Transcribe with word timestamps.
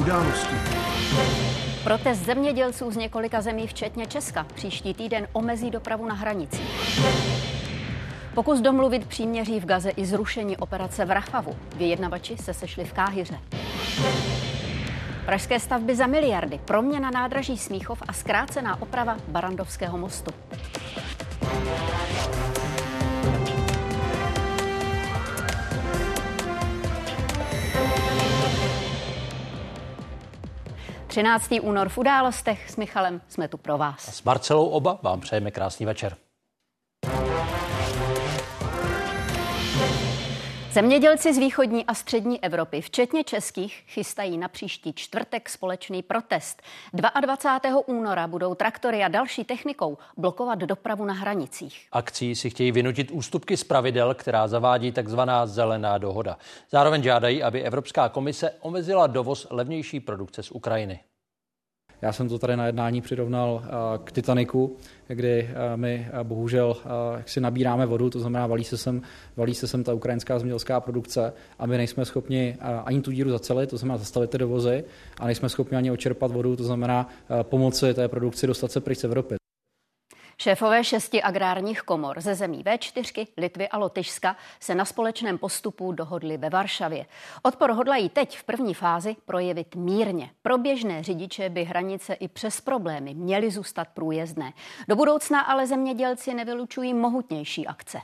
události. 0.00 0.54
Protest 1.84 2.24
zemědělců 2.24 2.90
z 2.90 2.96
několika 2.96 3.40
zemí, 3.40 3.66
včetně 3.66 4.06
Česka, 4.06 4.46
příští 4.54 4.94
týden 4.94 5.26
omezí 5.32 5.70
dopravu 5.70 6.06
na 6.06 6.14
hranici. 6.14 6.62
Pokus 8.34 8.60
domluvit 8.60 9.06
příměří 9.06 9.60
v 9.60 9.64
Gaze 9.66 9.90
i 9.90 10.06
zrušení 10.06 10.56
operace 10.56 11.04
v 11.04 11.10
Rafavu. 11.10 11.56
Vyjednavači 11.76 12.36
se 12.36 12.54
sešli 12.54 12.84
v 12.84 12.92
Káhyře. 12.92 13.38
Pražské 15.26 15.60
stavby 15.60 15.96
za 15.96 16.06
miliardy, 16.06 16.60
proměna 16.64 17.10
nádraží 17.10 17.58
Smíchov 17.58 18.02
a 18.08 18.12
zkrácená 18.12 18.82
oprava 18.82 19.16
Barandovského 19.28 19.98
mostu. 19.98 20.30
Třináctý 31.10 31.60
únor 31.60 31.88
v 31.88 31.98
událostech 31.98 32.70
s 32.70 32.76
Michalem 32.76 33.20
jsme 33.28 33.48
tu 33.48 33.56
pro 33.56 33.78
vás. 33.78 34.08
A 34.08 34.12
s 34.12 34.22
Marcelou 34.22 34.68
oba 34.68 34.98
vám 35.02 35.20
přejeme 35.20 35.50
krásný 35.50 35.86
večer. 35.86 36.16
Zemědělci 40.72 41.34
z 41.34 41.38
východní 41.38 41.86
a 41.86 41.94
střední 41.94 42.44
Evropy, 42.44 42.80
včetně 42.80 43.24
českých, 43.24 43.82
chystají 43.86 44.38
na 44.38 44.48
příští 44.48 44.92
čtvrtek 44.92 45.48
společný 45.48 46.02
protest. 46.02 46.62
22. 47.20 47.88
února 47.88 48.26
budou 48.26 48.54
traktory 48.54 49.04
a 49.04 49.08
další 49.08 49.44
technikou 49.44 49.98
blokovat 50.16 50.58
dopravu 50.58 51.04
na 51.04 51.14
hranicích. 51.14 51.86
Akcí 51.92 52.34
si 52.34 52.50
chtějí 52.50 52.72
vynutit 52.72 53.10
ústupky 53.10 53.56
z 53.56 53.64
pravidel, 53.64 54.14
která 54.14 54.48
zavádí 54.48 54.92
takzvaná 54.92 55.46
zelená 55.46 55.98
dohoda. 55.98 56.38
Zároveň 56.70 57.02
žádají, 57.02 57.42
aby 57.42 57.62
Evropská 57.62 58.08
komise 58.08 58.52
omezila 58.60 59.06
dovoz 59.06 59.46
levnější 59.50 60.00
produkce 60.00 60.42
z 60.42 60.50
Ukrajiny. 60.50 61.00
Já 62.02 62.12
jsem 62.12 62.28
to 62.28 62.38
tady 62.38 62.56
na 62.56 62.66
jednání 62.66 63.00
přirovnal 63.00 63.62
k 64.04 64.12
Titaniku, 64.12 64.76
kdy 65.08 65.50
my 65.76 66.08
bohužel 66.22 66.76
si 67.26 67.40
nabíráme 67.40 67.86
vodu, 67.86 68.10
to 68.10 68.20
znamená 68.20 68.46
valí 68.46 68.64
se 68.64 68.76
sem, 68.76 69.02
valí 69.36 69.54
se 69.54 69.68
sem 69.68 69.84
ta 69.84 69.94
ukrajinská 69.94 70.38
zemědělská 70.38 70.80
produkce 70.80 71.32
a 71.58 71.66
my 71.66 71.76
nejsme 71.76 72.04
schopni 72.04 72.56
ani 72.84 73.00
tu 73.00 73.10
díru 73.10 73.30
zacelit, 73.30 73.70
to 73.70 73.76
znamená 73.76 73.98
zastavit 73.98 74.30
ty 74.30 74.38
dovozy 74.38 74.84
a 75.18 75.26
nejsme 75.26 75.48
schopni 75.48 75.76
ani 75.76 75.90
očerpat 75.90 76.30
vodu, 76.32 76.56
to 76.56 76.64
znamená 76.64 77.08
pomoci 77.42 77.94
té 77.94 78.08
produkci 78.08 78.46
dostat 78.46 78.72
se 78.72 78.80
pryč 78.80 78.98
z 78.98 79.04
Evropy. 79.04 79.39
Šéfové 80.42 80.84
šesti 80.84 81.22
agrárních 81.22 81.82
komor 81.82 82.20
ze 82.20 82.34
zemí 82.34 82.64
V4, 82.64 83.26
Litvy 83.36 83.68
a 83.68 83.78
Lotyšska 83.78 84.36
se 84.60 84.74
na 84.74 84.84
společném 84.84 85.38
postupu 85.38 85.92
dohodli 85.92 86.36
ve 86.36 86.50
Varšavě. 86.50 87.06
Odpor 87.42 87.70
hodlají 87.70 88.08
teď 88.08 88.38
v 88.38 88.44
první 88.44 88.74
fázi 88.74 89.16
projevit 89.24 89.74
mírně. 89.74 90.30
Pro 90.42 90.58
běžné 90.58 91.02
řidiče 91.02 91.48
by 91.48 91.64
hranice 91.64 92.14
i 92.14 92.28
přes 92.28 92.60
problémy 92.60 93.14
měly 93.14 93.50
zůstat 93.50 93.88
průjezdné. 93.88 94.52
Do 94.88 94.96
budoucna 94.96 95.40
ale 95.40 95.66
zemědělci 95.66 96.34
nevylučují 96.34 96.94
mohutnější 96.94 97.66
akce. 97.66 98.00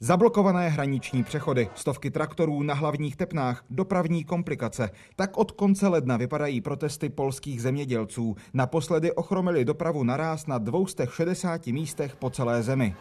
Zablokované 0.00 0.68
hraniční 0.68 1.24
přechody, 1.24 1.68
stovky 1.74 2.10
traktorů 2.10 2.62
na 2.62 2.74
hlavních 2.74 3.16
tepnách, 3.16 3.64
dopravní 3.70 4.24
komplikace. 4.24 4.90
Tak 5.16 5.36
od 5.36 5.50
konce 5.52 5.88
ledna 5.88 6.16
vypadají 6.16 6.60
protesty 6.60 7.08
polských 7.08 7.62
zemědělců. 7.62 8.36
Naposledy 8.54 9.12
ochromili 9.12 9.64
dopravu 9.64 10.04
naráz 10.04 10.46
na 10.46 10.58
260 10.58 11.66
místech 11.66 12.16
po 12.16 12.30
celé 12.30 12.62
zemi. 12.62 12.94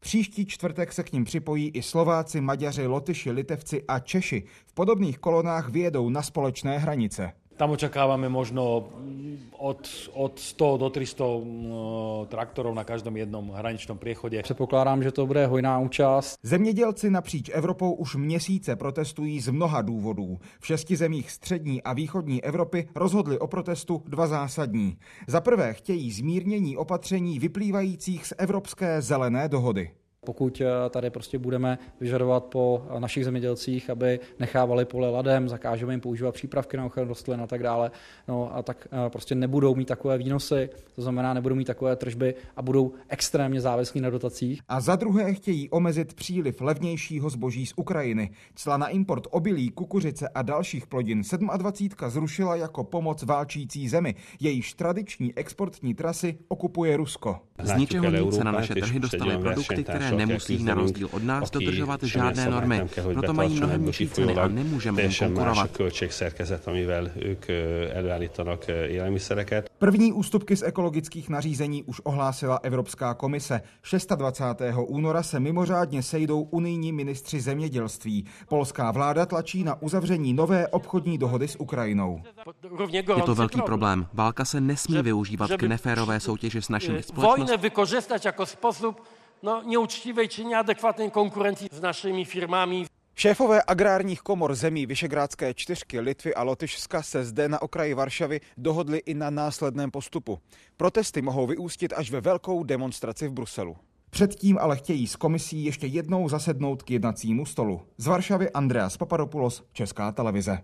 Příští 0.00 0.46
čtvrtek 0.46 0.92
se 0.92 1.02
k 1.02 1.12
ním 1.12 1.24
připojí 1.24 1.68
i 1.68 1.82
Slováci, 1.82 2.40
Maďaři, 2.40 2.86
Lotyši, 2.86 3.30
Litevci 3.30 3.84
a 3.88 3.98
Češi. 3.98 4.44
V 4.66 4.72
podobných 4.72 5.18
kolonách 5.18 5.68
vyjedou 5.68 6.10
na 6.10 6.22
společné 6.22 6.78
hranice. 6.78 7.32
Tam 7.58 7.70
očakávame 7.70 8.28
možno 8.28 8.86
od, 9.58 9.90
od 10.14 10.38
100 10.38 10.76
do 10.76 10.90
300 10.90 11.24
uh, 11.26 11.42
traktorov 12.26 12.74
na 12.74 12.84
každom 12.84 13.16
jednom 13.16 13.50
hraničnom 13.50 13.98
priechodě. 13.98 14.42
Předpokládám, 14.42 15.02
že 15.02 15.12
to 15.12 15.26
bude 15.26 15.46
hojná 15.46 15.78
účast. 15.78 16.38
Zemědělci 16.42 17.10
napříč 17.10 17.50
Evropou 17.52 17.92
už 17.92 18.16
měsíce 18.16 18.76
protestují 18.76 19.40
z 19.40 19.48
mnoha 19.48 19.82
důvodů. 19.82 20.38
V 20.60 20.66
šesti 20.66 20.96
zemích 20.96 21.30
střední 21.30 21.82
a 21.82 21.92
východní 21.92 22.44
Evropy 22.44 22.88
rozhodli 22.94 23.38
o 23.38 23.46
protestu 23.46 24.02
dva 24.06 24.26
zásadní. 24.26 24.98
Za 25.26 25.40
prvé 25.40 25.74
chtějí 25.74 26.12
zmírnění 26.12 26.76
opatření 26.76 27.38
vyplývajících 27.38 28.26
z 28.26 28.32
Evropské 28.38 29.02
zelené 29.02 29.48
dohody. 29.48 29.90
Pokud 30.28 30.60
eh, 30.60 30.90
tady 30.90 31.10
prostě 31.10 31.38
budeme 31.38 31.78
vyžadovat 32.00 32.44
po 32.44 32.82
našich 32.98 33.24
zemědělcích, 33.24 33.90
aby 33.90 34.20
nechávali 34.38 34.84
pole 34.84 35.10
ladem, 35.10 35.48
zakážeme 35.48 35.92
jim 35.92 36.00
používat 36.00 36.34
přípravky 36.34 36.76
na 36.76 36.84
ochranu 36.84 37.08
rostlin 37.08 37.40
a 37.40 37.46
tak 37.46 37.62
dále, 37.62 37.90
no 38.28 38.56
a 38.56 38.62
tak 38.62 38.88
eh, 38.92 39.10
prostě 39.10 39.34
nebudou 39.34 39.74
mít 39.74 39.88
takové 39.88 40.18
výnosy, 40.18 40.70
to 40.94 41.02
znamená 41.02 41.34
nebudou 41.34 41.54
mít 41.54 41.64
takové 41.64 41.96
tržby 41.96 42.34
a 42.56 42.62
budou 42.62 42.92
extrémně 43.08 43.60
závislí 43.60 44.00
na 44.00 44.10
dotacích. 44.10 44.60
A 44.68 44.80
za 44.80 44.96
druhé 44.96 45.34
chtějí 45.34 45.70
omezit 45.70 46.14
příliv 46.14 46.60
levnějšího 46.60 47.30
zboží 47.30 47.66
z 47.66 47.72
Ukrajiny. 47.76 48.30
Cla 48.54 48.76
na 48.76 48.88
import 48.88 49.26
obilí, 49.30 49.70
kukuřice 49.70 50.28
a 50.28 50.42
dalších 50.42 50.86
plodin 50.86 51.22
27 51.56 52.10
zrušila 52.10 52.56
jako 52.56 52.84
pomoc 52.84 53.22
válčící 53.22 53.88
zemi. 53.88 54.14
Jejíž 54.40 54.74
tradiční 54.74 55.34
exportní 55.36 55.94
trasy 55.94 56.38
okupuje 56.48 56.96
Rusko. 56.96 57.40
Z 57.62 57.76
ničeho 57.76 58.10
nic 58.10 58.34
se 58.34 58.44
na 58.44 58.52
naše 58.52 58.74
trhy 58.74 59.00
dostaly 59.00 59.38
produkty, 59.38 59.84
které 59.84 60.10
nemusí 60.18 60.64
na 60.64 60.74
rozdíl 60.74 61.08
od 61.12 61.22
nás 61.22 61.50
dodržovat 61.50 62.02
žádné 62.02 62.50
normy. 62.50 62.88
Proto 63.12 63.32
mají 63.32 63.56
mnohem 63.56 63.86
nižší 63.86 64.08
ceny 64.08 64.34
a 64.34 64.48
nemůžeme 64.48 65.02
jim 65.02 65.12
konkurovat. 65.14 65.70
První 69.78 70.12
ústupky 70.12 70.56
z 70.56 70.62
ekologických 70.62 71.28
nařízení 71.28 71.82
už 71.82 72.00
ohlásila 72.04 72.60
Evropská 72.62 73.14
komise. 73.14 73.60
26. 74.16 74.76
února 74.86 75.22
se 75.22 75.40
mimořádně 75.40 76.02
sejdou 76.02 76.42
unijní 76.42 76.92
ministři 76.92 77.40
zemědělství. 77.40 78.24
Polská 78.48 78.90
vláda 78.90 79.26
tlačí 79.26 79.64
na 79.64 79.82
uzavření 79.82 80.32
nové 80.32 80.68
obchodní 80.68 81.18
dohody 81.18 81.48
s 81.48 81.60
Ukrajinou. 81.60 82.22
Je 82.88 83.02
to 83.26 83.34
velký 83.34 83.62
problém. 83.62 84.06
Válka 84.12 84.44
se 84.44 84.60
nesmí 84.60 85.02
využívat 85.02 85.50
k 85.50 85.62
neférové 85.62 86.20
soutěži 86.20 86.62
s 86.62 86.68
našimi 86.68 87.02
společnostmi. 87.02 87.70
No, 89.42 89.62
nieuczciwej 89.62 90.28
czy 90.28 90.44
nieadekwatnej 90.44 91.10
konkurencji 91.10 91.68
z 91.72 91.80
naszymi 91.80 92.24
firmami. 92.24 92.86
Šéfové 93.14 93.62
agrárních 93.66 94.22
komor 94.22 94.54
zemí 94.54 94.86
Vyšegrádské 94.86 95.54
čtyřky 95.54 96.00
Litvy 96.00 96.34
a 96.34 96.42
Lotyšska 96.42 97.02
se 97.02 97.24
zde 97.24 97.48
na 97.48 97.62
okraji 97.62 97.94
Varšavy 97.94 98.40
dohodli 98.56 98.98
i 98.98 99.14
na 99.14 99.30
následném 99.30 99.90
postupu. 99.90 100.38
Protesty 100.76 101.22
mohou 101.22 101.46
vyústit 101.46 101.92
až 101.96 102.10
ve 102.10 102.20
velkou 102.20 102.64
demonstraci 102.64 103.28
v 103.28 103.32
Bruselu. 103.32 103.76
Předtím 104.10 104.58
ale 104.58 104.76
chtějí 104.76 105.06
s 105.06 105.16
komisí 105.16 105.64
ještě 105.64 105.86
jednou 105.86 106.28
zasednout 106.28 106.82
k 106.82 106.90
jednacímu 106.90 107.46
stolu. 107.46 107.80
Z 107.96 108.06
Varšavy 108.06 108.50
Andreas 108.50 108.96
Papadopoulos, 108.96 109.62
Česká 109.72 110.12
televize. 110.12 110.58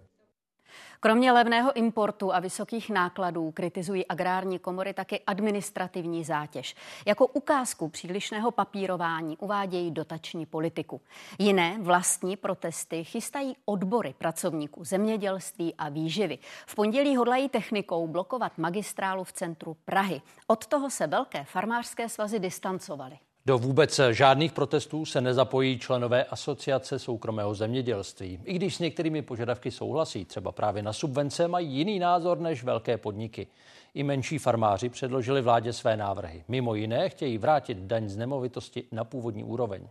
Kromě 1.04 1.32
levného 1.32 1.72
importu 1.72 2.34
a 2.34 2.41
vysokých 2.41 2.91
nákladů 2.91 3.50
kritizují 3.50 4.06
agrární 4.06 4.59
komory 4.59 4.94
také 4.94 5.19
administrativní 5.19 6.25
zátěž. 6.25 6.76
Jako 7.06 7.26
ukázku 7.26 7.88
přílišného 7.88 8.50
papírování 8.50 9.37
uvádějí 9.37 9.91
dotační 9.91 10.47
politiku. 10.47 11.00
Jiné 11.38 11.78
vlastní 11.81 12.37
protesty 12.37 13.04
chystají 13.04 13.56
odbory 13.64 14.14
pracovníků 14.19 14.84
zemědělství 14.84 15.75
a 15.75 15.88
výživy. 15.88 16.38
V 16.66 16.75
pondělí 16.75 17.16
hodlají 17.16 17.48
technikou 17.48 18.09
blokovat 18.09 18.59
magistrálu 18.59 19.25
v 19.25 19.32
centru 19.32 19.76
Prahy. 19.84 20.22
Od 20.47 20.66
toho 20.66 20.91
se 20.91 21.06
velké 21.06 21.44
farmářské 21.44 22.09
svazy 22.09 22.38
distancovaly. 22.38 23.19
Do 23.47 23.59
vůbec 23.59 24.00
žádných 24.10 24.53
protestů 24.53 25.05
se 25.05 25.21
nezapojí 25.21 25.78
členové 25.78 26.25
asociace 26.25 26.99
soukromého 26.99 27.55
zemědělství. 27.55 28.41
I 28.44 28.55
když 28.55 28.77
s 28.77 28.78
některými 28.78 29.22
požadavky 29.22 29.70
souhlasí, 29.70 30.25
třeba 30.25 30.52
právě 30.52 30.82
na 30.82 30.93
subvence, 30.93 31.49
mají 31.49 31.73
jiný 31.73 31.99
názor 31.99 32.41
než 32.41 32.64
velké 32.64 32.99
podniky. 32.99 33.46
I 33.94 34.02
menší 34.02 34.38
farmáři 34.38 34.88
předložili 34.88 35.43
vládě 35.43 35.73
své 35.73 35.96
návrhy. 35.96 36.44
Mimo 36.49 36.75
jiné 36.75 37.08
chtějí 37.08 37.38
vrátit 37.38 37.79
daň 37.79 38.08
z 38.08 38.17
nemovitosti 38.17 38.85
na 38.93 39.05
původní 39.05 39.44
úroveň. 39.44 39.88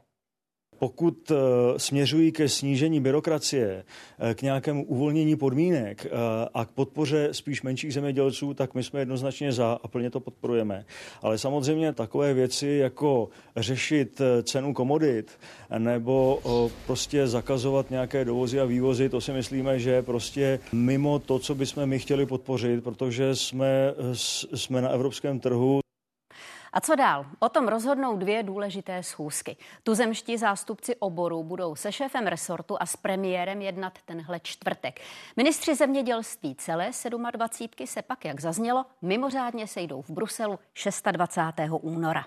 Pokud 0.80 1.32
eh, 1.32 1.36
směřují 1.80 2.32
ke 2.32 2.50
snížení 2.50 3.00
byrokracie, 3.00 3.84
eh, 4.20 4.34
k 4.34 4.42
nějakému 4.42 4.86
uvolnění 4.86 5.36
podmínek 5.36 6.06
eh, 6.06 6.10
a 6.54 6.66
k 6.66 6.70
podpoře 6.70 7.30
spíš 7.32 7.62
menších 7.62 7.94
zemědělců, 7.94 8.54
tak 8.54 8.74
my 8.74 8.84
jsme 8.84 9.00
jednoznačně 9.00 9.52
za 9.52 9.80
a 9.84 9.88
plně 9.88 10.10
to 10.10 10.20
podporujeme. 10.20 10.86
Ale 11.22 11.38
samozřejmě 11.38 11.94
takové 11.94 12.34
věci 12.34 12.68
jako 12.68 13.30
řešit 13.56 14.22
cenu 14.44 14.74
komodit 14.74 15.32
nebo 15.78 16.40
prostě 16.86 17.28
zakazovat 17.28 17.92
nějaké 17.92 18.26
dovozy 18.26 18.60
a 18.60 18.66
vývozy, 18.66 19.10
to 19.10 19.22
si 19.22 19.32
myslíme, 19.32 19.80
že 19.80 19.92
je 19.92 20.02
prostě 20.02 20.60
mimo 20.74 21.20
to, 21.20 21.40
co 21.40 21.56
bychom 21.56 21.86
my 21.86 22.00
chtěli 22.00 22.26
podpořit, 22.26 22.84
protože 22.84 23.36
jsme, 23.36 23.94
jsme 24.54 24.82
na 24.82 24.90
evropském 24.90 25.40
trhu 25.40 25.84
A 26.74 26.82
co 26.82 26.96
dál? 26.96 27.26
O 27.40 27.50
tom 27.50 27.68
rozhodnou 27.68 28.18
dvě 28.18 28.44
důležité 28.44 29.04
schůzky. 29.04 29.58
Tuzemští 29.84 30.38
zástupci 30.38 30.96
oboru 30.96 31.44
budou 31.44 31.76
se 31.76 31.92
šéfem 31.92 32.28
resortu 32.28 32.78
a 32.80 32.86
s 32.86 32.96
premiérem 32.96 33.62
jednat 33.62 34.00
tenhle 34.06 34.40
čtvrtek. 34.40 35.02
Ministři 35.38 35.76
zemědělství 35.76 36.56
celé 36.56 36.92
27. 37.32 37.88
se 37.88 38.02
pak, 38.02 38.26
jak 38.26 38.40
zaznělo, 38.40 38.86
mimořádně 39.02 39.68
sejdou 39.68 40.02
v 40.02 40.10
Bruselu 40.10 40.60
26. 41.12 41.70
února. 41.82 42.26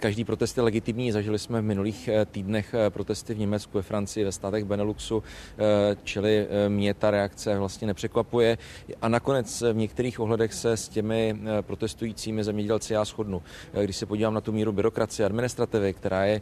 Každý 0.00 0.24
protest 0.24 0.56
je 0.56 0.62
legitimní. 0.62 1.12
Zažili 1.12 1.38
jsme 1.38 1.60
v 1.60 1.64
minulých 1.64 2.08
eh, 2.08 2.26
týdnech 2.26 2.74
eh, 2.74 2.90
protesty 2.90 3.34
v 3.34 3.38
Německu, 3.38 3.78
ve 3.78 3.82
Francii, 3.82 4.24
ve 4.24 4.32
státech 4.32 4.64
Beneluxu, 4.64 5.22
eh, 5.22 5.96
čili 6.04 6.48
mě 6.68 6.94
ta 6.94 7.10
reakce 7.10 7.58
vlastně 7.58 7.86
nepřekvapuje. 7.86 8.58
A 9.02 9.08
nakonec 9.08 9.62
v 9.72 9.76
některých 9.76 10.20
ohledech 10.20 10.54
se 10.54 10.76
s 10.76 10.88
těmi 10.88 11.36
protestujícími 11.60 12.44
zemědělci 12.44 12.92
já 12.92 13.04
shodnu. 13.04 13.42
Když 13.82 13.96
se 13.96 14.06
podívám 14.06 14.34
na 14.34 14.40
tu 14.40 14.52
míru 14.52 14.72
byrokracie, 14.72 15.26
administrativy, 15.26 15.92
která 15.92 16.24
je 16.24 16.40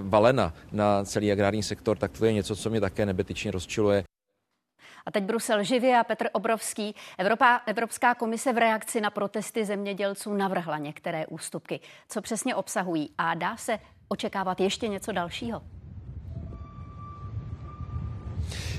valena 0.00 0.54
na 0.72 1.04
celý 1.04 1.32
agrární 1.32 1.62
sektor, 1.62 1.98
tak 1.98 2.18
to 2.18 2.24
je 2.26 2.32
něco, 2.32 2.56
co 2.56 2.70
mě 2.70 2.80
také 2.80 3.06
nebetyčně 3.06 3.50
rozčiluje. 3.50 4.04
A 5.06 5.10
teď 5.10 5.24
Brusel 5.24 5.64
živě 5.64 5.98
a 5.98 6.04
Petr 6.04 6.28
Obrovský. 6.32 6.94
Evropa, 7.18 7.60
Evropská 7.66 8.14
komise 8.14 8.52
v 8.52 8.58
reakci 8.58 9.00
na 9.00 9.10
protesty 9.10 9.64
zemědělců 9.64 10.34
navrhla 10.34 10.78
některé 10.78 11.26
ústupky. 11.26 11.80
Co 12.08 12.22
přesně 12.22 12.54
obsahují 12.54 13.10
a 13.18 13.34
dá 13.34 13.56
se 13.56 13.78
očekávat 14.08 14.60
ještě 14.60 14.88
něco 14.88 15.12
dalšího? 15.12 15.75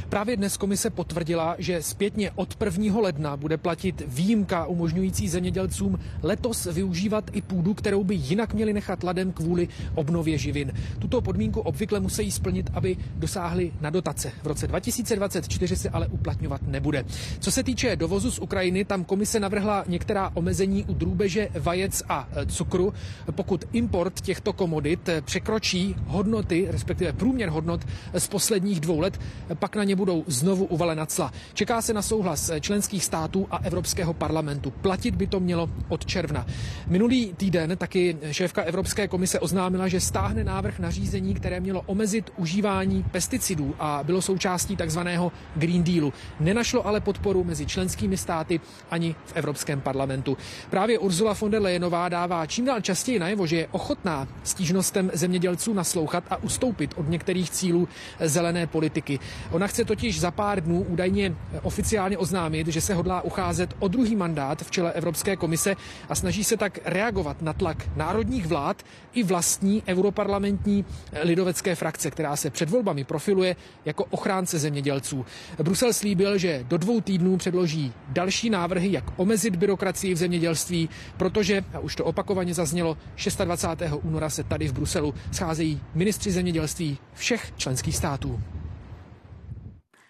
Právě 0.10 0.38
dnes 0.38 0.58
komise 0.58 0.90
potvrdila, 0.90 1.56
že 1.58 1.84
zpětně 1.84 2.32
od 2.36 2.56
1. 2.66 3.00
ledna 3.02 3.38
bude 3.38 3.58
platit 3.58 4.04
výjimka 4.08 4.66
umožňující 4.66 5.30
zemědělcům 5.30 6.00
letos 6.24 6.66
využívat 6.66 7.30
i 7.34 7.42
půdu, 7.42 7.74
kterou 7.74 8.04
by 8.04 8.16
jinak 8.16 8.54
měli 8.54 8.74
nechat 8.74 9.04
ladem 9.04 9.32
kvůli 9.32 9.68
obnově 9.96 10.38
živin. 10.38 10.74
Tuto 11.00 11.22
podmínku 11.22 11.60
obvykle 11.60 12.00
musí 12.00 12.32
splnit, 12.32 12.70
aby 12.74 12.98
dosáhli 13.16 13.72
na 13.82 13.90
dotace. 13.90 14.32
V 14.44 14.48
roce 14.48 14.68
2024 14.68 15.76
se 15.76 15.90
ale 15.90 16.08
uplatňovat 16.08 16.62
nebude. 16.68 17.06
Co 17.40 17.52
se 17.52 17.64
týče 17.64 17.96
dovozu 17.96 18.32
z 18.32 18.40
Ukrajiny, 18.40 18.86
tam 18.86 19.04
komise 19.04 19.40
navrhla 19.40 19.84
některá 19.88 20.32
omezení 20.34 20.84
u 20.84 20.94
drůbeže, 20.94 21.50
vajec 21.60 22.04
a 22.10 22.30
e, 22.32 22.46
cukru. 22.46 22.94
Pokud 23.32 23.66
import 23.74 24.22
těchto 24.22 24.54
komodit 24.54 25.10
e, 25.10 25.22
překročí 25.22 25.96
hodnoty, 26.06 26.68
respektive 26.70 27.14
průměr 27.14 27.50
hodnot 27.50 27.86
z 28.18 28.28
posledních 28.28 28.80
dvou 28.80 29.00
let, 29.00 29.20
pak 29.60 29.76
na 29.76 29.84
ně 29.84 29.97
budou 29.98 30.24
znovu 30.28 30.66
uvalena 30.66 31.06
cla. 31.06 31.32
Čeká 31.54 31.82
se 31.82 31.94
na 31.94 32.02
souhlas 32.02 32.52
členských 32.60 33.04
států 33.04 33.48
a 33.52 33.58
Evropského 33.58 34.14
parlamentu. 34.14 34.72
Platit 34.72 35.16
by 35.16 35.28
to 35.28 35.40
mělo 35.40 35.70
od 35.90 36.06
června. 36.06 36.46
Minulý 36.88 37.34
týden 37.34 37.78
taky 37.78 38.18
šéfka 38.32 38.62
Evropské 38.62 39.08
komise 39.08 39.40
oznámila, 39.40 39.88
že 39.88 40.00
stáhne 40.00 40.44
návrh 40.44 40.80
nařízení, 40.80 41.34
které 41.34 41.60
mělo 41.60 41.82
omezit 41.86 42.30
užívání 42.38 43.04
pesticidů 43.12 43.76
a 43.80 44.00
bylo 44.04 44.22
součástí 44.22 44.76
takzvaného 44.76 45.32
Green 45.56 45.84
Dealu. 45.84 46.14
Nenašlo 46.40 46.88
ale 46.88 47.00
podporu 47.02 47.44
mezi 47.44 47.66
členskými 47.66 48.18
státy 48.18 48.60
ani 48.92 49.16
v 49.26 49.34
Evropském 49.36 49.82
parlamentu. 49.82 50.38
Právě 50.70 51.00
Ursula 51.00 51.34
von 51.34 51.52
der 51.52 51.62
Leyenová 51.62 52.10
dává 52.10 52.46
čím 52.46 52.66
dál 52.66 52.82
častěji 52.82 53.20
najevo, 53.20 53.48
že 53.48 53.56
je 53.56 53.68
ochotná 53.72 54.28
stížnostem 54.44 55.12
zemědělců 55.14 55.74
naslouchat 55.74 56.24
a 56.30 56.44
ustoupit 56.44 56.94
od 56.98 57.10
některých 57.10 57.50
cílů 57.50 57.88
zelené 58.20 58.68
politiky. 58.68 59.20
Ona 59.52 59.68
chce 59.68 59.86
totiž 59.88 60.20
za 60.20 60.32
pár 60.32 60.64
dnů 60.64 60.86
údajně 60.90 61.36
oficiálně 61.62 62.18
oznámit, 62.18 62.68
že 62.68 62.82
se 62.82 62.94
hodlá 62.94 63.22
ucházet 63.22 63.76
o 63.80 63.88
druhý 63.88 64.16
mandát 64.16 64.62
v 64.64 64.72
čele 64.72 64.92
Evropské 64.94 65.36
komise 65.36 65.76
a 66.10 66.16
snaží 66.16 66.44
se 66.44 66.58
tak 66.58 66.80
reagovat 66.86 67.42
na 67.42 67.54
tlak 67.54 67.90
národních 67.96 68.46
vlád 68.48 68.84
i 69.14 69.24
vlastní 69.24 69.84
europarlamentní 69.88 70.86
lidovecké 71.24 71.76
frakce, 71.76 72.12
která 72.12 72.36
se 72.36 72.50
před 72.50 72.70
volbami 72.70 73.04
profiluje 73.04 73.56
jako 73.86 74.06
ochránce 74.06 74.60
zemědělců. 74.60 75.26
Brusel 75.64 75.94
slíbil, 75.94 76.38
že 76.38 76.66
do 76.68 76.78
dvou 76.78 77.02
týdnů 77.02 77.38
předloží 77.38 77.94
další 78.08 78.50
návrhy, 78.50 78.92
jak 78.92 79.04
omezit 79.20 79.56
byrokracii 79.56 80.14
v 80.14 80.18
zemědělství, 80.18 80.90
protože, 81.18 81.64
a 81.74 81.80
už 81.80 81.96
to 81.96 82.06
opakovaně 82.06 82.54
zaznělo, 82.54 82.98
26. 83.44 83.94
února 84.04 84.30
se 84.30 84.44
tady 84.44 84.68
v 84.68 84.74
Bruselu 84.74 85.14
scházejí 85.32 85.82
ministři 85.96 86.32
zemědělství 86.32 86.98
všech 87.14 87.52
členských 87.58 87.96
států. 87.96 88.40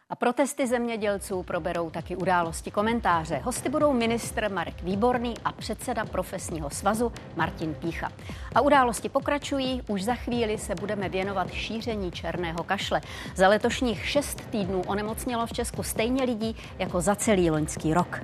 A 0.09 0.15
protesty 0.15 0.67
zemědělců 0.67 1.43
proberou 1.43 1.89
taky 1.89 2.15
události 2.15 2.71
komentáře. 2.71 3.41
Hosty 3.43 3.69
budou 3.69 3.93
ministr 3.93 4.51
Marek 4.51 4.83
Výborný 4.83 5.33
a 5.45 5.51
předseda 5.51 6.05
profesního 6.05 6.69
svazu 6.69 7.11
Martin 7.35 7.73
Pícha. 7.73 8.11
A 8.55 8.61
události 8.61 9.09
pokračují. 9.09 9.81
Už 9.87 10.03
za 10.03 10.15
chvíli 10.15 10.57
se 10.57 10.75
budeme 10.75 11.09
věnovat 11.09 11.51
šíření 11.51 12.11
černého 12.11 12.63
kašle. 12.63 13.01
Za 13.35 13.47
letošních 13.47 14.05
šest 14.05 14.41
týdnů 14.49 14.81
onemocnělo 14.87 15.45
v 15.45 15.53
Česku 15.53 15.83
stejně 15.83 16.23
lidí 16.23 16.55
jako 16.79 17.01
za 17.01 17.15
celý 17.15 17.51
loňský 17.51 17.93
rok. 17.93 18.21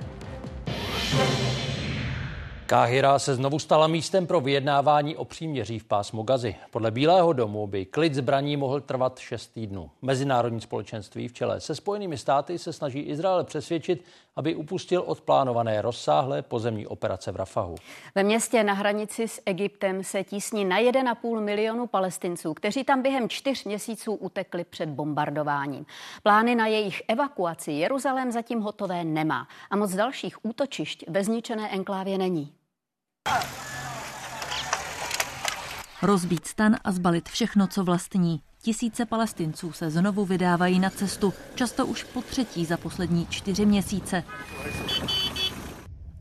Káhira 2.66 3.18
se 3.18 3.34
znovu 3.34 3.58
stala 3.58 3.86
místem 3.86 4.26
pro 4.26 4.40
vyjednávání 4.40 5.16
o 5.16 5.24
příměří 5.24 5.78
v 5.78 5.84
pásmu 5.84 6.22
Gazy. 6.22 6.56
Podle 6.70 6.90
Bílého 6.90 7.32
domu 7.32 7.66
by 7.66 7.84
klid 7.84 8.14
zbraní 8.14 8.56
mohl 8.56 8.80
trvat 8.80 9.18
6 9.18 9.46
týdnů. 9.46 9.90
Mezinárodní 10.02 10.60
společenství 10.60 11.28
v 11.28 11.32
čele 11.32 11.60
se 11.60 11.74
Spojenými 11.74 12.18
státy 12.18 12.58
se 12.58 12.72
snaží 12.72 12.98
Izrael 12.98 13.44
přesvědčit, 13.44 14.04
aby 14.36 14.54
upustil 14.54 15.02
od 15.06 15.20
plánované 15.20 15.82
rozsáhlé 15.82 16.42
pozemní 16.42 16.86
operace 16.86 17.32
v 17.32 17.36
Rafahu. 17.36 17.74
Ve 18.14 18.22
městě 18.22 18.64
na 18.64 18.72
hranici 18.72 19.28
s 19.28 19.42
Egyptem 19.46 20.04
se 20.04 20.24
tísní 20.24 20.64
na 20.64 20.78
1,5 20.78 21.40
milionu 21.40 21.86
palestinců, 21.86 22.54
kteří 22.54 22.84
tam 22.84 23.02
během 23.02 23.28
čtyř 23.28 23.64
měsíců 23.64 24.14
utekli 24.14 24.64
před 24.64 24.88
bombardováním. 24.88 25.86
Plány 26.22 26.54
na 26.54 26.66
jejich 26.66 27.02
evakuaci 27.08 27.72
Jeruzalém 27.72 28.32
zatím 28.32 28.60
hotové 28.60 29.04
nemá 29.04 29.48
a 29.70 29.76
moc 29.76 29.94
dalších 29.94 30.44
útočišť 30.44 31.04
ve 31.08 31.24
zničené 31.24 31.70
enklávě 31.70 32.18
není. 32.18 32.52
Rozbít 36.02 36.46
stan 36.46 36.76
a 36.84 36.92
zbalit 36.92 37.28
všechno, 37.28 37.66
co 37.66 37.84
vlastní. 37.84 38.42
Tisíce 38.64 39.06
palestinců 39.06 39.72
se 39.72 39.90
znovu 39.90 40.24
vydávají 40.24 40.78
na 40.78 40.90
cestu, 40.90 41.32
často 41.54 41.86
už 41.86 42.04
po 42.04 42.22
třetí 42.22 42.64
za 42.64 42.76
poslední 42.76 43.26
čtyři 43.30 43.66
měsíce. 43.66 44.24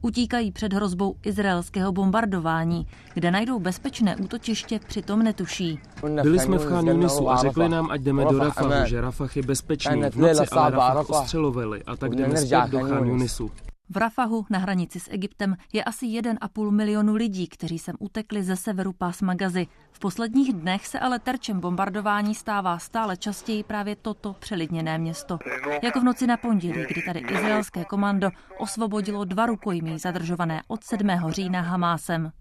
Utíkají 0.01 0.51
před 0.51 0.73
hrozbou 0.73 1.15
izraelského 1.25 1.91
bombardování, 1.91 2.87
kde 3.13 3.31
najdou 3.31 3.59
bezpečné 3.59 4.15
útočiště, 4.15 4.79
přitom 4.87 5.23
netuší. 5.23 5.79
Byli 6.23 6.39
jsme 6.39 6.57
v 6.57 6.65
Chan 6.65 6.87
Yunisu 6.87 7.29
a 7.29 7.37
řekli 7.37 7.69
nám, 7.69 7.91
ať 7.91 8.01
jdeme 8.01 8.25
do 8.25 8.39
Rafahu, 8.39 8.85
že 8.85 9.01
Rafah 9.01 9.37
je 9.37 9.43
bezpečný. 9.43 10.01
V 10.09 10.15
noci 10.15 10.47
ale 10.51 10.71
Rafah 10.71 11.09
ostřelovali 11.09 11.83
a 11.83 11.95
tak 11.95 12.15
jdeme 12.15 12.37
zpět 12.37 12.67
do 12.69 12.79
Chan 12.79 13.07
Yunisu. 13.07 13.51
V 13.89 13.97
Rafahu 13.97 14.45
na 14.49 14.59
hranici 14.59 14.99
s 14.99 15.09
Egyptem 15.11 15.57
je 15.73 15.83
asi 15.83 16.05
1,5 16.05 16.71
milionu 16.71 17.15
lidí, 17.15 17.47
kteří 17.47 17.79
sem 17.79 17.95
utekli 17.99 18.43
ze 18.43 18.55
severu 18.55 18.93
pásma 18.93 19.33
Gazy. 19.33 19.67
V 19.91 19.99
posledních 19.99 20.53
dnech 20.53 20.87
se 20.87 20.99
ale 20.99 21.19
terčem 21.19 21.59
bombardování 21.59 22.35
stává 22.35 22.79
stále 22.79 23.17
častěji 23.17 23.63
právě 23.63 23.95
toto 23.95 24.33
přelidněné 24.39 24.97
město. 24.97 25.37
Jako 25.83 25.99
v 25.99 26.03
noci 26.03 26.27
na 26.27 26.37
pondělí, 26.37 26.85
kdy 26.89 27.01
tady 27.01 27.19
izraelské 27.19 27.85
komando 27.85 28.29
osvobodilo 28.57 29.25
dva 29.25 29.45
rukojmí 29.45 29.99
zadržované 29.99 30.61
od 30.67 30.83
7. 30.83 31.09
října 31.29 31.61
Hamásem. 31.61 32.31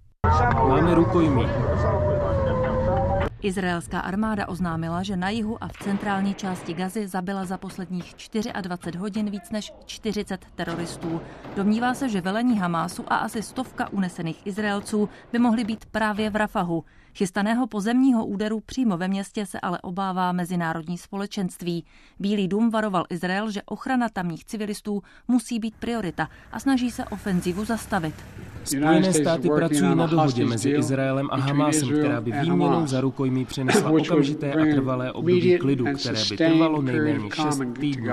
Máme 0.69 0.95
rukojmí. 0.95 1.43
Izraelská 3.43 4.01
armáda 4.01 4.49
oznámila, 4.49 5.03
že 5.03 5.17
na 5.17 5.31
jihu 5.31 5.65
a 5.65 5.69
v 5.69 5.73
centrální 5.73 6.35
části 6.35 6.75
Gazy 6.75 7.09
zabila 7.09 7.45
za 7.45 7.59
posledních 7.59 8.15
24 8.61 8.99
hodin 8.99 9.31
víc 9.31 9.51
než 9.51 9.73
40 9.87 10.47
teroristů. 10.55 11.21
Domnívá 11.57 11.95
se, 11.95 12.09
že 12.09 12.21
velení 12.21 12.59
Hamásu 12.59 13.05
a 13.07 13.17
asi 13.17 13.43
stovka 13.43 13.89
unesených 13.89 14.47
Izraelců 14.47 15.09
by 15.33 15.39
mohly 15.39 15.65
být 15.65 15.85
právě 15.85 16.31
v 16.31 16.37
Rafahu. 16.37 16.85
Chystaného 17.15 17.67
pozemního 17.67 18.27
úderu 18.27 18.61
přímo 18.61 18.97
ve 18.97 19.09
městě 19.09 19.47
se 19.47 19.61
ale 19.61 19.79
obává 19.81 20.33
mezinárodní 20.33 20.99
společenství. 20.99 21.85
Bílý 22.19 22.49
dům 22.49 22.71
varoval 22.71 23.05
Izrael, 23.11 23.51
že 23.51 23.63
ochrana 23.63 24.09
tamních 24.09 24.45
civilistů 24.45 25.03
musí 25.29 25.59
být 25.59 25.75
priorita 25.77 26.29
a 26.53 26.61
snaží 26.61 26.91
se 26.91 27.05
ofenzivu 27.05 27.65
zastavit. 27.65 28.15
Spojené 28.65 29.13
státy 29.13 29.49
pracují 29.49 29.95
na 29.95 30.07
dohodě 30.07 30.47
mezi 30.47 30.71
Izraelem 30.71 31.29
a 31.31 31.37
Hamásem, 31.37 31.89
která 31.89 32.21
by 32.21 32.33
výměnou 32.33 32.87
za 32.87 33.01
rukojmí 33.01 33.45
přinesla 33.45 33.91
okamžité 33.91 34.53
a 34.53 34.75
trvalé 34.75 35.13
období 35.13 35.59
klidu, 35.59 35.85
které 35.99 36.19
by 36.31 36.37
trvalo 36.37 36.83
nejméně 36.83 37.31
6 37.31 37.63
týdnů. 37.81 38.13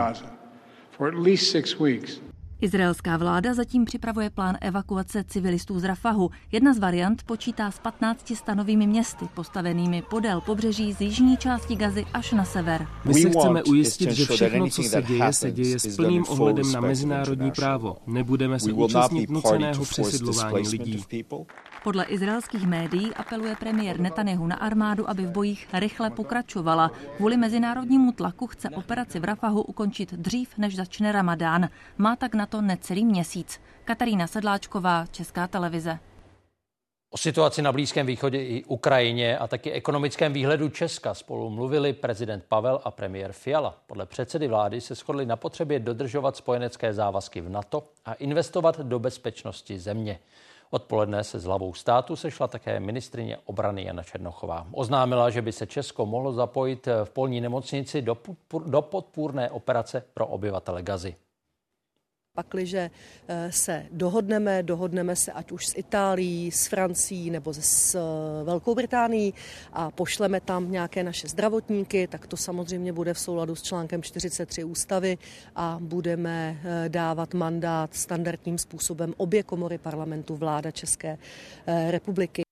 Izraelská 2.61 3.17
vláda 3.17 3.53
zatím 3.53 3.85
připravuje 3.85 4.29
plán 4.29 4.57
evakuace 4.61 5.23
civilistů 5.23 5.79
z 5.79 5.83
Rafahu. 5.83 6.29
Jedna 6.51 6.73
z 6.73 6.79
variant 6.79 7.23
počítá 7.23 7.71
s 7.71 7.79
15 7.79 8.35
stanovými 8.35 8.87
městy, 8.87 9.25
postavenými 9.33 10.01
podél 10.01 10.41
pobřeží 10.41 10.93
z 10.93 11.01
jižní 11.01 11.37
části 11.37 11.75
Gazy 11.75 12.05
až 12.13 12.31
na 12.31 12.45
sever. 12.45 12.87
My 13.05 13.13
se 13.13 13.29
chceme 13.29 13.63
ujistit, 13.63 14.11
že 14.11 14.25
všechno, 14.25 14.69
co 14.69 14.83
se 14.83 15.01
děje, 15.01 15.33
se 15.33 15.51
děje 15.51 15.79
s 15.79 15.95
plným 15.95 16.23
ohledem 16.29 16.71
na 16.71 16.81
mezinárodní 16.81 17.51
právo. 17.51 17.97
Nebudeme 18.07 18.59
se 18.59 18.73
účastnit 18.73 19.29
nuceného 19.29 19.83
přesidlování 19.83 20.67
lidí. 20.69 21.05
Podle 21.83 22.03
izraelských 22.03 22.67
médií 22.67 23.13
apeluje 23.13 23.55
premiér 23.55 23.99
Netanyahu 23.99 24.47
na 24.47 24.55
armádu, 24.55 25.09
aby 25.09 25.25
v 25.25 25.31
bojích 25.31 25.67
rychle 25.73 26.09
pokračovala. 26.09 26.91
Kvůli 27.17 27.37
mezinárodnímu 27.37 28.11
tlaku 28.11 28.47
chce 28.47 28.69
operaci 28.69 29.19
v 29.19 29.23
Rafahu 29.23 29.61
ukončit 29.61 30.13
dřív, 30.13 30.57
než 30.57 30.75
začne 30.75 31.11
ramadán. 31.11 31.69
Má 31.97 32.15
tak 32.15 32.35
na 32.35 32.48
to 32.49 32.61
necelý 32.61 33.05
měsíc. 33.05 33.61
Katarína 33.85 34.27
Sedláčková, 34.27 35.05
Česká 35.11 35.47
televize. 35.47 35.99
O 37.11 37.17
situaci 37.17 37.61
na 37.61 37.71
Blízkém 37.71 38.05
východě 38.05 38.43
i 38.43 38.63
Ukrajině 38.63 39.37
a 39.37 39.47
taky 39.47 39.71
ekonomickém 39.71 40.33
výhledu 40.33 40.69
Česka 40.69 41.13
spolu 41.13 41.49
mluvili 41.49 41.93
prezident 41.93 42.43
Pavel 42.47 42.81
a 42.83 42.91
premiér 42.91 43.33
Fiala. 43.33 43.77
Podle 43.87 44.05
předsedy 44.05 44.47
vlády 44.47 44.81
se 44.81 44.95
shodli 44.95 45.25
na 45.25 45.35
potřebě 45.35 45.79
dodržovat 45.79 46.35
spojenecké 46.35 46.93
závazky 46.93 47.41
v 47.41 47.49
NATO 47.49 47.83
a 48.05 48.13
investovat 48.13 48.79
do 48.79 48.99
bezpečnosti 48.99 49.79
země. 49.79 50.19
Odpoledne 50.69 51.23
se 51.23 51.39
s 51.39 51.43
hlavou 51.43 51.73
státu 51.73 52.15
sešla 52.15 52.47
také 52.47 52.79
ministrině 52.79 53.37
obrany 53.45 53.83
Jana 53.85 54.03
Černochová. 54.03 54.67
Oznámila, 54.71 55.29
že 55.29 55.41
by 55.41 55.51
se 55.51 55.67
Česko 55.67 56.05
mohlo 56.05 56.33
zapojit 56.33 56.87
v 57.03 57.09
polní 57.09 57.41
nemocnici 57.41 58.01
do 58.65 58.81
podpůrné 58.81 59.49
operace 59.49 60.03
pro 60.13 60.27
obyvatele 60.27 60.83
Gazy. 60.83 61.15
Pakliže 62.33 62.91
eh, 63.27 63.51
se 63.51 63.85
dohodneme, 63.91 64.63
dohodneme 64.63 65.15
se 65.15 65.31
ať 65.31 65.51
už 65.51 65.67
s 65.67 65.77
Itálií, 65.77 66.51
s 66.51 66.67
Francií 66.67 67.29
nebo 67.29 67.53
s 67.53 67.95
eh, 67.95 68.43
Velkou 68.43 68.75
Británií 68.75 69.33
a 69.73 69.91
pošleme 69.91 70.41
tam 70.41 70.71
nějaké 70.71 71.03
naše 71.03 71.27
zdravotníky, 71.27 72.07
tak 72.07 72.27
to 72.27 72.37
samozřejmě 72.37 72.93
bude 72.93 73.13
v 73.13 73.19
souladu 73.19 73.55
s 73.55 73.61
článkem 73.61 74.03
43 74.03 74.63
ústavy 74.63 75.17
a 75.55 75.77
budeme 75.81 76.57
eh, 76.63 76.89
dávat 76.89 77.33
mandát 77.33 77.93
standardním 77.93 78.57
způsobem 78.57 79.13
obě 79.17 79.43
komory 79.43 79.77
parlamentu, 79.77 80.35
vláda 80.35 80.71
České 80.71 81.17
republiky. 81.89 82.48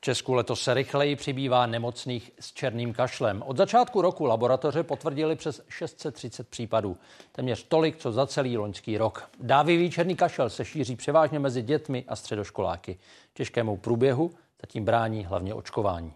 V 0.00 0.02
Česku 0.02 0.34
letos 0.34 0.62
se 0.62 0.74
rychleji 0.74 1.16
přibývá 1.16 1.66
nemocných 1.66 2.30
s 2.40 2.52
černým 2.52 2.92
kašlem. 2.92 3.42
Od 3.46 3.56
začátku 3.56 4.02
roku 4.02 4.24
laboratoře 4.24 4.82
potvrdili 4.82 5.36
přes 5.36 5.60
630 5.68 6.48
případů. 6.48 6.96
Téměř 7.32 7.62
tolik, 7.62 7.96
co 7.96 8.12
za 8.12 8.26
celý 8.26 8.58
loňský 8.58 8.98
rok. 8.98 9.30
Dávivý 9.40 9.90
černý 9.90 10.16
kašel 10.16 10.50
se 10.50 10.64
šíří 10.64 10.96
převážně 10.96 11.38
mezi 11.38 11.62
dětmi 11.62 12.04
a 12.08 12.16
středoškoláky. 12.16 12.98
Těžkému 13.34 13.76
průběhu 13.76 14.30
zatím 14.60 14.84
brání 14.84 15.24
hlavně 15.24 15.54
očkování. 15.54 16.12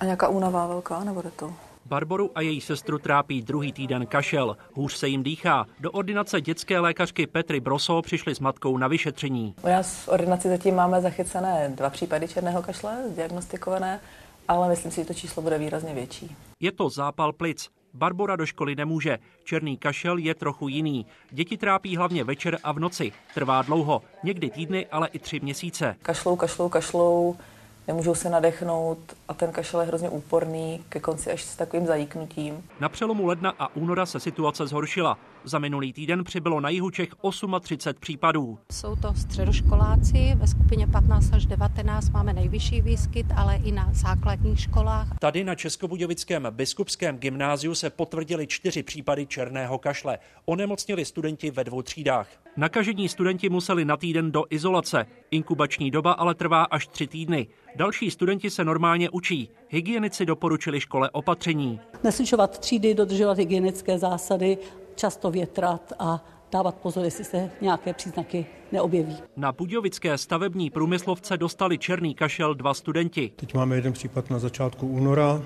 A 0.00 0.04
nějaká 0.04 0.28
únava 0.28 0.66
velká, 0.66 1.04
nebo 1.04 1.22
to? 1.36 1.54
Barboru 1.90 2.30
a 2.34 2.40
její 2.40 2.60
sestru 2.60 2.98
trápí 2.98 3.42
druhý 3.42 3.72
týden 3.72 4.06
kašel. 4.06 4.56
Hůř 4.74 4.92
se 4.92 5.08
jim 5.08 5.22
dýchá. 5.22 5.66
Do 5.80 5.90
ordinace 5.90 6.40
dětské 6.40 6.78
lékařky 6.78 7.26
Petry 7.26 7.60
Broso 7.60 8.02
přišli 8.02 8.34
s 8.34 8.40
matkou 8.40 8.78
na 8.78 8.88
vyšetření. 8.88 9.54
U 9.62 9.68
nás 9.68 10.04
v 10.04 10.08
ordinaci 10.08 10.48
zatím 10.48 10.74
máme 10.74 11.00
zachycené 11.00 11.72
dva 11.74 11.90
případy 11.90 12.28
černého 12.28 12.62
kašle, 12.62 12.98
diagnostikované, 13.16 14.00
ale 14.48 14.68
myslím 14.68 14.92
si, 14.92 15.00
že 15.00 15.06
to 15.06 15.14
číslo 15.14 15.42
bude 15.42 15.58
výrazně 15.58 15.94
větší. 15.94 16.36
Je 16.60 16.72
to 16.72 16.88
zápal 16.88 17.32
plic. 17.32 17.68
Barbora 17.94 18.36
do 18.36 18.46
školy 18.46 18.76
nemůže. 18.76 19.18
Černý 19.44 19.76
kašel 19.76 20.18
je 20.18 20.34
trochu 20.34 20.68
jiný. 20.68 21.06
Děti 21.30 21.56
trápí 21.56 21.96
hlavně 21.96 22.24
večer 22.24 22.58
a 22.64 22.72
v 22.72 22.78
noci. 22.78 23.12
Trvá 23.34 23.62
dlouho, 23.62 24.02
někdy 24.24 24.50
týdny, 24.50 24.86
ale 24.86 25.08
i 25.08 25.18
tři 25.18 25.40
měsíce. 25.40 25.96
Kašlou, 26.02 26.36
kašlou, 26.36 26.68
kašlou 26.68 27.36
nemůžou 27.88 28.14
se 28.14 28.30
nadechnout 28.30 28.98
a 29.28 29.34
ten 29.34 29.52
kašel 29.52 29.80
je 29.80 29.86
hrozně 29.86 30.08
úporný, 30.08 30.84
ke 30.88 31.00
konci 31.00 31.32
až 31.32 31.42
s 31.42 31.56
takovým 31.56 31.86
zajíknutím. 31.86 32.64
Na 32.80 32.88
přelomu 32.88 33.26
ledna 33.26 33.54
a 33.58 33.76
února 33.76 34.06
se 34.06 34.20
situace 34.20 34.66
zhoršila. 34.66 35.18
Za 35.44 35.58
minulý 35.58 35.92
týden 35.92 36.24
přibylo 36.24 36.60
na 36.60 36.68
jihu 36.68 36.90
Čech 36.90 37.08
38 37.60 38.00
případů. 38.00 38.58
Jsou 38.72 38.96
to 38.96 39.14
středoškoláci, 39.14 40.32
ve 40.34 40.46
skupině 40.46 40.86
15 40.86 41.32
až 41.32 41.46
19 41.46 42.10
máme 42.10 42.32
nejvyšší 42.32 42.80
výskyt, 42.80 43.26
ale 43.36 43.56
i 43.56 43.72
na 43.72 43.88
základních 43.92 44.60
školách. 44.60 45.18
Tady 45.18 45.44
na 45.44 45.54
Českobudějovickém 45.54 46.46
biskupském 46.50 47.18
gymnáziu 47.18 47.74
se 47.74 47.90
potvrdili 47.90 48.46
čtyři 48.46 48.82
případy 48.82 49.26
černého 49.26 49.78
kašle. 49.78 50.18
Onemocnili 50.44 51.04
studenti 51.04 51.50
ve 51.50 51.64
dvou 51.64 51.82
třídách. 51.82 52.28
Nakažení 52.56 53.08
studenti 53.08 53.48
museli 53.48 53.84
na 53.84 53.96
týden 53.96 54.32
do 54.32 54.44
izolace. 54.50 55.06
Inkubační 55.30 55.90
doba 55.90 56.12
ale 56.12 56.34
trvá 56.34 56.64
až 56.64 56.86
tři 56.86 57.06
týdny. 57.06 57.46
Další 57.76 58.10
studenti 58.10 58.50
se 58.50 58.64
normálně 58.64 59.10
učí. 59.10 59.48
Hygienici 59.68 60.26
doporučili 60.26 60.80
škole 60.80 61.10
opatření. 61.10 61.80
Neslyšovat 62.04 62.58
třídy, 62.58 62.94
dodržovat 62.94 63.38
hygienické 63.38 63.98
zásady 63.98 64.58
často 65.00 65.30
větrat 65.30 65.92
a 65.98 66.24
dávat 66.52 66.74
pozor, 66.74 67.04
jestli 67.04 67.24
se 67.24 67.50
nějaké 67.60 67.92
příznaky 67.92 68.46
neobjeví. 68.72 69.16
Na 69.36 69.52
budějovické 69.52 70.18
stavební 70.18 70.70
průmyslovce 70.70 71.36
dostali 71.36 71.78
černý 71.78 72.14
kašel 72.14 72.54
dva 72.54 72.74
studenti. 72.74 73.32
Teď 73.36 73.54
máme 73.54 73.76
jeden 73.76 73.92
případ 73.92 74.30
na 74.30 74.38
začátku 74.38 74.86
února, 74.86 75.42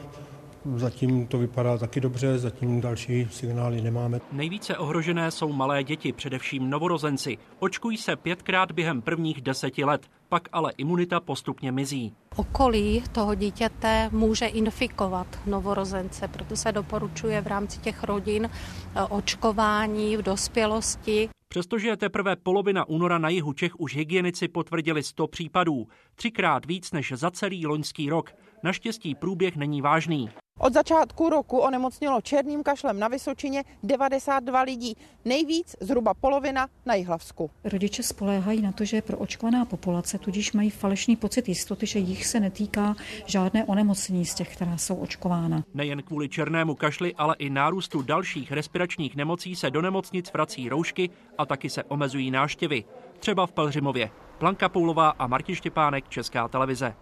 Zatím 0.77 1.27
to 1.27 1.39
vypadá 1.39 1.79
taky 1.79 2.01
dobře, 2.01 2.39
zatím 2.39 2.81
další 2.81 3.29
signály 3.31 3.81
nemáme. 3.81 4.21
Nejvíce 4.33 4.79
ohrožené 4.79 5.31
jsou 5.31 5.53
malé 5.53 5.85
děti, 5.85 6.13
především 6.13 6.71
novorozenci. 6.71 7.39
Očkují 7.59 7.97
se 7.97 8.17
pětkrát 8.17 8.73
během 8.73 9.03
prvních 9.03 9.41
deseti 9.41 9.85
let, 9.85 10.07
pak 10.29 10.49
ale 10.53 10.73
imunita 10.77 11.21
postupně 11.21 11.73
mizí. 11.73 12.15
Okolí 12.37 13.03
toho 13.13 13.35
dítěte 13.35 14.09
může 14.13 14.47
infikovat 14.47 15.27
novorozence, 15.47 16.29
proto 16.29 16.57
se 16.57 16.73
doporučuje 16.73 17.41
v 17.41 17.47
rámci 17.47 17.81
těch 17.81 18.05
rodin 18.05 18.51
eh, 18.51 19.03
očkování 19.03 20.17
v 20.17 20.23
dospělosti. 20.23 21.29
Přestože 21.49 21.89
je 21.89 21.97
teprve 21.97 22.37
polovina 22.37 22.89
února 22.89 23.19
na 23.19 23.29
jihu 23.29 23.53
Čech 23.53 23.81
už 23.81 23.97
hygienici 23.97 24.49
potvrdili 24.49 25.03
100 25.03 25.27
případů, 25.27 25.87
třikrát 26.15 26.67
víc 26.67 26.93
než 26.93 27.13
za 27.17 27.31
celý 27.31 27.67
loňský 27.67 28.11
rok. 28.11 28.31
Naštěstí 28.63 29.15
průběh 29.15 29.57
není 29.57 29.83
vážný. 29.83 30.31
Od 30.59 30.73
začátku 30.73 31.29
roku 31.29 31.59
onemocnilo 31.59 32.21
černým 32.21 32.63
kašlem 32.63 32.99
na 32.99 33.09
Vysočině 33.09 33.65
92 33.83 34.61
lidí, 34.61 34.97
nejvíc 35.25 35.77
zhruba 35.81 36.15
polovina 36.15 36.69
na 36.87 36.95
Jihlavsku. 36.95 37.51
Rodiče 37.65 38.03
spoléhají 38.03 38.63
na 38.63 38.73
to, 38.73 38.85
že 38.85 38.97
je 38.97 39.03
pro 39.03 39.19
očkovaná 39.19 39.65
populace, 39.65 40.19
tudíž 40.19 40.53
mají 40.53 40.71
falešný 40.71 41.17
pocit 41.17 41.49
jistoty, 41.49 41.87
že 41.87 41.99
jich 41.99 42.27
se 42.27 42.41
netýká 42.41 42.95
žádné 43.27 43.65
onemocnění 43.65 44.27
z 44.27 44.35
těch, 44.35 44.57
která 44.57 44.77
jsou 44.77 44.95
očkována. 44.95 45.65
Nejen 45.75 46.03
kvůli 46.03 46.29
černému 46.29 46.75
kašli, 46.75 47.15
ale 47.15 47.37
i 47.39 47.51
nárůstu 47.51 48.03
dalších 48.03 48.53
respiračních 48.53 49.17
nemocí 49.17 49.57
se 49.57 49.71
do 49.71 49.83
nemocnic 49.83 50.33
vrací 50.33 50.69
roušky 50.69 51.11
a 51.39 51.47
taky 51.47 51.71
se 51.71 51.85
omezují 51.85 52.31
náštěvy. 52.31 52.85
Třeba 53.19 53.47
v 53.47 53.53
Pelřimově. 53.53 54.11
Blanka 54.41 54.69
Poulová 54.69 55.09
a 55.09 55.27
Martin 55.27 55.55
Štěpánek, 55.55 56.09
Česká 56.09 56.49
televize. 56.49 56.95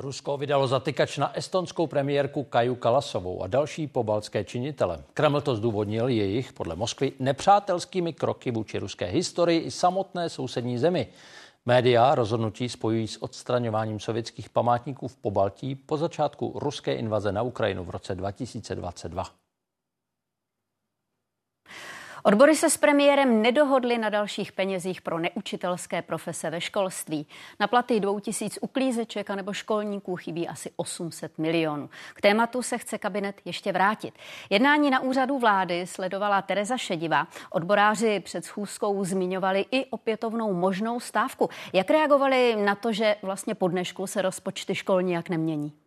Rusko 0.00 0.36
vydalo 0.36 0.66
zatykač 0.66 1.18
na 1.18 1.36
estonskou 1.36 1.86
premiérku 1.86 2.44
Kaju 2.44 2.74
Kalasovou 2.74 3.42
a 3.42 3.46
další 3.46 3.86
pobaltské 3.86 4.44
činitele. 4.44 5.04
Kreml 5.14 5.40
to 5.40 5.56
zdůvodnil 5.56 6.08
jejich, 6.08 6.52
podle 6.52 6.76
Moskvy, 6.76 7.12
nepřátelskými 7.18 8.12
kroky 8.12 8.50
vůči 8.50 8.78
ruské 8.78 9.06
historii 9.06 9.60
i 9.60 9.70
samotné 9.70 10.28
sousední 10.28 10.78
zemi. 10.78 11.06
Média 11.66 12.14
rozhodnutí 12.14 12.68
spojují 12.68 13.08
s 13.08 13.22
odstraňováním 13.22 14.00
sovětských 14.00 14.50
památníků 14.50 15.08
v 15.08 15.16
Pobaltí 15.16 15.74
po 15.74 15.96
začátku 15.96 16.52
ruské 16.54 16.94
invaze 16.94 17.32
na 17.32 17.42
Ukrajinu 17.42 17.84
v 17.84 17.90
roce 17.90 18.14
2022. 18.14 19.39
Odbory 22.22 22.56
se 22.56 22.70
s 22.70 22.76
premiérem 22.76 23.42
nedohodly 23.42 23.98
na 23.98 24.08
dalších 24.08 24.52
penězích 24.52 25.02
pro 25.02 25.18
neučitelské 25.18 26.02
profese 26.02 26.50
ve 26.50 26.60
školství. 26.60 27.26
Na 27.60 27.66
platy 27.66 28.00
dvou 28.00 28.20
tisíc 28.20 28.58
uklízeček 28.60 29.30
a 29.30 29.34
nebo 29.34 29.52
školníků 29.52 30.16
chybí 30.16 30.48
asi 30.48 30.70
800 30.76 31.38
milionů. 31.38 31.90
K 32.14 32.20
tématu 32.20 32.62
se 32.62 32.78
chce 32.78 32.98
kabinet 32.98 33.40
ještě 33.44 33.72
vrátit. 33.72 34.14
Jednání 34.50 34.90
na 34.90 35.00
úřadu 35.00 35.38
vlády 35.38 35.86
sledovala 35.86 36.42
Tereza 36.42 36.76
Šediva. 36.76 37.26
Odboráři 37.50 38.20
před 38.20 38.44
schůzkou 38.44 39.04
zmiňovali 39.04 39.64
i 39.70 39.86
opětovnou 39.86 40.52
možnou 40.52 41.00
stávku. 41.00 41.48
Jak 41.72 41.90
reagovali 41.90 42.56
na 42.64 42.74
to, 42.74 42.92
že 42.92 43.16
vlastně 43.22 43.54
po 43.54 43.68
dnešku 43.68 44.06
se 44.06 44.22
rozpočty 44.22 44.74
škol 44.74 45.02
nijak 45.02 45.28
nemění? 45.28 45.79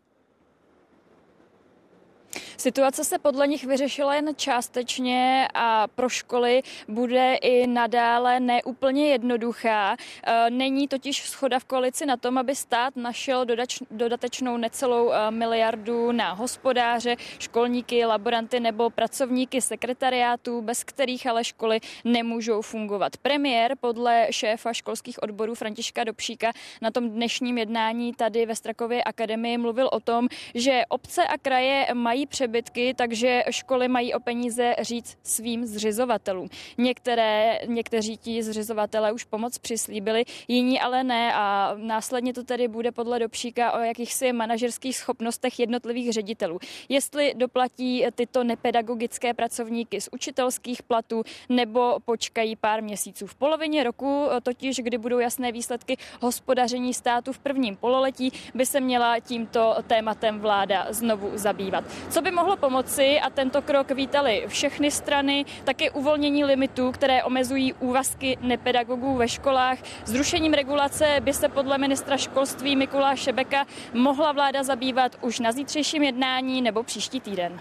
Situace 2.57 3.03
se 3.03 3.19
podle 3.19 3.47
nich 3.47 3.65
vyřešila 3.65 4.15
jen 4.15 4.29
částečně 4.35 5.47
a 5.53 5.87
pro 5.87 6.09
školy 6.09 6.61
bude 6.87 7.35
i 7.35 7.67
nadále 7.67 8.39
neúplně 8.39 9.07
jednoduchá. 9.07 9.95
E, 10.23 10.49
není 10.49 10.87
totiž 10.87 11.23
schoda 11.23 11.59
v 11.59 11.65
koalici 11.65 12.05
na 12.05 12.17
tom, 12.17 12.37
aby 12.37 12.55
stát 12.55 12.95
našel 12.95 13.45
dodač, 13.45 13.79
dodatečnou 13.91 14.57
necelou 14.57 15.11
e, 15.11 15.31
miliardu 15.31 16.11
na 16.11 16.33
hospodáře, 16.33 17.15
školníky, 17.39 18.05
laboranty 18.05 18.59
nebo 18.59 18.89
pracovníky 18.89 19.61
sekretariátů, 19.61 20.61
bez 20.61 20.83
kterých 20.83 21.27
ale 21.27 21.43
školy 21.43 21.79
nemůžou 22.03 22.61
fungovat. 22.61 23.17
Premiér 23.17 23.75
podle 23.79 24.27
šéfa 24.31 24.73
školských 24.73 25.23
odborů 25.23 25.55
Františka 25.55 26.03
Dobšíka 26.03 26.51
na 26.81 26.91
tom 26.91 27.09
dnešním 27.09 27.57
jednání 27.57 28.13
tady 28.13 28.45
ve 28.45 28.55
Strakově 28.55 29.03
akademii 29.03 29.57
mluvil 29.57 29.89
o 29.91 29.99
tom, 29.99 30.27
že 30.55 30.81
obce 30.89 31.27
a 31.27 31.37
kraje 31.37 31.87
mají 31.93 32.25
přebytky, 32.43 32.93
takže 32.97 33.43
školy 33.49 33.87
mají 33.87 34.13
o 34.13 34.19
peníze 34.19 34.75
říct 34.81 35.17
svým 35.23 35.65
zřizovatelům. 35.65 36.49
Některé, 36.77 37.59
někteří 37.65 38.17
ti 38.17 38.43
zřizovatelé 38.43 39.11
už 39.11 39.23
pomoc 39.23 39.57
přislíbili, 39.57 40.23
jiní 40.47 40.79
ale 40.79 41.03
ne 41.03 41.33
a 41.33 41.75
následně 41.77 42.33
to 42.33 42.43
tedy 42.43 42.67
bude 42.67 42.91
podle 42.91 43.19
Dobšíka 43.19 43.71
o 43.71 43.79
jakýchsi 43.79 44.33
manažerských 44.33 44.97
schopnostech 44.97 45.59
jednotlivých 45.59 46.13
ředitelů. 46.13 46.59
Jestli 46.89 47.33
doplatí 47.37 48.05
tyto 48.15 48.43
nepedagogické 48.43 49.33
pracovníky 49.33 50.01
z 50.01 50.09
učitelských 50.11 50.83
platů 50.83 51.23
nebo 51.49 51.99
počkají 52.05 52.55
pár 52.55 52.83
měsíců. 52.83 53.27
V 53.27 53.35
polovině 53.35 53.83
roku 53.83 54.27
totiž, 54.43 54.79
kdy 54.79 54.97
budou 54.97 55.19
jasné 55.19 55.51
výsledky 55.51 55.97
hospodaření 56.21 56.93
státu 56.93 57.33
v 57.33 57.39
prvním 57.39 57.75
pololetí, 57.75 58.31
by 58.53 58.65
se 58.65 58.79
měla 58.79 59.19
tímto 59.19 59.75
tématem 59.87 60.39
vláda 60.39 60.87
znovu 60.89 61.31
zabývat. 61.33 61.83
Co 62.09 62.21
by 62.21 62.32
mohlo 62.33 62.57
pomoci, 62.57 63.19
a 63.19 63.29
tento 63.29 63.61
krok 63.61 63.91
vítali 63.91 64.43
všechny 64.47 64.91
strany, 64.91 65.45
také 65.63 65.91
uvolnění 65.91 66.45
limitů, 66.45 66.91
které 66.91 67.23
omezují 67.23 67.73
úvazky 67.73 68.37
nepedagogů 68.41 69.15
ve 69.15 69.27
školách. 69.27 69.77
Zrušením 70.05 70.53
regulace 70.53 71.17
by 71.19 71.33
se 71.33 71.49
podle 71.49 71.77
ministra 71.77 72.17
školství 72.17 72.75
Mikuláše 72.75 73.31
Beka 73.31 73.65
mohla 73.93 74.31
vláda 74.31 74.63
zabývat 74.63 75.17
už 75.21 75.39
na 75.39 75.51
zítřejším 75.51 76.03
jednání 76.03 76.61
nebo 76.61 76.83
příští 76.83 77.19
týden. 77.19 77.59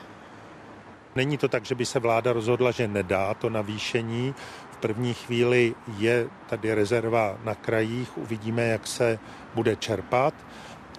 Není 1.14 1.38
to 1.38 1.48
tak, 1.48 1.64
že 1.64 1.74
by 1.74 1.86
se 1.86 1.98
vláda 1.98 2.32
rozhodla, 2.32 2.70
že 2.70 2.88
nedá 2.88 3.34
to 3.34 3.50
navýšení. 3.50 4.34
V 4.70 4.76
první 4.76 5.14
chvíli 5.14 5.74
je 5.98 6.28
tady 6.48 6.74
rezerva 6.74 7.38
na 7.44 7.54
krajích, 7.54 8.18
uvidíme, 8.18 8.62
jak 8.62 8.86
se 8.86 9.18
bude 9.54 9.76
čerpat 9.76 10.34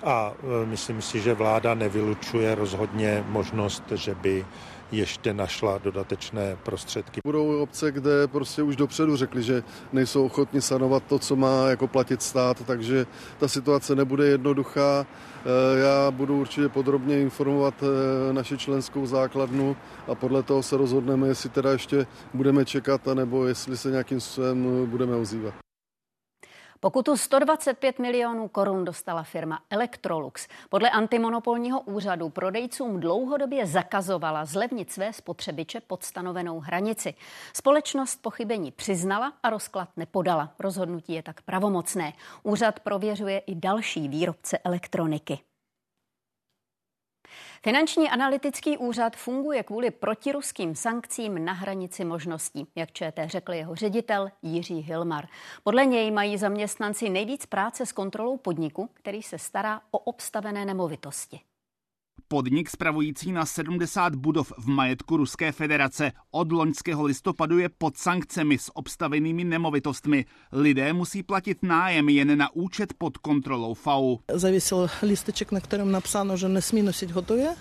a 0.03 0.33
e, 0.63 0.65
myslím 0.65 1.01
si, 1.01 1.19
že 1.19 1.33
vláda 1.33 1.73
nevylučuje 1.73 2.55
rozhodně 2.55 3.23
možnost, 3.27 3.83
že 3.95 4.15
by 4.15 4.45
ještě 4.91 5.33
našla 5.33 5.77
dodatečné 5.77 6.57
prostředky. 6.63 7.21
Budou 7.25 7.61
obce, 7.61 7.91
kde 7.91 8.27
prostě 8.27 8.63
už 8.63 8.75
dopředu 8.75 9.15
řekli, 9.15 9.43
že 9.43 9.63
nejsou 9.93 10.25
ochotni 10.25 10.61
sanovat 10.61 11.03
to, 11.03 11.19
co 11.19 11.35
má 11.35 11.67
jako 11.67 11.87
platit 11.87 12.21
stát, 12.21 12.63
takže 12.65 13.05
ta 13.39 13.47
situace 13.47 13.95
nebude 13.95 14.25
jednoduchá. 14.25 15.05
E, 15.05 15.79
já 15.79 16.11
budu 16.11 16.39
určitě 16.39 16.69
podrobně 16.69 17.21
informovat 17.21 17.73
e, 17.83 18.33
naši 18.33 18.57
členskou 18.57 19.05
základnu 19.05 19.75
a 20.07 20.15
podle 20.15 20.43
toho 20.43 20.63
se 20.63 20.77
rozhodneme, 20.77 21.27
jestli 21.27 21.49
teda 21.49 21.71
ještě 21.71 22.07
budeme 22.33 22.65
čekat, 22.65 23.07
nebo 23.13 23.45
jestli 23.45 23.77
se 23.77 23.91
nějakým 23.91 24.21
způsobem 24.21 24.85
budeme 24.85 25.15
ozývat. 25.15 25.53
Pokutu 26.83 27.17
125 27.17 27.99
milionů 27.99 28.47
korun 28.47 28.85
dostala 28.85 29.23
firma 29.23 29.59
Electrolux. 29.69 30.47
Podle 30.69 30.89
antimonopolního 30.89 31.81
úřadu 31.81 32.29
prodejcům 32.29 32.99
dlouhodobě 32.99 33.65
zakazovala 33.65 34.45
zlevnit 34.45 34.91
své 34.91 35.13
spotřebiče 35.13 35.81
pod 35.81 36.03
stanovenou 36.03 36.59
hranici. 36.59 37.13
Společnost 37.53 38.21
pochybení 38.21 38.71
přiznala 38.71 39.33
a 39.43 39.49
rozklad 39.49 39.89
nepodala. 39.97 40.53
Rozhodnutí 40.59 41.13
je 41.13 41.23
tak 41.23 41.41
pravomocné. 41.41 42.13
Úřad 42.43 42.79
prověřuje 42.79 43.39
i 43.39 43.55
další 43.55 44.07
výrobce 44.07 44.57
elektroniky. 44.57 45.39
Finanční 47.65 48.09
analytický 48.09 48.77
úřad 48.77 49.15
funguje 49.15 49.63
kvůli 49.63 49.91
protiruským 49.91 50.75
sankcím 50.75 51.45
na 51.45 51.53
hranici 51.53 52.05
možností, 52.05 52.67
jak 52.75 52.91
ČT 52.91 53.29
řekl 53.29 53.53
jeho 53.53 53.75
ředitel 53.75 54.29
Jiří 54.41 54.79
Hilmar. 54.79 55.27
Podle 55.63 55.85
něj 55.85 56.11
mají 56.11 56.37
zaměstnanci 56.37 57.09
nejvíc 57.09 57.45
práce 57.45 57.85
s 57.85 57.91
kontrolou 57.91 58.37
podniku, 58.37 58.89
který 58.93 59.23
se 59.23 59.37
stará 59.37 59.81
o 59.91 59.97
obstavené 59.97 60.65
nemovitosti. 60.65 61.39
Podnik 62.33 62.69
spravující 62.69 63.31
na 63.31 63.45
70 63.45 64.15
budov 64.15 64.53
v 64.57 64.67
majetku 64.67 65.17
Ruské 65.17 65.51
federace 65.51 66.11
od 66.31 66.51
loňského 66.51 67.03
listopadu 67.03 67.59
je 67.59 67.69
pod 67.69 67.97
sankcemi 67.97 68.57
s 68.57 68.75
obstavenými 68.75 69.43
nemovitostmi. 69.43 70.25
Lidé 70.51 70.93
musí 70.93 71.23
platit 71.23 71.57
nájem 71.63 72.09
jen 72.09 72.37
na 72.37 72.49
účet 72.53 72.93
pod 72.97 73.17
kontrolou 73.17 73.73
FAU. 73.73 74.17
Zavěsil 74.33 74.89
listeček, 75.01 75.51
na 75.51 75.59
kterém 75.59 75.91
napsáno, 75.91 76.37
že 76.37 76.49
nesmí 76.49 76.81
nosit 76.81 77.11
hotové. 77.11 77.55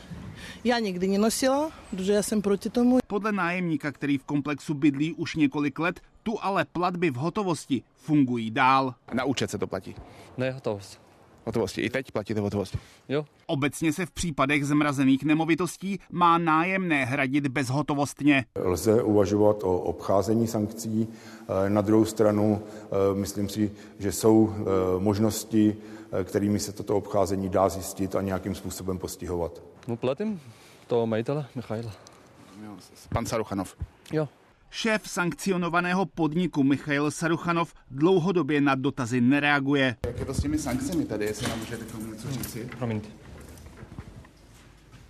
Já 0.64 0.78
nikdy 0.78 1.08
nenosila, 1.08 1.70
protože 1.90 2.12
já 2.12 2.22
jsem 2.22 2.42
proti 2.42 2.70
tomu. 2.70 2.98
Podle 3.06 3.32
nájemníka, 3.32 3.92
který 3.92 4.18
v 4.18 4.24
komplexu 4.24 4.74
bydlí 4.74 5.14
už 5.14 5.36
několik 5.36 5.78
let, 5.78 6.00
tu 6.22 6.38
ale 6.44 6.64
platby 6.64 7.10
v 7.10 7.14
hotovosti 7.14 7.82
fungují 7.96 8.50
dál. 8.50 8.94
Na 9.12 9.24
účet 9.24 9.50
se 9.50 9.58
to 9.58 9.66
platí? 9.66 9.94
Ne, 10.38 10.50
hotovost 10.50 11.11
hotovosti. 11.44 11.80
I 11.80 11.90
teď 11.90 12.12
platíte 12.12 12.40
hotovost. 12.40 12.78
Jo. 13.08 13.24
Obecně 13.46 13.92
se 13.92 14.06
v 14.06 14.10
případech 14.10 14.66
zmrazených 14.66 15.24
nemovitostí 15.24 15.98
má 16.10 16.38
nájemné 16.38 17.04
hradit 17.04 17.46
bezhotovostně. 17.46 18.44
Lze 18.64 19.02
uvažovat 19.02 19.56
o 19.62 19.78
obcházení 19.78 20.46
sankcí. 20.46 21.08
Eh, 21.08 21.70
na 21.70 21.80
druhou 21.80 22.04
stranu 22.04 22.62
eh, 22.62 22.86
myslím 23.14 23.48
si, 23.48 23.72
že 23.98 24.12
jsou 24.12 24.54
eh, 24.54 24.64
možnosti, 24.98 25.76
kterými 26.24 26.58
se 26.58 26.72
toto 26.72 26.96
obcházení 26.96 27.48
dá 27.48 27.68
zjistit 27.68 28.16
a 28.16 28.20
nějakým 28.20 28.54
způsobem 28.54 28.98
postihovat. 28.98 29.62
No 29.88 29.96
platím 29.96 30.40
to 30.86 31.06
majitele 31.06 31.46
Michaila. 31.54 31.92
Pan 33.14 33.26
Saruchanov. 33.26 33.76
Jo. 34.12 34.28
Šéf 34.74 35.08
sankcionovaného 35.08 36.06
podniku 36.06 36.62
Michail 36.62 37.10
Saruchanov 37.10 37.74
dlouhodobě 37.90 38.60
na 38.60 38.74
dotazy 38.74 39.20
nereaguje. 39.20 39.96
Jak 40.06 40.18
je 40.18 40.24
to 40.24 40.34
s 40.34 40.42
těmi 40.42 40.58
sankcemi 40.58 41.04
tady, 41.04 41.24
jestli 41.24 41.48
nám 41.48 41.58
můžete 41.58 41.84
k 41.84 41.92
tomu 41.92 42.12
něco 42.12 42.30
říci? 42.30 42.68
Promiňte. 42.78 43.08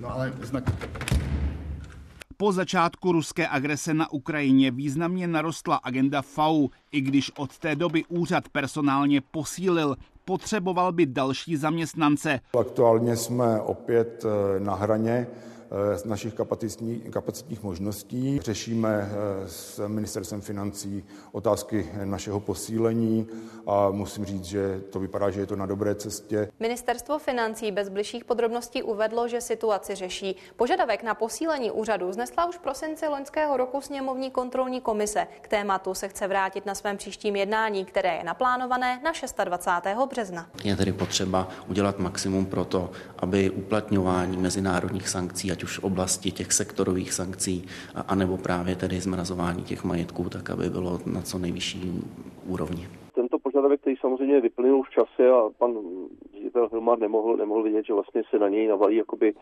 No 0.01 0.13
ale 0.13 0.33
znak... 0.43 0.65
Po 2.37 2.53
začátku 2.53 3.13
ruské 3.13 3.49
agrese 3.49 3.95
na 3.95 4.13
Ukrajině 4.13 4.71
významně 4.71 5.27
narostla 5.27 5.77
agenda 5.77 6.23
FAU, 6.23 6.69
i 6.93 7.01
když 7.01 7.33
od 7.37 7.59
té 7.59 7.77
doby 7.77 8.05
úřad 8.09 8.49
personálně 8.49 9.21
posílil, 9.21 9.97
potřeboval 10.25 10.93
by 10.93 11.07
další 11.07 11.57
zaměstnance. 11.57 12.41
Aktuálně 12.61 13.17
jsme 13.17 13.61
opět 13.61 14.25
eh, 14.25 14.61
na 14.61 14.75
hraně 14.75 15.27
z 15.95 16.05
našich 16.05 16.35
kapacitních 17.11 17.63
možností. 17.63 18.41
Řešíme 18.41 19.11
eh, 19.13 19.49
s 19.49 19.89
ministerstvem 19.89 20.41
financí 20.41 21.05
otázky 21.33 21.89
našeho 22.05 22.41
posílení 22.41 23.27
a 23.67 23.91
musím 23.91 24.25
říct, 24.25 24.45
že 24.45 24.81
to 24.91 25.01
vypadá, 25.01 25.31
že 25.31 25.41
je 25.41 25.47
to 25.47 25.57
na 25.57 25.67
dobré 25.67 25.95
cestě. 25.95 26.49
Ministerstvo 26.61 27.19
financí 27.19 27.73
bez 27.73 27.89
bližších 27.89 28.25
podrobností 28.25 28.83
uvedlo, 28.83 29.29
že 29.29 29.41
situaci 29.41 29.95
řeší. 29.95 30.37
Požadavek 30.57 31.03
na 31.03 31.15
posílení 31.15 31.71
úřadu 31.71 32.13
znesla 32.13 32.47
už 32.47 32.57
v 32.57 32.61
prosinci 32.61 33.09
loňského 33.09 33.57
roku 33.57 33.81
sněmovní 33.81 34.31
kontrolní 34.31 34.81
komise. 34.81 35.27
K 35.41 35.49
tématu 35.49 35.95
se 35.95 36.09
chce 36.09 36.29
vrátit 36.29 36.67
na 36.67 36.75
svém 36.75 36.97
příštím 36.97 37.37
jednání, 37.37 37.85
které 37.85 38.17
je 38.17 38.25
naplánované 38.25 39.01
na 39.05 39.13
26. 39.45 39.87
března. 40.11 40.47
Je 40.65 40.77
tedy 40.77 40.93
potřeba 40.93 41.49
udělat 41.69 41.99
maximum 41.99 42.47
pro 42.47 42.65
to, 42.65 42.91
aby 43.19 43.51
uplatňování 43.51 44.37
mezinárodních 44.37 45.09
sankcí, 45.09 45.53
ať 45.53 45.62
už 45.65 45.79
v 45.79 45.85
oblasti 45.85 46.31
těch 46.31 46.53
sektorových 46.53 47.13
sankcí, 47.13 47.65
anebo 48.09 48.37
právě 48.37 48.77
tedy 48.77 49.01
zmrazování 49.01 49.63
těch 49.63 49.85
majetků, 49.85 50.29
tak 50.29 50.51
aby 50.51 50.71
bylo 50.71 50.99
na 51.07 51.23
co 51.23 51.39
nejvyšší 51.39 52.03
úrovni. 52.47 52.89
Tento 53.15 53.39
požadavek, 53.39 53.81
který 53.81 53.97
samozřejmě 53.97 54.41
vyplnul 54.41 54.83
v 54.83 54.91
čase 54.91 55.31
a 55.31 55.49
pan 55.59 55.71
ředitel 56.35 56.69
Hilmar 56.69 56.99
nemohl, 56.99 57.37
nemohl 57.37 57.63
vidět, 57.63 57.87
že 57.87 57.93
vlastně 57.93 58.23
se 58.31 58.39
na 58.39 58.49
něj 58.49 58.69
navalí 58.69 58.97
jakoby 58.97 59.35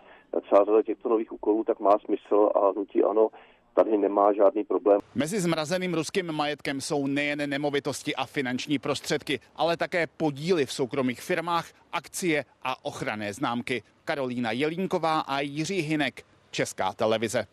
celá 0.49 0.65
řada 0.65 0.83
těchto 0.83 1.09
nových 1.09 1.33
úkolů, 1.33 1.65
tak 1.65 1.81
má 1.81 1.99
smysl 2.05 2.51
a 2.55 2.73
nutí 2.77 3.03
ano 3.03 3.29
tady 3.75 3.99
nemá 3.99 4.33
žádný 4.33 4.65
problém. 4.65 5.01
Mezi 5.15 5.41
zmrazeným 5.41 5.95
ruským 5.95 6.33
majetkem 6.33 6.81
jsou 6.81 7.07
nejen 7.07 7.51
nemovitosti 7.51 8.15
a 8.15 8.27
finanční 8.27 8.79
prostředky, 8.79 9.41
ale 9.57 9.77
také 9.77 10.07
podíly 10.07 10.67
v 10.67 10.73
soukromých 10.73 11.21
firmách, 11.21 11.67
akcie 11.93 12.45
a 12.63 12.85
ochranné 12.85 13.33
známky. 13.33 13.83
Karolína 14.05 14.53
Jelínková 14.53 15.21
a 15.21 15.41
Jiří 15.41 15.81
Hinek, 15.81 16.23
Česká 16.51 16.93
televize. 16.93 17.47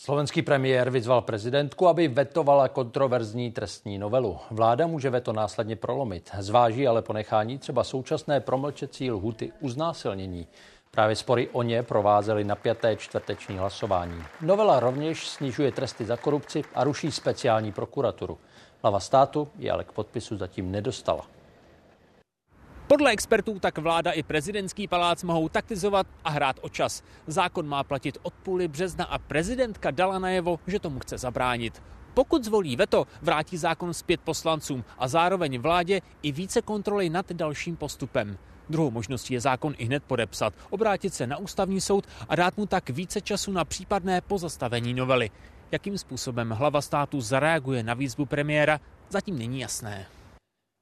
Slovenský 0.00 0.42
premiér 0.42 0.90
vyzval 0.90 1.22
prezidentku, 1.22 1.88
aby 1.88 2.08
vetovala 2.08 2.68
kontroverzní 2.68 3.52
trestní 3.52 3.98
novelu. 3.98 4.38
Vláda 4.50 4.86
může 4.86 5.10
veto 5.10 5.32
následně 5.32 5.76
prolomit. 5.76 6.30
Zváží 6.38 6.86
ale 6.86 7.02
ponechání 7.02 7.58
třeba 7.58 7.84
současné 7.84 8.40
promlčecí 8.40 9.10
lhuty 9.10 9.52
uznásilnění. 9.60 10.46
Právě 10.90 11.16
spory 11.16 11.48
o 11.52 11.62
ně 11.62 11.82
provázely 11.82 12.44
napjaté 12.44 12.96
čtvrteční 12.96 13.58
hlasování. 13.58 14.24
Novela 14.40 14.80
rovněž 14.80 15.28
snižuje 15.28 15.72
tresty 15.72 16.04
za 16.04 16.16
korupci 16.16 16.62
a 16.74 16.84
ruší 16.84 17.12
speciální 17.12 17.72
prokuraturu. 17.72 18.38
Hlava 18.82 19.00
státu 19.00 19.48
je 19.58 19.72
ale 19.72 19.84
k 19.84 19.92
podpisu 19.92 20.36
zatím 20.36 20.70
nedostala. 20.70 21.26
Podle 22.86 23.10
expertů 23.10 23.58
tak 23.58 23.78
vláda 23.78 24.10
i 24.10 24.22
prezidentský 24.22 24.88
palác 24.88 25.22
mohou 25.22 25.48
taktizovat 25.48 26.06
a 26.24 26.30
hrát 26.30 26.56
o 26.60 26.68
čas. 26.68 27.02
Zákon 27.26 27.68
má 27.68 27.84
platit 27.84 28.18
od 28.22 28.34
půly 28.34 28.68
března 28.68 29.04
a 29.04 29.18
prezidentka 29.18 29.90
dala 29.90 30.18
najevo, 30.18 30.58
že 30.66 30.78
tomu 30.78 30.98
chce 30.98 31.18
zabránit. 31.18 31.82
Pokud 32.14 32.44
zvolí 32.44 32.76
veto, 32.76 33.06
vrátí 33.22 33.56
zákon 33.56 33.94
zpět 33.94 34.20
poslancům 34.20 34.84
a 34.98 35.08
zároveň 35.08 35.58
vládě 35.58 36.00
i 36.22 36.32
více 36.32 36.62
kontroly 36.62 37.10
nad 37.10 37.32
dalším 37.32 37.76
postupem. 37.76 38.38
Druhou 38.70 38.90
možností 38.90 39.34
je 39.34 39.40
zákon 39.40 39.74
i 39.78 39.84
hned 39.84 40.02
podepsat, 40.06 40.54
obrátit 40.70 41.14
se 41.14 41.26
na 41.26 41.36
ústavní 41.36 41.80
soud 41.80 42.04
a 42.28 42.36
dát 42.36 42.56
mu 42.56 42.66
tak 42.66 42.90
více 42.90 43.20
času 43.20 43.52
na 43.52 43.64
případné 43.64 44.20
pozastavení 44.20 44.94
novely. 44.94 45.30
Jakým 45.72 45.98
způsobem 45.98 46.50
hlava 46.50 46.80
státu 46.80 47.20
zareaguje 47.20 47.82
na 47.82 47.94
výzvu 47.94 48.26
premiéra, 48.26 48.80
zatím 49.10 49.38
není 49.38 49.60
jasné. 49.60 50.06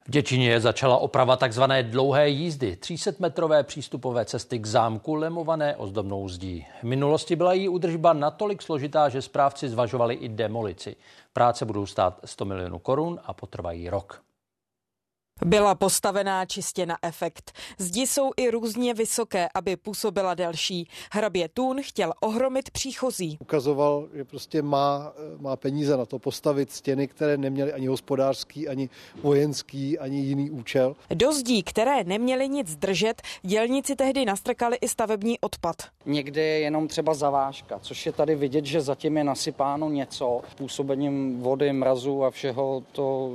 V 0.07 0.11
Děčině 0.11 0.59
začala 0.59 0.97
oprava 0.97 1.37
tzv. 1.37 1.63
dlouhé 1.81 2.29
jízdy, 2.29 2.77
300-metrové 2.81 3.63
přístupové 3.63 4.25
cesty 4.25 4.59
k 4.59 4.65
zámku 4.65 5.13
lemované 5.13 5.75
ozdobnou 5.75 6.29
zdí. 6.29 6.65
V 6.79 6.83
minulosti 6.83 7.35
byla 7.35 7.53
její 7.53 7.69
údržba 7.69 8.13
natolik 8.13 8.61
složitá, 8.61 9.09
že 9.09 9.21
správci 9.21 9.69
zvažovali 9.69 10.15
i 10.15 10.29
demolici. 10.29 10.95
Práce 11.33 11.65
budou 11.65 11.85
stát 11.85 12.19
100 12.25 12.45
milionů 12.45 12.79
korun 12.79 13.19
a 13.25 13.33
potrvají 13.33 13.89
rok. 13.89 14.26
Byla 15.45 15.75
postavená 15.75 16.45
čistě 16.45 16.85
na 16.85 16.97
efekt. 17.01 17.51
Zdi 17.77 18.07
jsou 18.07 18.31
i 18.37 18.49
různě 18.51 18.93
vysoké, 18.93 19.47
aby 19.55 19.75
působila 19.75 20.33
delší. 20.33 20.89
Hrabě 21.11 21.49
Tún 21.49 21.81
chtěl 21.81 22.13
ohromit 22.19 22.71
příchozí. 22.71 23.37
Ukazoval, 23.41 24.07
že 24.13 24.23
prostě 24.23 24.61
má, 24.61 25.13
má 25.39 25.55
peníze 25.55 25.97
na 25.97 26.05
to 26.05 26.19
postavit 26.19 26.71
stěny, 26.71 27.07
které 27.07 27.37
neměly 27.37 27.73
ani 27.73 27.87
hospodářský, 27.87 28.67
ani 28.67 28.89
vojenský, 29.23 29.99
ani 29.99 30.17
jiný 30.17 30.49
účel. 30.49 30.95
Do 31.09 31.33
zdí, 31.33 31.63
které 31.63 32.03
neměly 32.03 32.49
nic 32.49 32.75
držet, 32.75 33.21
dělníci 33.41 33.95
tehdy 33.95 34.25
nastrkali 34.25 34.77
i 34.81 34.87
stavební 34.87 35.39
odpad. 35.39 35.75
Někdy 36.05 36.41
je 36.41 36.59
jenom 36.59 36.87
třeba 36.87 37.13
zavážka, 37.13 37.79
což 37.79 38.05
je 38.05 38.11
tady 38.11 38.35
vidět, 38.35 38.65
že 38.65 38.81
zatím 38.81 39.17
je 39.17 39.23
nasypáno 39.23 39.89
něco. 39.89 40.41
Působením 40.57 41.41
vody, 41.41 41.73
mrazu 41.73 42.23
a 42.23 42.31
všeho 42.31 42.83
to 42.91 43.31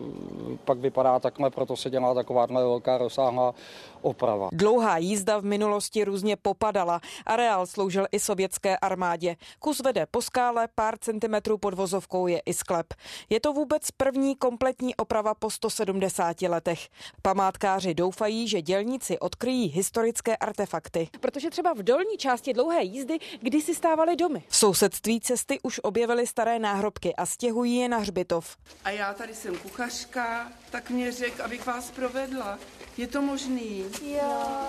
pak 0.65 0.79
vypadá 0.79 1.19
takhle, 1.19 1.51
proto 1.51 1.77
se 1.77 1.91
dělá 1.93 2.15
takováhle 2.15 2.63
velká 2.63 2.99
rozsáhlá 2.99 3.55
oprava. 4.03 4.49
Dlouhá 4.53 4.99
jízda 4.99 5.39
v 5.39 5.45
minulosti 5.45 6.05
různě 6.05 6.37
popadala. 6.37 7.01
Areál 7.27 7.67
sloužil 7.67 8.07
i 8.13 8.21
sovětské 8.21 8.77
armádě. 8.77 9.37
Kus 9.59 9.81
vede 9.81 10.07
po 10.11 10.23
skále, 10.23 10.69
pár 10.75 10.99
centimetrů 10.99 11.59
pod 11.59 11.75
vozovkou 11.75 12.27
je 12.27 12.39
i 12.47 12.55
sklep. 12.55 12.87
Je 13.31 13.41
to 13.41 13.53
vůbec 13.53 13.91
první 13.91 14.37
kompletní 14.37 14.97
oprava 14.97 15.35
po 15.35 15.51
170 15.51 16.43
letech. 16.43 16.89
Památkáři 17.23 17.95
doufají, 17.95 18.49
že 18.49 18.63
dělníci 18.63 19.19
odkryjí 19.19 19.69
historické 19.69 20.37
artefakty. 20.37 21.09
Protože 21.21 21.51
třeba 21.51 21.73
v 21.73 21.83
dolní 21.83 22.17
části 22.19 22.53
dlouhé 22.53 22.83
jízdy 22.83 23.19
kdysi 23.41 23.75
stávaly 23.75 24.17
domy. 24.17 24.45
V 24.49 24.57
sousedství 24.57 25.21
cesty 25.21 25.59
už 25.63 25.81
objevily 25.83 26.27
staré 26.27 26.59
náhrobky 26.59 27.15
a 27.15 27.27
stěhují 27.27 27.77
je 27.77 27.89
na 27.89 27.99
hřbitov. 27.99 28.57
A 28.85 28.91
já 28.91 29.15
tady 29.15 29.35
jsem 29.35 29.59
kuchařka, 29.59 30.53
tak 30.71 30.91
mě 30.91 31.13
řek, 31.13 31.41
abych 31.41 31.67
vás 31.67 31.91
provedla. 31.91 32.59
Je 32.97 33.07
to 33.07 33.23
možný? 33.23 33.85
Jo. 34.03 34.63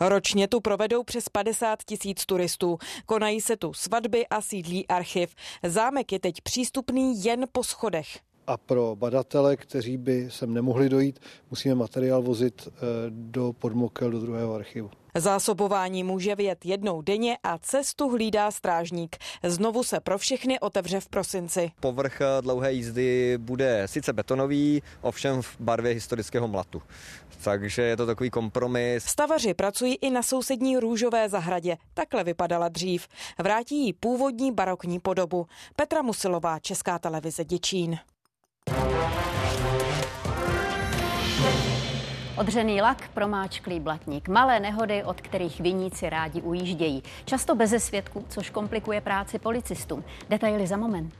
Ročně 0.00 0.48
tu 0.48 0.60
provedou 0.60 1.02
přes 1.02 1.28
50 1.28 1.78
tisíc 1.84 2.26
turistů. 2.26 2.78
Konají 3.06 3.40
se 3.40 3.56
tu 3.56 3.72
svatby 3.72 4.26
a 4.26 4.40
sídlí 4.40 4.88
archiv. 4.88 5.34
Zámek 5.62 6.12
je 6.12 6.20
teď 6.20 6.40
přístupný 6.40 7.24
jen 7.24 7.46
po 7.52 7.64
schodech. 7.64 8.20
A 8.46 8.56
pro 8.56 8.96
badatele, 8.96 9.56
kteří 9.56 9.96
by 9.96 10.28
sem 10.30 10.54
nemohli 10.54 10.88
dojít, 10.88 11.20
musíme 11.50 11.74
materiál 11.74 12.22
vozit 12.22 12.68
eh, 12.68 12.80
do 13.08 13.52
podmokel 13.52 14.10
do 14.10 14.20
druhého 14.20 14.54
archivu. 14.54 14.90
Zásobování 15.14 16.04
může 16.04 16.34
vyjet 16.34 16.66
jednou 16.66 17.02
denně 17.02 17.38
a 17.42 17.58
cestu 17.58 18.08
hlídá 18.08 18.50
strážník. 18.50 19.16
Znovu 19.42 19.84
se 19.84 20.00
pro 20.00 20.18
všechny 20.18 20.60
otevře 20.60 21.00
v 21.00 21.08
prosinci. 21.08 21.70
Povrch 21.80 22.20
dlouhé 22.40 22.72
jízdy 22.72 23.38
bude 23.38 23.82
sice 23.86 24.12
betonový, 24.12 24.82
ovšem 25.00 25.42
v 25.42 25.56
barvě 25.60 25.92
historického 25.92 26.48
mlatu. 26.48 26.82
Takže 27.44 27.82
je 27.82 27.96
to 27.96 28.06
takový 28.06 28.30
kompromis. 28.30 29.04
Stavaři 29.04 29.54
pracují 29.54 29.94
i 29.94 30.10
na 30.10 30.22
sousední 30.22 30.78
růžové 30.78 31.28
zahradě. 31.28 31.76
Takhle 31.94 32.24
vypadala 32.24 32.68
dřív. 32.68 33.08
Vrátí 33.38 33.86
jí 33.86 33.92
původní 33.92 34.52
barokní 34.52 35.00
podobu. 35.00 35.46
Petra 35.76 36.02
Musilová, 36.02 36.58
Česká 36.58 36.98
televize 36.98 37.44
Děčín. 37.44 37.98
Odřený 42.36 42.82
lak, 42.82 43.08
promáčklý 43.14 43.80
blatník, 43.80 44.28
malé 44.28 44.60
nehody, 44.60 45.04
od 45.04 45.20
kterých 45.20 45.60
viníci 45.60 46.10
rádi 46.10 46.42
ujíždějí. 46.42 47.02
Často 47.24 47.54
beze 47.54 47.80
svědků, 47.80 48.24
což 48.28 48.50
komplikuje 48.50 49.00
práci 49.00 49.38
policistům. 49.38 50.04
Detaily 50.28 50.66
za 50.66 50.76
moment. 50.76 51.14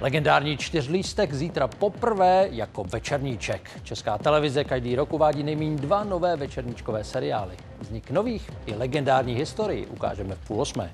Legendární 0.00 0.56
čtyřlístek 0.56 1.34
zítra 1.34 1.68
poprvé 1.68 2.48
jako 2.50 2.84
večerníček. 2.84 3.70
Česká 3.82 4.18
televize 4.18 4.64
každý 4.64 4.96
rok 4.96 5.12
uvádí 5.12 5.42
nejméně 5.42 5.76
dva 5.76 6.04
nové 6.04 6.36
večerníčkové 6.36 7.04
seriály. 7.04 7.56
Vznik 7.80 8.10
nových 8.10 8.50
i 8.66 8.74
legendární 8.74 9.34
historii 9.34 9.86
ukážeme 9.86 10.34
v 10.34 10.46
půl 10.46 10.60
osmé. 10.60 10.92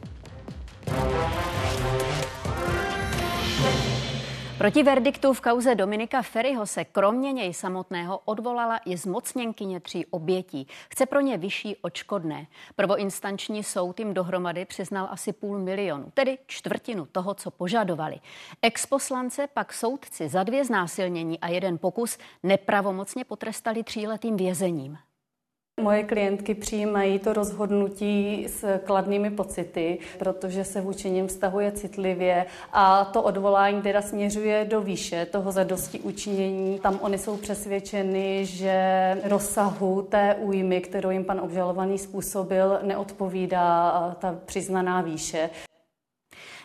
Proti 4.59 4.83
verdiktu 4.83 5.33
v 5.33 5.40
kauze 5.40 5.75
Dominika 5.75 6.23
Ferryho 6.23 6.66
se 6.66 6.85
kromě 6.85 7.33
něj 7.33 7.55
samotného 7.55 8.21
odvolala 8.25 8.81
i 8.85 8.97
zmocněnkyně 8.97 9.81
tří 9.81 10.07
obětí. 10.07 10.66
Chce 10.90 11.07
pro 11.07 11.21
ně 11.21 11.38
vyšší 11.38 11.77
očkodné. 11.77 12.47
Prvoinstanční 12.77 13.64
soud 13.64 13.99
jim 14.01 14.14
dohromady 14.14 14.64
přiznal 14.64 15.09
asi 15.11 15.33
půl 15.33 15.59
milionu, 15.59 16.11
tedy 16.14 16.38
čtvrtinu 16.47 17.07
toho, 17.07 17.35
co 17.35 17.51
požadovali. 17.51 18.16
Exposlance 18.62 19.49
pak 19.55 19.73
soudci 19.73 20.29
za 20.29 20.42
dvě 20.42 20.64
znásilnění 20.64 21.40
a 21.40 21.49
jeden 21.49 21.79
pokus 21.79 22.18
nepravomocně 22.42 23.25
potrestali 23.25 23.83
tříletým 23.83 24.37
vězením. 24.37 24.99
Moje 25.83 26.03
klientky 26.03 26.55
přijímají 26.55 27.19
to 27.19 27.33
rozhodnutí 27.33 28.47
s 28.49 28.79
kladnými 28.85 29.31
pocity, 29.31 29.99
protože 30.19 30.64
se 30.64 30.81
vůči 30.81 31.11
nim 31.11 31.27
vztahuje 31.27 31.73
citlivě 31.73 32.47
a 32.73 33.05
to 33.05 33.23
odvolání 33.23 33.83
teda 33.83 34.03
směřuje 34.03 34.64
do 34.64 34.81
výše 34.81 35.27
toho 35.27 35.53
zadosti 35.53 36.01
učinění. 36.01 36.79
Tam 36.79 36.99
oni 37.03 37.19
jsou 37.19 37.37
přesvědčeny, 37.37 38.47
že 38.47 39.17
rozsahu 39.25 40.03
té 40.03 40.37
újmy, 40.41 40.81
kterou 40.81 41.11
jim 41.11 41.25
pan 41.25 41.41
obžalovaný 41.41 41.99
způsobil, 41.99 42.79
neodpovídá 42.83 44.17
ta 44.19 44.38
přiznaná 44.45 45.01
výše. 45.01 45.51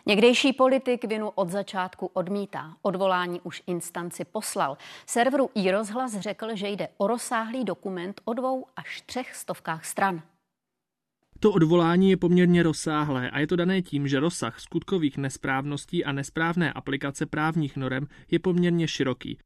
Někdejší 0.05 0.53
politik 0.53 1.05
vinu 1.05 1.29
od 1.29 1.49
začátku 1.49 2.05
odmítá. 2.13 2.75
Odvolání 2.81 3.41
už 3.41 3.63
instanci 3.67 4.25
poslal. 4.25 4.77
Serveru 5.05 5.49
iRozhlas 5.55 6.19
řekl, 6.19 6.47
že 6.53 6.67
jde 6.67 6.87
o 6.97 7.07
rozsáhlý 7.07 7.63
dokument 7.63 8.21
o 8.25 8.33
dvou 8.33 8.65
až 8.75 9.01
třech 9.01 9.35
stovkách 9.35 9.85
stran. 9.85 10.21
To 11.39 11.51
odvolání 11.51 12.09
je 12.09 12.17
poměrně 12.17 12.63
rozsáhlé 12.63 13.29
a 13.29 13.39
je 13.39 13.47
to 13.47 13.55
dané 13.55 13.81
tím, 13.81 14.07
že 14.07 14.19
rozsah 14.19 14.59
skutkových 14.59 15.17
nesprávností 15.17 16.05
a 16.05 16.11
nesprávné 16.11 16.73
aplikace 16.73 17.25
právních 17.25 17.77
norem 17.77 18.07
je 18.31 18.39
poměrně 18.39 18.87
široký. 18.87 19.37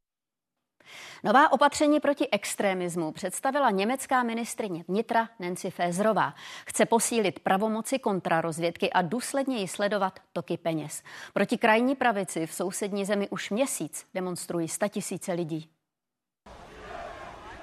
Nová 1.24 1.52
opatření 1.52 2.00
proti 2.00 2.28
extremismu 2.30 3.12
představila 3.12 3.70
německá 3.70 4.22
ministrině 4.22 4.84
vnitra 4.88 5.28
Nancy 5.38 5.70
Fézrová. 5.70 6.34
Chce 6.66 6.86
posílit 6.86 7.40
pravomoci 7.40 7.98
kontrarozvědky 7.98 8.90
a 8.90 9.02
důsledněji 9.02 9.68
sledovat 9.68 10.18
toky 10.32 10.56
peněz. 10.56 11.02
Proti 11.32 11.58
krajní 11.58 11.94
pravici 11.94 12.46
v 12.46 12.54
sousední 12.54 13.04
zemi 13.04 13.28
už 13.28 13.50
měsíc 13.50 14.06
demonstrují 14.14 14.68
statisíce 14.68 15.32
lidí. 15.32 15.68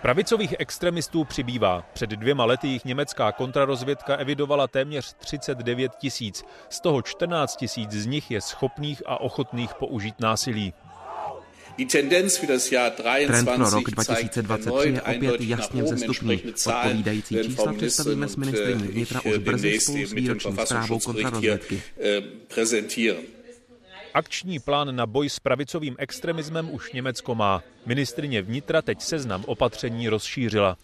Pravicových 0.05 0.55
extremistů 0.59 1.23
přibývá. 1.23 1.85
Před 1.93 2.09
dvěma 2.09 2.45
lety 2.45 2.67
jich 2.67 2.85
německá 2.85 3.31
kontrarozvědka 3.31 4.15
evidovala 4.15 4.67
téměř 4.67 5.13
39 5.13 5.95
tisíc. 5.95 6.43
Z 6.69 6.79
toho 6.79 7.01
14 7.01 7.55
tisíc 7.55 7.91
z 7.91 8.05
nich 8.05 8.31
je 8.31 8.41
schopných 8.41 9.03
a 9.05 9.21
ochotných 9.21 9.73
použít 9.73 10.19
násilí. 10.19 10.73
Trend 13.27 13.49
pro 13.55 13.69
rok 13.69 13.89
2023 13.91 14.89
je 14.89 15.01
opět 15.01 15.41
jasně 15.41 15.83
vzestupný. 15.83 16.41
Odpovídající 16.67 17.37
čísla 17.43 17.73
představíme 17.73 18.27
s 18.27 18.35
ministrní 18.35 18.87
vnitra 18.87 19.21
už 19.21 19.37
brzy 19.37 19.79
spolu 19.79 20.05
s 20.05 20.13
výroční 20.13 20.55
zprávou 20.65 20.99
kontrarozvědky. 20.99 21.81
Akční 24.15 24.59
plán 24.59 24.95
na 24.95 25.05
boj 25.05 25.29
s 25.29 25.39
pravicovým 25.39 25.95
extremismem 25.99 26.69
už 26.71 26.93
Německo 26.93 27.35
má. 27.35 27.63
Ministrině 27.85 28.41
vnitra 28.41 28.81
teď 28.81 29.01
seznam 29.01 29.43
opatření 29.47 30.09
rozšířila. 30.09 30.77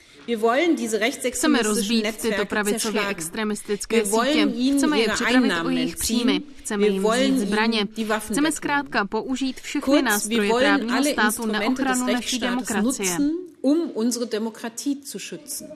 Chceme 1.31 1.61
rozbít 1.61 2.17
tyto 2.21 2.45
pravicově 2.45 3.07
extremistické 3.07 4.05
sítě. 4.05 4.47
Chceme 4.77 4.99
je 4.99 5.09
připravit 5.09 5.65
o 5.65 5.69
jejich 5.69 5.95
příjmy. 5.95 6.41
Chceme 6.57 6.87
jim 6.87 7.03
vzít 7.03 7.39
zbraně. 7.39 7.87
Chceme 8.19 8.51
zkrátka 8.51 9.05
použít 9.05 9.59
všechny 9.61 10.01
nástroje 10.01 10.51
právního 10.59 11.03
státu 11.03 11.45
na 11.45 11.59
ochranu 11.65 12.13
naší 12.13 12.39
demokracie. 12.39 13.17
Um 13.63 13.91
unsere 13.93 14.25
Demokratie 14.25 14.95
zu 15.03 15.19
schützen. 15.19 15.67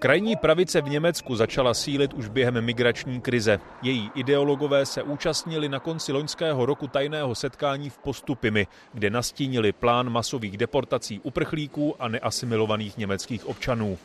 Krajní 0.00 0.36
pravice 0.36 0.80
v 0.80 0.88
Německu 0.88 1.36
začala 1.36 1.74
sílit 1.74 2.12
už 2.12 2.28
během 2.28 2.60
migrační 2.64 3.20
krize. 3.20 3.60
Její 3.82 4.10
ideologové 4.14 4.86
se 4.86 5.02
účastnili 5.02 5.68
na 5.68 5.80
konci 5.80 6.12
loňského 6.12 6.66
roku 6.66 6.88
tajného 6.88 7.34
setkání 7.34 7.90
v 7.90 7.98
Postupimi, 7.98 8.66
kde 8.94 9.10
nastínili 9.10 9.72
plán 9.72 10.10
masových 10.10 10.56
deportací 10.56 11.20
uprchlíků 11.20 12.02
a 12.02 12.08
neasimilovaných 12.08 12.96
německých 12.98 13.46
občanů. 13.46 13.98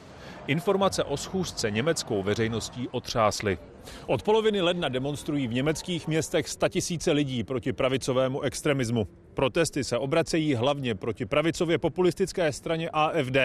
Informace 0.47 1.03
o 1.03 1.17
schůzce 1.17 1.71
německou 1.71 2.23
veřejností 2.23 2.87
otřásly. 2.91 3.57
Od 4.07 4.23
poloviny 4.23 4.61
ledna 4.61 4.89
demonstrují 4.89 5.47
v 5.47 5.53
německých 5.53 6.07
městech 6.07 6.49
statisíce 6.49 7.11
lidí 7.11 7.43
proti 7.43 7.73
pravicovému 7.73 8.41
extremismu. 8.41 9.07
Protesty 9.33 9.83
se 9.83 9.97
obracejí 9.97 10.55
hlavně 10.55 10.95
proti 10.95 11.25
pravicově 11.25 11.77
populistické 11.77 12.51
straně 12.51 12.89
AFD, 12.89 13.37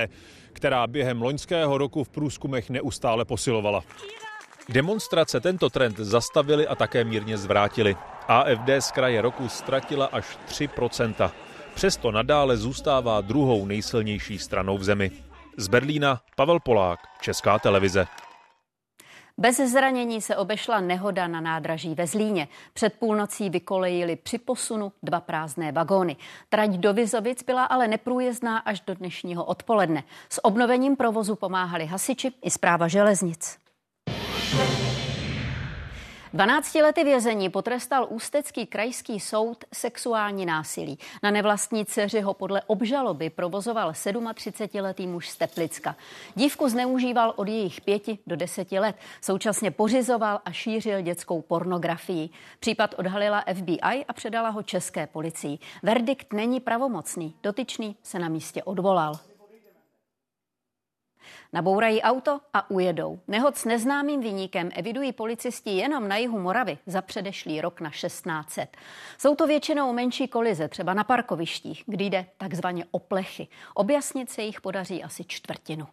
která 0.53 0.87
během 0.87 1.22
loňského 1.22 1.79
roku 1.79 2.05
v 2.05 2.09
průzkumech 2.09 2.70
neustále 2.70 3.24
posilovala. 3.24 3.85
Demonstrace 4.68 5.40
tento 5.40 5.70
trend 5.70 5.96
zastavili 5.98 6.66
a 6.66 6.74
také 6.74 7.05
mírně 7.05 7.38
zvrátili. 7.38 7.96
AFD 8.29 8.70
z 8.79 8.90
kraje 8.90 9.22
roku 9.22 9.48
ztratila 9.48 10.07
až 10.07 10.38
3% 10.48 11.31
Přesto 11.74 12.11
nadále 12.11 12.57
zůstává 12.57 13.20
druhou 13.20 13.66
nejsilnější 13.66 14.38
stranou 14.38 14.79
v 14.79 14.85
zemi. 14.85 15.11
Z 15.57 15.68
Berlína 15.68 16.20
Pavel 16.37 16.61
Polák, 16.61 16.98
Česká 17.20 17.59
televize. 17.59 18.07
Bez 19.38 19.57
zranění 19.57 20.21
se 20.21 20.37
obešla 20.37 20.81
nehoda 20.81 21.27
na 21.27 21.40
nádraží 21.40 21.95
ve 21.95 22.07
Zlíně. 22.07 22.49
Před 22.73 22.95
půlnocí 22.95 23.51
vykolejili 23.51 24.16
při 24.16 24.38
posunu 24.38 24.93
dva 25.03 25.21
prázdné 25.21 25.73
vagóny. 25.73 26.16
Trať 26.49 26.71
do 26.71 26.95
Vizovic 26.95 27.43
byla 27.43 27.64
ale 27.64 27.88
neprůjezdná 27.88 28.59
až 28.59 28.81
do 28.81 28.95
dnešního 28.95 29.45
odpoledne. 29.45 30.05
S 30.29 30.45
obnovením 30.45 30.97
provozu 30.97 31.37
pomáhali 31.37 31.87
hasiči 31.87 32.33
i 32.43 32.51
zpráva 32.51 32.88
železnic. 32.88 33.59
12 36.35 36.75
lety 36.75 37.05
vězení 37.05 37.49
potrestal 37.49 38.07
Ústecký 38.11 38.66
krajský 38.66 39.21
soud 39.21 39.64
sexuální 39.73 40.47
násilí. 40.47 40.99
Na 41.23 41.31
nevlastní 41.31 41.87
dceři 41.87 42.21
ho 42.21 42.35
podle 42.35 42.62
obžaloby 42.66 43.31
provozoval 43.31 43.90
37-letý 43.90 45.07
muž 45.07 45.29
z 45.29 45.37
Teplicka. 45.37 45.97
Dívku 46.35 46.69
zneužíval 46.69 47.33
od 47.37 47.49
jejich 47.49 47.81
pěti 47.81 48.19
do 48.27 48.37
deseti 48.37 48.79
let. 48.79 48.97
Současně 49.21 49.71
pořizoval 49.71 50.40
a 50.45 50.53
šířil 50.53 51.01
dětskou 51.01 51.43
pornografii. 51.43 52.29
Případ 52.61 52.95
odhalila 52.99 53.45
FBI 53.55 54.05
a 54.09 54.12
předala 54.12 54.49
ho 54.49 54.62
české 54.62 55.07
policii. 55.07 55.59
Verdikt 55.83 56.33
není 56.33 56.61
pravomocný. 56.61 57.35
Dotyčný 57.43 57.97
se 58.03 58.19
na 58.19 58.29
místě 58.29 58.62
odvolal. 58.62 59.30
Nabourají 61.53 62.03
auto 62.03 62.41
a 62.55 62.71
ujedou. 62.71 63.21
Nehod 63.29 63.57
s 63.57 63.65
neznámým 63.65 64.21
vyníkem 64.21 64.71
evidují 64.75 65.13
policisti 65.13 65.71
jenom 65.71 66.09
na 66.09 66.17
jihu 66.17 66.39
Moravy 66.39 66.79
za 66.87 67.03
předešlý 67.03 67.61
rok 67.61 67.81
na 67.81 67.91
1600. 67.91 68.77
Jsou 69.19 69.35
to 69.35 69.47
většinou 69.47 69.93
menší 69.93 70.29
kolize, 70.29 70.69
třeba 70.69 70.95
na 70.95 71.05
parkovištích, 71.05 71.83
kdy 71.87 72.05
jde 72.05 72.27
takzvaně 72.39 72.85
o 72.91 72.99
plechy. 72.99 73.49
Objasnit 73.75 74.31
se 74.31 74.43
jich 74.43 74.61
podaří 74.61 75.05
asi 75.05 75.25
čtvrtinu. 75.25 75.87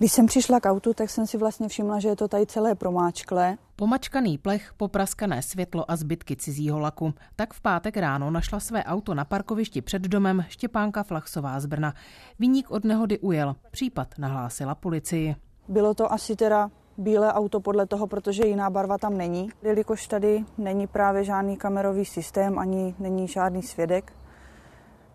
Když 0.00 0.12
jsem 0.12 0.26
přišla 0.26 0.60
k 0.60 0.70
autu, 0.70 0.94
tak 0.94 1.10
jsem 1.10 1.26
si 1.26 1.38
vlastně 1.38 1.68
všimla, 1.68 1.98
že 1.98 2.08
je 2.08 2.16
to 2.16 2.28
tady 2.28 2.46
celé 2.46 2.74
promáčklé. 2.74 3.56
Pomačkaný 3.76 4.38
plech, 4.38 4.72
popraskané 4.76 5.42
světlo 5.42 5.90
a 5.90 5.96
zbytky 5.96 6.36
cizího 6.36 6.78
laku. 6.78 7.14
Tak 7.36 7.54
v 7.54 7.60
pátek 7.60 7.96
ráno 7.96 8.30
našla 8.30 8.60
své 8.60 8.84
auto 8.84 9.14
na 9.14 9.24
parkovišti 9.24 9.82
před 9.82 10.02
domem 10.02 10.44
Štěpánka 10.48 11.02
Flachsová 11.02 11.60
z 11.60 11.66
Brna. 11.66 11.94
Výnik 12.38 12.70
od 12.70 12.84
nehody 12.84 13.18
ujel. 13.18 13.56
Případ 13.70 14.08
nahlásila 14.18 14.74
policii. 14.74 15.36
Bylo 15.68 15.94
to 15.94 16.12
asi 16.12 16.36
teda 16.36 16.70
bílé 16.98 17.32
auto 17.32 17.60
podle 17.60 17.86
toho, 17.86 18.06
protože 18.06 18.46
jiná 18.46 18.70
barva 18.70 18.98
tam 18.98 19.16
není. 19.16 19.48
Jelikož 19.62 20.06
tady 20.06 20.44
není 20.58 20.86
právě 20.86 21.24
žádný 21.24 21.56
kamerový 21.56 22.04
systém, 22.04 22.58
ani 22.58 22.94
není 22.98 23.28
žádný 23.28 23.62
svědek, 23.62 24.12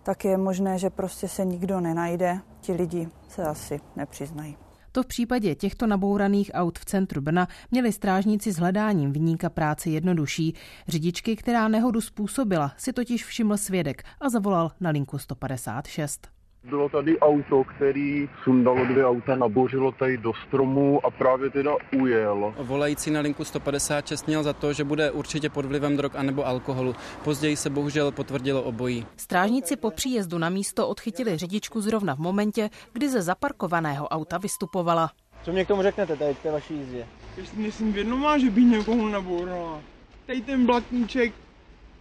tak 0.04 0.26
je 0.26 0.38
možné, 0.38 0.78
že 0.78 0.90
prostě 0.90 1.28
se 1.28 1.46
nikdo 1.46 1.80
nenajde. 1.80 2.40
Ti 2.62 2.74
lidi 2.74 3.10
se 3.28 3.44
asi 3.44 3.80
nepřiznají. 3.96 4.58
To 4.96 5.04
v 5.04 5.08
případě 5.08 5.56
těchto 5.56 5.88
nabouraných 5.88 6.52
aut 6.54 6.80
v 6.80 6.86
centru 6.86 7.22
Brna 7.22 7.48
měli 7.72 7.92
strážníci 7.92 8.52
s 8.52 8.58
hledáním 8.58 9.12
vyníka 9.12 9.50
práce 9.50 9.90
jednodušší. 9.90 10.54
Řidičky, 10.88 11.36
která 11.36 11.68
nehodu 11.68 12.02
způsobila, 12.02 12.74
si 12.78 12.94
totiž 12.94 13.26
všiml 13.26 13.58
svědek 13.58 14.04
a 14.22 14.30
zavolal 14.30 14.72
na 14.80 14.90
linku 14.90 15.18
156. 15.18 16.28
Bylo 16.70 16.90
tady 16.90 17.20
auto, 17.20 17.64
který 17.64 18.30
sundalo 18.44 18.86
dvě 18.86 19.06
auta, 19.06 19.36
nabořilo 19.36 19.92
tady 19.92 20.18
do 20.18 20.32
stromu 20.48 21.06
a 21.06 21.12
právě 21.12 21.50
teda 21.50 21.72
ujel. 22.02 22.54
Volající 22.58 23.12
na 23.12 23.20
linku 23.22 23.44
156 23.44 24.28
měl 24.28 24.44
za 24.44 24.54
to, 24.54 24.74
že 24.74 24.84
bude 24.84 25.12
určitě 25.12 25.50
pod 25.50 25.66
vlivem 25.66 25.98
drog 25.98 26.12
anebo 26.16 26.48
alkoholu. 26.48 26.96
Později 27.24 27.56
se 27.56 27.70
bohužel 27.70 28.12
potvrdilo 28.12 28.64
obojí. 28.64 29.06
Strážníci 29.18 29.76
po 29.76 29.92
příjezdu 29.92 30.38
na 30.38 30.50
místo 30.50 30.88
odchytili 30.88 31.38
řidičku 31.38 31.82
zrovna 31.82 32.16
v 32.16 32.20
momentě, 32.20 32.70
kdy 32.94 33.10
ze 33.10 33.22
zaparkovaného 33.22 34.08
auta 34.08 34.38
vystupovala. 34.38 35.12
Co 35.44 35.52
mě 35.52 35.66
k 35.66 35.68
tomu 35.68 35.82
řeknete 35.82 36.16
tady 36.16 36.36
k 36.36 36.40
té 36.40 36.52
vaší 36.52 36.74
jízdě? 36.74 37.08
Myslím 37.56 37.94
vědomá, 37.94 38.38
že 38.38 38.50
by 38.50 38.64
někoho 38.64 39.10
nabourala. 39.10 39.82
Tady 40.26 40.42
ten 40.42 40.66
blatníček 40.66 41.34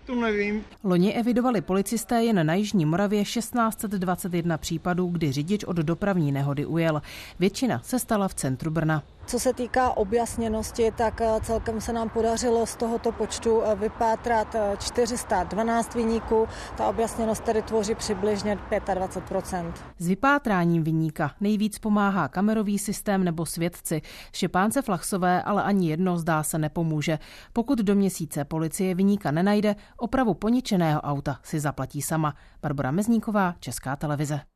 to 0.06 0.14
nevím. 0.14 0.64
Loni 0.84 1.14
evidovali 1.14 1.60
policisté 1.60 2.24
jen 2.24 2.46
na 2.46 2.54
Jižní 2.54 2.86
Moravě 2.86 3.24
1621 3.24 4.58
případů, 4.58 5.06
kdy 5.06 5.32
řidič 5.32 5.64
od 5.64 5.76
dopravní 5.76 6.32
nehody 6.32 6.66
ujel. 6.66 7.02
Většina 7.38 7.80
se 7.84 7.98
stala 7.98 8.28
v 8.28 8.34
centru 8.34 8.70
Brna. 8.70 9.02
Co 9.26 9.38
se 9.38 9.52
týká 9.52 9.96
objasněnosti, 9.96 10.92
tak 10.96 11.20
eh, 11.20 11.40
celkem 11.42 11.80
se 11.80 11.92
nám 11.92 12.08
podařilo 12.08 12.66
z 12.66 12.76
tohoto 12.76 13.12
počtu 13.12 13.62
eh, 13.62 13.74
vypátrat 13.74 14.56
412 14.78 15.94
eh, 15.94 15.98
vyníků. 15.98 16.48
Ta 16.76 16.88
objasněnost 16.88 17.44
tedy 17.44 17.62
tvoří 17.62 17.94
přibližně 17.94 18.56
25% 18.56 19.72
S 19.98 20.06
vypátráním 20.08 20.84
vyníka 20.84 21.30
nejvíc 21.40 21.78
pomáhá 21.78 22.28
kamerový 22.28 22.78
systém 22.78 23.24
nebo 23.24 23.46
svědci. 23.46 24.02
Šepánce 24.32 24.82
Flachsové 24.82 25.42
ale 25.42 25.62
ani 25.62 25.90
jedno 25.90 26.18
zdá 26.18 26.42
se 26.42 26.58
nepomůže. 26.58 27.18
Pokud 27.52 27.78
do 27.78 27.94
měsíce 27.94 28.44
policie 28.44 28.94
vyníka 28.94 29.30
nenajde, 29.30 29.76
opravu 29.96 30.34
poničeného 30.34 31.00
auta 31.00 31.38
si 31.42 31.60
zaplatí 31.60 32.02
sama. 32.02 32.34
Barbara 32.62 32.90
Mezníková, 32.90 33.54
Česká 33.60 33.96
televize. 33.96 34.53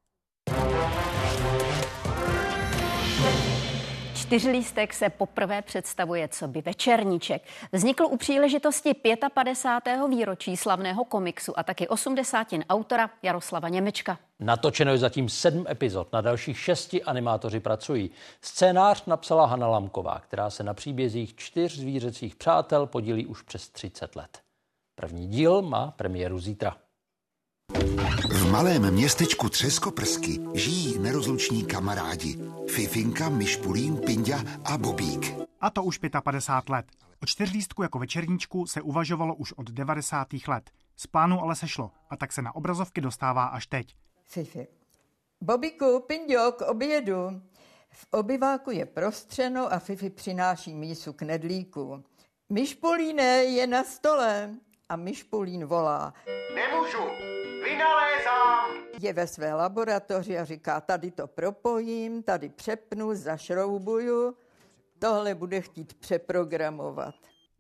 Čtyřlístek 4.28 4.94
se 4.94 5.10
poprvé 5.10 5.62
představuje 5.62 6.28
co 6.28 6.48
by 6.48 6.62
večerníček. 6.62 7.42
Vznikl 7.72 8.04
u 8.04 8.16
příležitosti 8.16 8.94
55. 9.34 10.08
výročí 10.08 10.56
slavného 10.56 11.04
komiksu 11.04 11.58
a 11.58 11.62
taky 11.62 11.88
80. 11.88 12.46
autora 12.68 13.10
Jaroslava 13.22 13.68
Němečka. 13.68 14.18
Natočeno 14.40 14.92
je 14.92 14.98
zatím 14.98 15.28
sedm 15.28 15.66
epizod, 15.70 16.12
na 16.12 16.20
dalších 16.20 16.58
šesti 16.58 17.02
animátoři 17.02 17.60
pracují. 17.60 18.10
Scénář 18.40 19.04
napsala 19.06 19.46
Hanna 19.46 19.68
Lamková, 19.68 20.20
která 20.20 20.50
se 20.50 20.62
na 20.62 20.74
příbězích 20.74 21.34
čtyř 21.36 21.78
zvířecích 21.78 22.36
přátel 22.36 22.86
podílí 22.86 23.26
už 23.26 23.42
přes 23.42 23.68
30 23.68 24.16
let. 24.16 24.38
První 24.94 25.26
díl 25.26 25.62
má 25.62 25.90
premiéru 25.96 26.38
zítra. 26.38 26.76
V 28.30 28.50
malém 28.50 28.94
městečku 28.94 29.48
Třeskoprsky 29.48 30.40
žijí 30.54 30.98
nerozluční 30.98 31.64
kamarádi. 31.66 32.38
Fifinka, 32.70 33.28
Myšpulín, 33.28 33.96
Pinďa 33.96 34.42
a 34.64 34.78
Bobík. 34.78 35.34
A 35.60 35.70
to 35.70 35.82
už 35.82 35.98
55 36.24 36.72
let. 36.72 36.86
O 37.22 37.26
čtyřlístku 37.26 37.82
jako 37.82 37.98
večerníčku 37.98 38.66
se 38.66 38.80
uvažovalo 38.82 39.34
už 39.34 39.52
od 39.52 39.70
90. 39.70 40.28
let. 40.48 40.70
Z 40.96 41.06
plánu 41.06 41.40
ale 41.40 41.56
sešlo 41.56 41.90
a 42.10 42.16
tak 42.16 42.32
se 42.32 42.42
na 42.42 42.54
obrazovky 42.54 43.00
dostává 43.00 43.44
až 43.44 43.66
teď. 43.66 43.94
Fifi. 44.24 44.66
Bobíku, 45.40 46.04
Pinďo, 46.06 46.52
k 46.52 46.60
obědu. 46.60 47.42
V 47.90 48.06
obyváku 48.10 48.70
je 48.70 48.86
prostřeno 48.86 49.72
a 49.72 49.78
Fifi 49.78 50.10
přináší 50.10 50.74
mísu 50.74 51.12
k 51.12 51.22
nedlíku. 51.22 52.04
Myšpolíne 52.48 53.24
je 53.24 53.66
na 53.66 53.84
stole 53.84 54.54
a 54.88 54.96
Myšpolín 54.96 55.64
volá. 55.64 56.14
Nemůžu, 56.54 56.98
Vynalézám! 57.68 58.70
Je 59.00 59.12
ve 59.12 59.26
své 59.26 59.54
laboratoři 59.54 60.38
a 60.38 60.44
říká, 60.44 60.80
tady 60.80 61.10
to 61.10 61.26
propojím, 61.26 62.22
tady 62.22 62.48
přepnu, 62.48 63.14
zašroubuju. 63.14 64.34
Tohle 64.98 65.34
bude 65.34 65.60
chtít 65.60 65.94
přeprogramovat. 65.94 67.14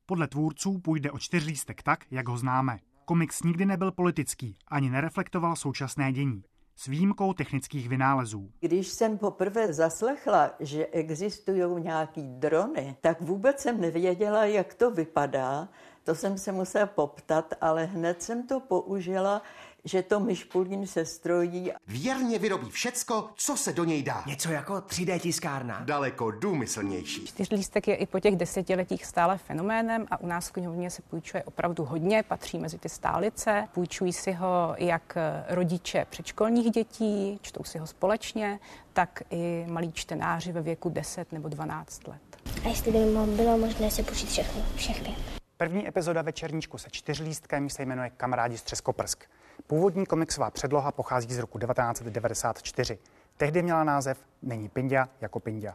Podle 0.06 0.28
tvůrců 0.28 0.78
půjde 0.78 1.10
o 1.10 1.18
čtyřlístek 1.18 1.82
tak, 1.82 2.04
jak 2.10 2.28
ho 2.28 2.36
známe. 2.36 2.78
Komiks 3.04 3.42
nikdy 3.42 3.66
nebyl 3.66 3.92
politický, 3.92 4.58
ani 4.68 4.90
nereflektoval 4.90 5.56
současné 5.56 6.12
dění 6.12 6.42
s 6.76 6.86
výjimkou 6.86 7.32
technických 7.32 7.88
vynálezů. 7.88 8.50
Když 8.60 8.88
jsem 8.88 9.18
poprvé 9.18 9.72
zaslechla, 9.72 10.50
že 10.60 10.86
existují 10.86 11.82
nějaký 11.82 12.22
drony, 12.28 12.96
tak 13.00 13.20
vůbec 13.20 13.60
jsem 13.60 13.80
nevěděla, 13.80 14.44
jak 14.44 14.74
to 14.74 14.90
vypadá. 14.90 15.68
To 16.04 16.14
jsem 16.14 16.38
se 16.38 16.52
musela 16.52 16.86
poptat, 16.86 17.54
ale 17.60 17.84
hned 17.84 18.22
jsem 18.22 18.46
to 18.46 18.60
použila 18.60 19.42
že 19.84 20.02
to 20.02 20.20
myšpulín 20.20 20.86
se 20.86 21.04
strojí. 21.04 21.72
Věrně 21.86 22.38
vyrobí 22.38 22.70
všecko, 22.70 23.28
co 23.34 23.56
se 23.56 23.72
do 23.72 23.84
něj 23.84 24.02
dá. 24.02 24.22
Něco 24.26 24.50
jako 24.50 24.74
3D 24.74 25.20
tiskárna. 25.20 25.80
Daleko 25.84 26.30
důmyslnější. 26.30 27.26
Čtyřlístek 27.26 27.88
je 27.88 27.94
i 27.94 28.06
po 28.06 28.20
těch 28.20 28.36
desetiletích 28.36 29.06
stále 29.06 29.38
fenoménem 29.38 30.06
a 30.10 30.20
u 30.20 30.26
nás 30.26 30.48
v 30.48 30.52
knihovně 30.52 30.90
se 30.90 31.02
půjčuje 31.02 31.42
opravdu 31.42 31.84
hodně, 31.84 32.22
patří 32.22 32.58
mezi 32.58 32.78
ty 32.78 32.88
stálice. 32.88 33.68
Půjčují 33.72 34.12
si 34.12 34.32
ho 34.32 34.74
jak 34.78 35.14
rodiče 35.48 36.06
předškolních 36.10 36.70
dětí, 36.70 37.38
čtou 37.42 37.64
si 37.64 37.78
ho 37.78 37.86
společně, 37.86 38.58
tak 38.92 39.22
i 39.30 39.66
malí 39.68 39.92
čtenáři 39.92 40.52
ve 40.52 40.62
věku 40.62 40.88
10 40.88 41.32
nebo 41.32 41.48
12 41.48 42.08
let. 42.08 42.20
A 42.64 42.68
jestli 42.68 42.92
by 42.92 42.98
bylo 43.36 43.58
možné 43.58 43.90
se 43.90 44.02
počít 44.02 44.28
všechno, 44.28 44.62
všechny. 44.76 45.16
První 45.56 45.88
epizoda 45.88 46.22
Večerníčku 46.22 46.78
se 46.78 46.88
čtyřlístkem 46.90 47.70
se 47.70 47.82
jmenuje 47.82 48.10
Kamarádi 48.16 48.58
z 48.58 48.62
Třeskoprsk. 48.62 49.24
Původní 49.66 50.06
komiksová 50.06 50.50
předloha 50.50 50.92
pochází 50.92 51.34
z 51.34 51.38
roku 51.38 51.58
1994. 51.58 52.98
Tehdy 53.36 53.62
měla 53.62 53.84
název 53.84 54.24
Není 54.42 54.68
Pindia 54.68 55.08
jako 55.20 55.40
Pindia. 55.40 55.74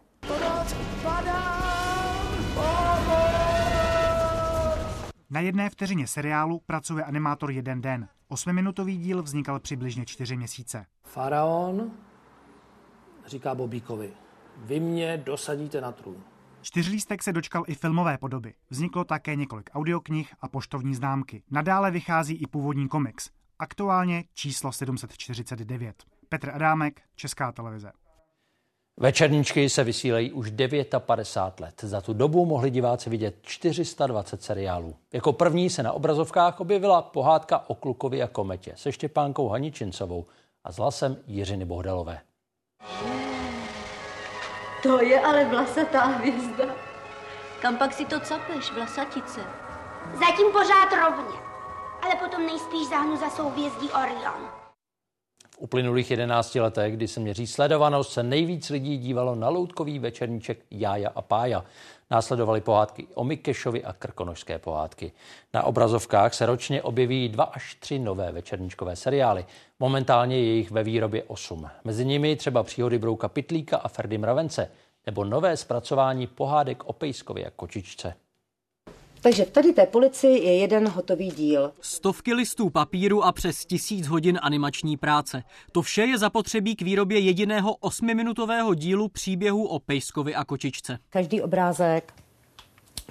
Na 5.29 5.39
jedné 5.39 5.69
vteřině 5.69 6.07
seriálu 6.07 6.61
pracuje 6.65 7.03
animátor 7.03 7.51
jeden 7.51 7.81
den. 7.81 8.07
Osmiminutový 8.27 8.97
díl 8.97 9.23
vznikal 9.23 9.59
přibližně 9.59 10.05
čtyři 10.05 10.37
měsíce. 10.37 10.85
Faraon 11.03 11.91
říká 13.25 13.55
Bobíkovi, 13.55 14.13
vy 14.57 14.79
mě 14.79 15.17
dosadíte 15.17 15.81
na 15.81 15.91
trůn. 15.91 16.23
Čtyřlístek 16.61 17.23
se 17.23 17.33
dočkal 17.33 17.63
i 17.67 17.75
filmové 17.75 18.17
podoby. 18.17 18.53
Vzniklo 18.69 19.03
také 19.03 19.35
několik 19.35 19.69
audioknih 19.73 20.35
a 20.41 20.47
poštovní 20.47 20.95
známky. 20.95 21.43
Nadále 21.51 21.91
vychází 21.91 22.35
i 22.35 22.47
původní 22.47 22.87
komiks. 22.87 23.29
Aktuálně 23.63 24.23
číslo 24.33 24.71
749. 24.71 26.03
Petr 26.29 26.49
Adámek, 26.49 27.01
Česká 27.15 27.51
televize. 27.51 27.91
Večerníčky 28.99 29.69
se 29.69 29.83
vysílejí 29.83 30.31
už 30.31 30.51
59 30.99 31.59
let. 31.59 31.81
Za 31.83 32.01
tu 32.01 32.13
dobu 32.13 32.45
mohli 32.45 32.69
diváci 32.69 33.09
vidět 33.09 33.35
420 33.41 34.43
seriálů. 34.43 34.95
Jako 35.13 35.33
první 35.33 35.69
se 35.69 35.83
na 35.83 35.91
obrazovkách 35.91 36.59
objevila 36.59 37.01
pohádka 37.01 37.69
o 37.69 37.75
Klukovi 37.75 38.23
a 38.23 38.27
kometě 38.27 38.73
se 38.75 38.91
Štěpánkou 38.91 39.49
Haničincovou 39.49 40.25
a 40.63 40.71
s 40.71 40.77
hlasem 40.77 41.17
Jiřiny 41.27 41.65
Bohdalové. 41.65 42.21
To 44.83 45.01
je 45.01 45.19
ale 45.19 45.45
vlasatá 45.45 46.05
hvězda. 46.05 46.65
Kam 47.61 47.77
pak 47.77 47.93
si 47.93 48.05
to 48.05 48.19
capeš, 48.19 48.71
vlasatice? 48.71 49.41
Zatím 50.19 50.51
pořád 50.51 51.09
rovně, 51.09 51.52
ale 52.03 52.15
potom 52.15 52.45
nejspíš 52.45 52.89
záhnu 52.89 53.17
za 53.17 53.29
souhvězdí 53.29 53.89
Orion. 53.89 54.49
V 55.49 55.57
uplynulých 55.57 56.11
11 56.11 56.55
letech, 56.55 56.93
kdy 56.93 57.07
se 57.07 57.19
měří 57.19 57.47
sledovanost, 57.47 58.11
se 58.11 58.23
nejvíc 58.23 58.69
lidí 58.69 58.97
dívalo 58.97 59.35
na 59.35 59.49
loutkový 59.49 59.99
večerníček 59.99 60.59
Jája 60.71 61.09
a 61.15 61.21
Pája. 61.21 61.65
Následovaly 62.11 62.61
pohádky 62.61 63.07
o 63.13 63.23
Mikešovi 63.23 63.83
a 63.83 63.93
krkonožské 63.93 64.59
pohádky. 64.59 65.11
Na 65.53 65.63
obrazovkách 65.63 66.33
se 66.33 66.45
ročně 66.45 66.81
objeví 66.81 67.29
dva 67.29 67.43
až 67.43 67.75
tři 67.75 67.99
nové 67.99 68.31
večerníčkové 68.31 68.95
seriály. 68.95 69.45
Momentálně 69.79 70.39
je 70.39 70.53
jich 70.53 70.71
ve 70.71 70.83
výrobě 70.83 71.23
osm. 71.23 71.69
Mezi 71.83 72.05
nimi 72.05 72.35
třeba 72.35 72.63
příhody 72.63 72.99
Brouka 72.99 73.27
Pitlíka 73.27 73.77
a 73.77 73.87
Ferdy 73.87 74.17
Mravence 74.17 74.71
nebo 75.05 75.23
nové 75.23 75.57
zpracování 75.57 76.27
pohádek 76.27 76.83
o 76.83 76.93
Pejskovi 76.93 77.45
a 77.45 77.49
Kočičce. 77.49 78.13
Takže 79.23 79.45
tady 79.45 79.73
té 79.73 79.85
policii 79.85 80.43
je 80.43 80.57
jeden 80.57 80.87
hotový 80.87 81.31
díl. 81.31 81.71
Stovky 81.81 82.33
listů 82.33 82.69
papíru 82.69 83.23
a 83.23 83.31
přes 83.31 83.65
tisíc 83.65 84.07
hodin 84.07 84.39
animační 84.41 84.97
práce. 84.97 85.43
To 85.71 85.81
vše 85.81 86.01
je 86.01 86.17
zapotřebí 86.17 86.75
k 86.75 86.81
výrobě 86.81 87.19
jediného 87.19 87.75
osmiminutového 87.75 88.73
dílu 88.73 89.07
příběhu 89.07 89.67
o 89.67 89.79
Pejskovi 89.79 90.35
a 90.35 90.45
Kočičce. 90.45 90.97
Každý 91.09 91.41
obrázek 91.41 92.13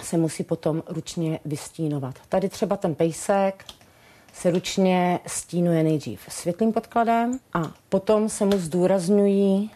se 0.01 0.17
musí 0.17 0.43
potom 0.43 0.83
ručně 0.87 1.39
vystínovat. 1.45 2.15
Tady 2.29 2.49
třeba 2.49 2.77
ten 2.77 2.95
pejsek 2.95 3.65
se 4.33 4.51
ručně 4.51 5.19
stínuje 5.27 5.83
nejdřív 5.83 6.21
světlým 6.29 6.73
podkladem 6.73 7.39
a 7.53 7.71
potom 7.89 8.29
se 8.29 8.45
mu 8.45 8.57
zdůrazňují 8.57 9.71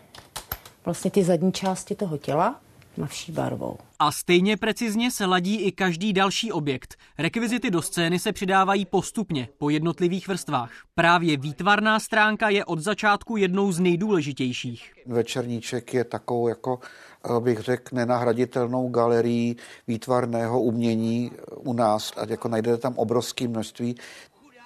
vlastně 0.86 1.12
ty 1.12 1.24
zadní 1.24 1.52
části 1.52 1.96
toho 1.96 2.18
těla 2.18 2.60
vší 3.08 3.32
barvou. 3.32 3.78
A 4.00 4.12
stejně 4.12 4.58
precizně 4.58 5.12
se 5.12 5.26
ladí 5.26 5.56
i 5.56 5.72
každý 5.72 6.14
další 6.14 6.52
objekt. 6.52 6.96
Rekvizity 7.18 7.72
do 7.72 7.82
scény 7.82 8.20
se 8.20 8.34
přidávají 8.34 8.86
postupně, 8.86 9.50
po 9.58 9.70
jednotlivých 9.70 10.28
vrstvách. 10.28 10.72
Právě 10.96 11.38
výtvarná 11.38 12.00
stránka 12.00 12.50
je 12.50 12.66
od 12.66 12.80
začátku 12.80 13.38
jednou 13.38 13.72
z 13.72 13.80
nejdůležitějších. 13.80 14.94
Večerníček 15.06 15.94
je 15.94 16.04
takovou, 16.04 16.48
jako 16.48 16.80
eh, 17.26 17.40
bych 17.40 17.60
řekl, 17.60 17.96
nenahraditelnou 17.96 18.90
galerií 18.90 19.56
výtvarného 19.88 20.62
umění 20.62 21.32
u 21.56 21.74
nás. 21.74 22.14
A 22.18 22.26
jako 22.30 22.48
najdete 22.48 22.78
tam 22.78 22.94
obrovské 22.98 23.48
množství 23.48 23.96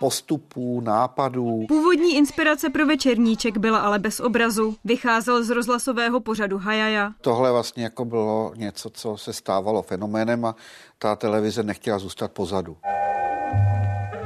postupů, 0.01 0.81
nápadů. 0.81 1.65
Původní 1.67 2.15
inspirace 2.15 2.69
pro 2.69 2.85
večerníček 2.85 3.57
byla 3.57 3.79
ale 3.79 3.99
bez 3.99 4.19
obrazu. 4.19 4.75
Vycházel 4.83 5.43
z 5.43 5.49
rozhlasového 5.49 6.19
pořadu 6.19 6.57
Hajaja. 6.57 7.11
Tohle 7.21 7.51
vlastně 7.51 7.83
jako 7.83 8.05
bylo 8.05 8.53
něco, 8.55 8.89
co 8.89 9.17
se 9.17 9.33
stávalo 9.33 9.81
fenoménem 9.81 10.45
a 10.45 10.55
ta 10.97 11.15
televize 11.15 11.63
nechtěla 11.63 11.99
zůstat 11.99 12.31
pozadu. 12.31 12.77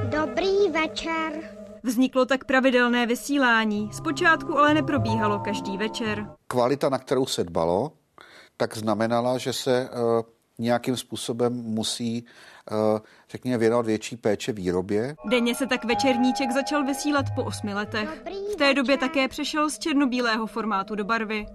Dobrý 0.03 0.69
večer. 0.71 1.57
Vzniklo 1.83 2.25
tak 2.25 2.45
pravidelné 2.45 3.05
vysílání. 3.05 3.89
Zpočátku 3.93 4.57
ale 4.57 4.73
neprobíhalo 4.73 5.39
každý 5.39 5.77
večer. 5.77 6.27
Kvalita, 6.47 6.89
na 6.89 6.97
kterou 6.97 7.25
se 7.25 7.43
dbalo, 7.43 7.91
tak 8.57 8.77
znamenala, 8.77 9.37
že 9.37 9.53
se 9.53 9.89
uh, 9.89 10.21
nějakým 10.59 10.97
způsobem 10.97 11.53
musí 11.53 12.25
Eh, 12.71 12.99
řekněme, 13.29 13.57
věnovat 13.57 13.85
větší 13.85 14.17
péče 14.17 14.51
výrobě. 14.51 15.15
Denně 15.29 15.55
se 15.55 15.67
tak 15.67 15.85
večerníček 15.85 16.51
začal 16.51 16.83
vysílat 16.85 17.25
po 17.35 17.43
osmi 17.43 17.73
letech. 17.73 18.23
V 18.53 18.55
té 18.55 18.73
době 18.73 18.97
také 18.97 19.27
přešel 19.27 19.69
z 19.69 19.79
černobílého 19.79 20.47
formátu 20.47 20.95
do 20.95 21.03
barvy. 21.03 21.45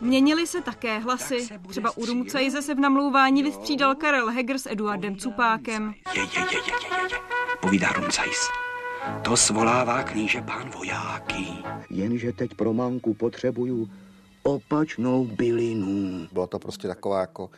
Měnily 0.00 0.46
se 0.46 0.60
také 0.60 0.98
hlasy. 0.98 1.48
Třeba 1.68 1.96
u 1.96 2.06
Rumcajze 2.06 2.62
se 2.62 2.74
v 2.74 2.80
namlouvání 2.80 3.42
vystřídal 3.42 3.94
Karel 3.94 4.30
Heger 4.30 4.58
s 4.58 4.66
Eduardem 4.70 5.16
Cupákem. 5.16 5.94
Je, 6.14 6.20
je, 6.22 6.26
je, 6.26 6.40
je, 6.40 6.42
je, 6.42 7.02
je, 7.10 7.18
povídá 7.60 7.88
Rumcajs. 7.92 8.48
To 9.22 9.36
svolává 9.36 10.02
kníže 10.02 10.42
pán 10.42 10.70
vojáky. 10.70 11.46
Jenže 11.90 12.32
teď 12.32 12.54
pro 12.54 12.72
manku 12.72 13.14
potřebuju 13.14 13.90
opačnou 14.42 15.24
bylinu. 15.24 16.28
Byla 16.32 16.46
to 16.46 16.58
prostě 16.58 16.88
taková 16.88 17.20
jako 17.20 17.50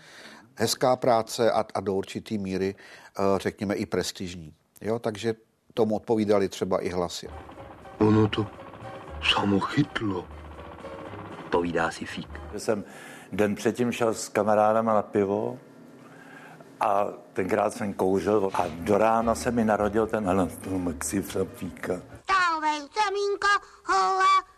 hezká 0.54 0.96
práce 0.96 1.52
a, 1.52 1.64
a 1.74 1.80
do 1.80 1.94
určitý 1.94 2.38
míry, 2.38 2.74
eh, 2.74 3.22
řekněme, 3.36 3.74
i 3.74 3.86
prestižní. 3.86 4.54
Jo, 4.80 4.98
takže 4.98 5.34
tomu 5.74 5.96
odpovídali 5.96 6.48
třeba 6.48 6.84
i 6.84 6.88
hlasy. 6.88 7.28
Ono 7.98 8.28
to 8.28 8.46
samo 9.34 9.60
chytlo. 9.60 10.26
Povídá 11.50 11.90
si 11.90 12.04
Fík. 12.04 12.40
Jsem 12.56 12.84
den 13.32 13.54
předtím 13.54 13.92
šel 13.92 14.14
s 14.14 14.28
kamarádama 14.28 14.94
na 14.94 15.02
pivo 15.02 15.58
a 16.80 17.06
tenkrát 17.32 17.72
jsem 17.72 17.92
kouřil 17.92 18.50
a 18.54 18.64
do 18.68 18.98
rána 18.98 19.34
se 19.34 19.50
mi 19.50 19.64
narodil 19.64 20.06
ten 20.06 20.50
Maxi 20.76 21.22
Fíka. 21.54 22.02
Távej, 22.26 22.78
semínko, 22.78 23.48
hola. 23.86 24.52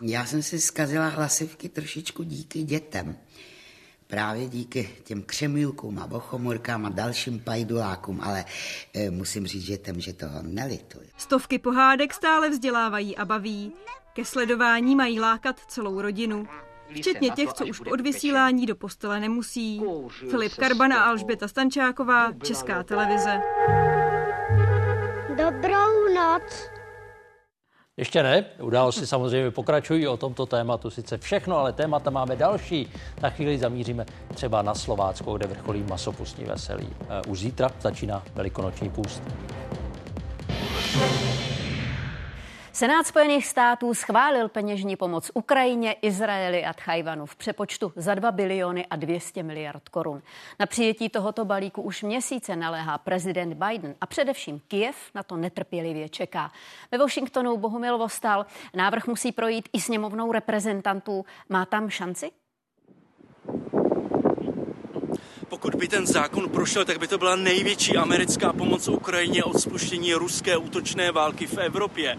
Já 0.00 0.26
jsem 0.26 0.42
si 0.42 0.60
zkazila 0.60 1.08
hlasivky 1.08 1.68
trošičku 1.68 2.22
díky 2.22 2.62
dětem. 2.62 3.16
Právě 4.06 4.48
díky 4.48 4.90
těm 5.04 5.22
křemílkům 5.22 5.98
a 5.98 6.06
bochomurkám 6.06 6.86
a 6.86 6.88
dalším 6.88 7.40
pajdulákům, 7.40 8.20
ale 8.22 8.44
e, 8.94 9.10
musím 9.10 9.46
říct, 9.46 9.64
že 9.64 9.78
tem, 9.78 10.00
že 10.00 10.12
toho 10.12 10.42
nelituji. 10.42 11.08
Stovky 11.16 11.58
pohádek 11.58 12.14
stále 12.14 12.50
vzdělávají 12.50 13.16
a 13.16 13.24
baví. 13.24 13.72
Ke 14.12 14.24
sledování 14.24 14.96
mají 14.96 15.20
lákat 15.20 15.60
celou 15.68 16.00
rodinu. 16.00 16.48
Včetně 16.94 17.30
těch, 17.30 17.52
co 17.52 17.66
už 17.66 17.80
po 17.80 17.90
odvysílání 17.90 18.66
do 18.66 18.76
postele 18.76 19.20
nemusí. 19.20 19.82
Filip 20.30 20.54
Karban 20.54 20.92
a 20.92 21.04
Alžběta 21.04 21.48
Stančáková, 21.48 22.32
Česká 22.42 22.82
televize. 22.82 23.40
Dobrou 25.36 26.14
noc. 26.14 26.75
Ještě 27.98 28.22
ne, 28.22 28.44
události 28.60 29.06
samozřejmě 29.06 29.50
pokračují 29.50 30.06
o 30.08 30.16
tomto 30.16 30.46
tématu, 30.46 30.90
sice 30.90 31.18
všechno, 31.18 31.58
ale 31.58 31.72
témata 31.72 32.10
máme 32.10 32.36
další. 32.36 32.90
Na 33.22 33.30
chvíli 33.30 33.58
zamíříme 33.58 34.06
třeba 34.34 34.62
na 34.62 34.74
Slovácko, 34.74 35.36
kde 35.36 35.46
vrcholí 35.46 35.84
masopustní 35.88 36.44
veselí. 36.44 36.88
Eh, 37.00 37.22
už 37.28 37.38
zítra 37.38 37.70
začíná 37.80 38.22
velikonoční 38.34 38.90
půst. 38.90 39.22
Senát 42.76 43.06
Spojených 43.06 43.46
států 43.46 43.94
schválil 43.94 44.48
peněžní 44.48 44.96
pomoc 44.96 45.30
Ukrajině, 45.34 45.92
Izraeli 45.92 46.64
a 46.64 46.72
Tchajvanu 46.72 47.26
v 47.26 47.36
přepočtu 47.36 47.92
za 47.96 48.14
2 48.14 48.32
biliony 48.32 48.86
a 48.86 48.96
200 48.96 49.42
miliard 49.42 49.88
korun. 49.88 50.22
Na 50.60 50.66
přijetí 50.66 51.08
tohoto 51.08 51.44
balíku 51.44 51.82
už 51.82 52.02
měsíce 52.02 52.56
naléhá 52.56 52.98
prezident 52.98 53.54
Biden 53.54 53.94
a 54.00 54.06
především 54.06 54.60
Kiev 54.68 54.96
na 55.14 55.22
to 55.22 55.36
netrpělivě 55.36 56.08
čeká. 56.08 56.52
Ve 56.92 56.98
Washingtonu 56.98 57.56
Bohumil 57.56 57.98
Vostal 57.98 58.46
návrh 58.74 59.06
musí 59.06 59.32
projít 59.32 59.68
i 59.72 59.80
sněmovnou 59.80 60.32
reprezentantů. 60.32 61.24
Má 61.48 61.66
tam 61.66 61.90
šanci? 61.90 62.30
Pokud 65.48 65.74
by 65.74 65.88
ten 65.88 66.06
zákon 66.06 66.48
prošel, 66.48 66.84
tak 66.84 66.98
by 66.98 67.08
to 67.08 67.18
byla 67.18 67.36
největší 67.36 67.96
americká 67.96 68.52
pomoc 68.52 68.88
Ukrajině 68.88 69.44
od 69.44 69.60
spuštění 69.60 70.14
ruské 70.14 70.56
útočné 70.56 71.12
války 71.12 71.46
v 71.46 71.58
Evropě 71.58 72.18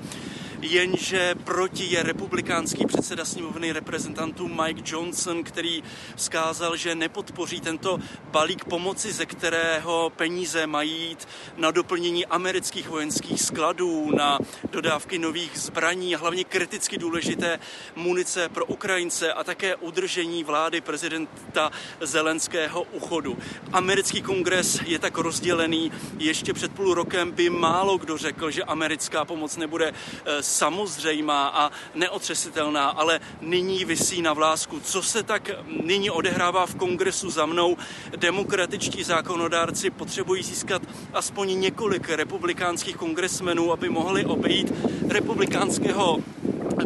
jenže 0.61 1.35
proti 1.43 1.83
je 1.83 2.03
republikánský 2.03 2.85
předseda 2.85 3.25
sněmovny 3.25 3.71
reprezentantů 3.71 4.47
Mike 4.47 4.81
Johnson, 4.85 5.43
který 5.43 5.83
vzkázal, 6.15 6.77
že 6.77 6.95
nepodpoří 6.95 7.61
tento 7.61 7.99
balík 8.31 8.65
pomoci, 8.65 9.13
ze 9.13 9.25
kterého 9.25 10.11
peníze 10.15 10.67
mají 10.67 11.01
jít 11.09 11.27
na 11.57 11.71
doplnění 11.71 12.25
amerických 12.25 12.89
vojenských 12.89 13.41
skladů, 13.41 14.11
na 14.15 14.39
dodávky 14.71 15.17
nových 15.17 15.51
zbraní 15.59 16.15
a 16.15 16.19
hlavně 16.19 16.43
kriticky 16.43 16.97
důležité 16.97 17.59
munice 17.95 18.49
pro 18.49 18.65
Ukrajince 18.65 19.33
a 19.33 19.43
také 19.43 19.75
udržení 19.75 20.43
vlády 20.43 20.81
prezidenta 20.81 21.71
Zelenského 22.01 22.83
uchodu. 22.83 23.37
Americký 23.73 24.21
kongres 24.21 24.79
je 24.85 24.99
tak 24.99 25.17
rozdělený. 25.17 25.91
Ještě 26.17 26.53
před 26.53 26.71
půl 26.71 26.93
rokem 26.93 27.31
by 27.31 27.49
málo 27.49 27.97
kdo 27.97 28.17
řekl, 28.17 28.51
že 28.51 28.63
americká 28.63 29.25
pomoc 29.25 29.57
nebude 29.57 29.93
eh, 30.25 30.43
samozřejmá 30.47 31.47
a 31.47 31.71
neotřesitelná, 31.95 32.89
ale 32.89 33.19
nyní 33.41 33.85
vysí 33.85 34.21
na 34.21 34.33
vlásku. 34.33 34.79
Co 34.79 35.01
se 35.01 35.23
tak 35.23 35.49
nyní 35.83 36.09
odehrává 36.09 36.65
v 36.65 36.75
kongresu 36.75 37.29
za 37.29 37.45
mnou? 37.45 37.77
Demokratičtí 38.15 39.03
zákonodárci 39.03 39.89
potřebují 39.89 40.43
získat 40.43 40.81
aspoň 41.13 41.59
několik 41.59 42.09
republikánských 42.09 42.95
kongresmenů, 42.95 43.71
aby 43.71 43.89
mohli 43.89 44.25
obejít 44.25 44.73
republikánského 45.07 46.17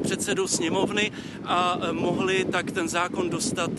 předsedu 0.04 0.48
sněmovny 0.48 1.12
a 1.46 1.80
mohli 1.92 2.46
tak 2.46 2.72
ten 2.72 2.90
zákon 2.90 3.30
dostat 3.30 3.72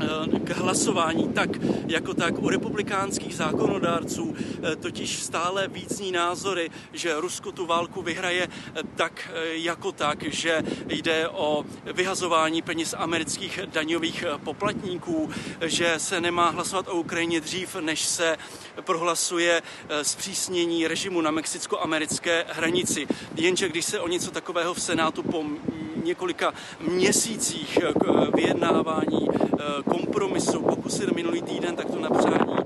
Eh, 0.00 0.40
k 0.40 0.50
hlasování 0.50 1.28
tak 1.28 1.50
jako 1.86 2.14
tak 2.14 2.38
u 2.38 2.48
republikánských 2.48 3.34
zákonodárců 3.34 4.34
eh, 4.36 4.76
totiž 4.76 5.22
stále 5.22 5.68
vícní 5.68 6.12
názory, 6.12 6.70
že 6.92 7.20
Rusko 7.20 7.52
tu 7.52 7.66
válku 7.66 8.02
vyhraje 8.02 8.48
tak 8.96 9.30
jako 9.50 9.92
tak, 9.92 10.22
že 10.22 10.62
jde 10.88 11.28
o 11.28 11.64
vyhazování 11.84 12.62
peněz 12.62 12.94
amerických 12.98 13.60
daňových 13.66 14.24
poplatníků, 14.44 15.30
že 15.60 15.94
se 15.98 16.20
nemá 16.20 16.50
hlasovat 16.50 16.88
o 16.88 16.94
Ukrajině 16.94 17.40
dřív, 17.40 17.76
než 17.76 18.04
se 18.04 18.36
prohlasuje 18.80 19.62
zpřísnění 20.02 20.88
režimu 20.88 21.20
na 21.20 21.30
mexicko-americké 21.30 22.44
hranici. 22.48 23.06
Jenže 23.34 23.68
když 23.68 23.84
se 23.84 24.00
o 24.00 24.08
něco 24.08 24.30
takového 24.30 24.74
v 24.74 24.82
Senátu 24.82 25.22
po 25.22 25.44
několika 26.04 26.54
měsících 26.80 27.78
vyjednávání 28.34 29.28
kompromisu 29.90 30.62
pokusil 30.62 31.10
minulý 31.14 31.42
týden 31.42 31.76
takto 31.76 31.98
na 31.98 32.10
přání 32.10 32.36
kandidáta 32.36 32.65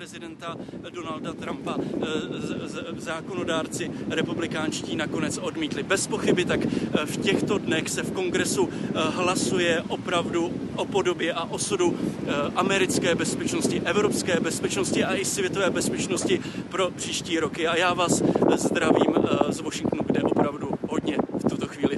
prezidenta 0.00 0.56
Donalda 0.90 1.32
Trumpa 1.32 1.76
eh, 1.76 3.00
zákonodárci 3.00 3.90
republikánští 4.08 4.96
nakonec 4.96 5.38
odmítli. 5.38 5.82
Bez 5.82 6.06
pochyby 6.06 6.44
tak 6.44 6.60
eh, 6.64 7.06
v 7.06 7.16
těchto 7.16 7.58
dnech 7.58 7.88
se 7.88 8.02
v 8.02 8.12
kongresu 8.12 8.68
eh, 8.72 8.92
hlasuje 8.96 9.82
opravdu 9.88 10.52
o 10.76 10.84
podobě 10.84 11.32
a 11.32 11.44
osudu 11.44 11.98
americké 12.56 13.14
bezpečnosti, 13.14 13.82
evropské 13.84 14.40
bezpečnosti 14.40 15.04
a 15.04 15.14
i 15.14 15.24
světové 15.24 15.70
bezpečnosti 15.70 16.40
pro 16.68 16.90
příští 16.90 17.38
roky. 17.38 17.66
A 17.66 17.76
já 17.76 17.94
vás 17.94 18.22
zdravím 18.56 19.14
z 19.48 19.60
Washingtonu, 19.60 20.02
kde 20.06 20.22
opravdu 20.22 20.70
hodně 20.88 21.16
v 21.44 21.50
tuto 21.50 21.66
chvíli 21.66 21.89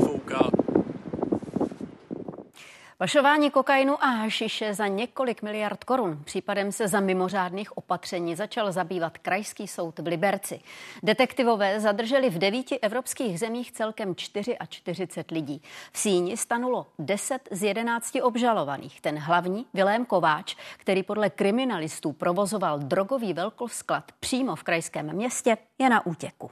Pašování 3.03 3.51
kokainu 3.51 4.05
a 4.05 4.07
hašiše 4.07 4.75
za 4.75 4.87
několik 4.87 5.43
miliard 5.43 5.85
korun. 5.85 6.23
Případem 6.25 6.73
se 6.73 6.89
za 6.89 7.01
mimořádných 7.01 7.77
opatření 7.77 8.37
začal 8.37 8.73
zabývat 8.73 9.19
Krajský 9.19 9.69
soud 9.69 9.99
v 9.99 10.07
Liberci. 10.07 10.61
Detektivové 11.03 11.81
zadrželi 11.81 12.31
v 12.31 12.39
devíti 12.39 12.79
evropských 12.79 13.39
zemích 13.39 13.73
celkem 13.73 14.15
44 14.15 15.25
lidí. 15.31 15.63
V 15.93 15.99
síni 15.99 16.37
stanulo 16.37 16.87
10 16.99 17.49
z 17.51 17.63
11 17.63 18.19
obžalovaných. 18.23 19.01
Ten 19.01 19.19
hlavní, 19.19 19.67
Vilém 19.75 20.05
Kováč, 20.05 20.57
který 20.77 21.03
podle 21.03 21.31
kriminalistů 21.31 22.13
provozoval 22.13 22.79
drogový 22.79 23.33
velkosklad 23.33 24.13
přímo 24.21 24.57
v 24.57 24.63
krajském 24.63 25.13
městě, 25.13 25.57
je 25.79 25.89
na 25.89 26.07
útěku. 26.07 26.51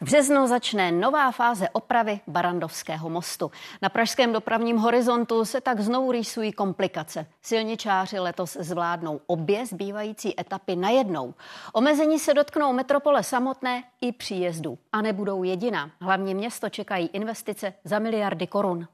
V 0.00 0.04
březnu 0.04 0.46
začne 0.46 0.92
nová 0.92 1.30
fáze 1.30 1.68
opravy 1.68 2.20
Barandovského 2.26 3.10
mostu. 3.10 3.50
Na 3.82 3.88
pražském 3.88 4.32
dopravním 4.32 4.76
horizontu 4.76 5.44
se 5.44 5.60
tak 5.60 5.80
znovu 5.80 6.12
rýsují 6.12 6.52
komplikace. 6.52 7.26
Silničáři 7.42 8.18
letos 8.18 8.56
zvládnou 8.60 9.20
obě 9.26 9.66
zbývající 9.66 10.40
etapy 10.40 10.76
najednou. 10.76 11.34
Omezení 11.72 12.18
se 12.18 12.34
dotknou 12.34 12.72
metropole 12.72 13.22
samotné 13.22 13.84
i 14.00 14.12
příjezdů. 14.12 14.78
A 14.92 15.02
nebudou 15.02 15.42
jediná. 15.42 15.90
Hlavně 16.00 16.34
město 16.34 16.68
čekají 16.68 17.06
investice 17.06 17.74
za 17.84 17.98
miliardy 17.98 18.46
korun. 18.46 18.88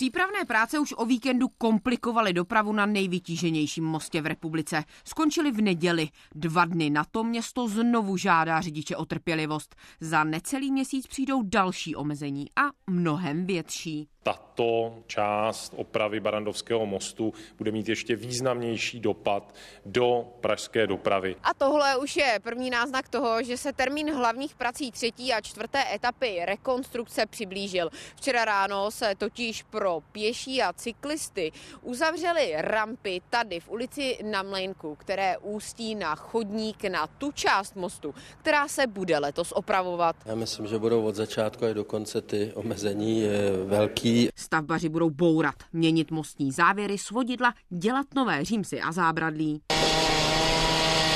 Přípravné 0.00 0.44
práce 0.44 0.78
už 0.78 0.94
o 0.96 1.04
víkendu 1.04 1.48
komplikovaly 1.48 2.32
dopravu 2.32 2.72
na 2.72 2.86
nejvytíženějším 2.86 3.84
mostě 3.84 4.22
v 4.22 4.26
republice. 4.26 4.84
Skončily 5.04 5.52
v 5.52 5.60
neděli. 5.60 6.08
Dva 6.34 6.64
dny 6.64 6.90
na 6.90 7.04
to 7.04 7.24
město 7.24 7.68
znovu 7.68 8.16
žádá 8.16 8.60
řidiče 8.60 8.96
o 8.96 9.04
trpělivost. 9.04 9.76
Za 10.00 10.24
necelý 10.24 10.72
měsíc 10.72 11.06
přijdou 11.06 11.42
další 11.42 11.96
omezení 11.96 12.46
a 12.56 12.62
mnohem 12.90 13.46
větší 13.46 14.08
tato 14.22 14.94
část 15.06 15.74
opravy 15.76 16.20
Barandovského 16.20 16.86
mostu 16.86 17.32
bude 17.58 17.72
mít 17.72 17.88
ještě 17.88 18.16
významnější 18.16 19.00
dopad 19.00 19.54
do 19.86 20.26
pražské 20.40 20.86
dopravy. 20.86 21.36
A 21.42 21.54
tohle 21.54 21.96
už 21.96 22.16
je 22.16 22.40
první 22.42 22.70
náznak 22.70 23.08
toho, 23.08 23.42
že 23.42 23.56
se 23.56 23.72
termín 23.72 24.14
hlavních 24.14 24.54
prací 24.54 24.92
třetí 24.92 25.32
a 25.32 25.40
čtvrté 25.40 25.94
etapy 25.94 26.40
rekonstrukce 26.44 27.26
přiblížil. 27.26 27.90
Včera 28.16 28.44
ráno 28.44 28.90
se 28.90 29.14
totiž 29.18 29.62
pro 29.62 30.00
pěší 30.12 30.62
a 30.62 30.72
cyklisty 30.72 31.52
uzavřely 31.82 32.52
rampy 32.56 33.20
tady 33.30 33.60
v 33.60 33.70
ulici 33.70 34.18
na 34.30 34.42
Mlejnku, 34.42 34.94
které 34.94 35.38
ústí 35.38 35.94
na 35.94 36.14
chodník 36.14 36.84
na 36.84 37.06
tu 37.06 37.32
část 37.32 37.76
mostu, 37.76 38.14
která 38.38 38.68
se 38.68 38.86
bude 38.86 39.18
letos 39.18 39.52
opravovat. 39.52 40.16
Já 40.26 40.34
myslím, 40.34 40.66
že 40.66 40.78
budou 40.78 41.04
od 41.04 41.14
začátku 41.14 41.64
až 41.64 41.74
do 41.74 41.84
konce 41.84 42.22
ty 42.22 42.52
omezení 42.54 43.24
velký 43.64 44.09
Stavbaři 44.36 44.88
budou 44.88 45.10
bourat, 45.10 45.54
měnit 45.72 46.10
mostní 46.10 46.52
závěry, 46.52 46.98
svodidla, 46.98 47.54
dělat 47.70 48.06
nové 48.14 48.44
římsy 48.44 48.80
a 48.80 48.92
zábradlí. 48.92 49.62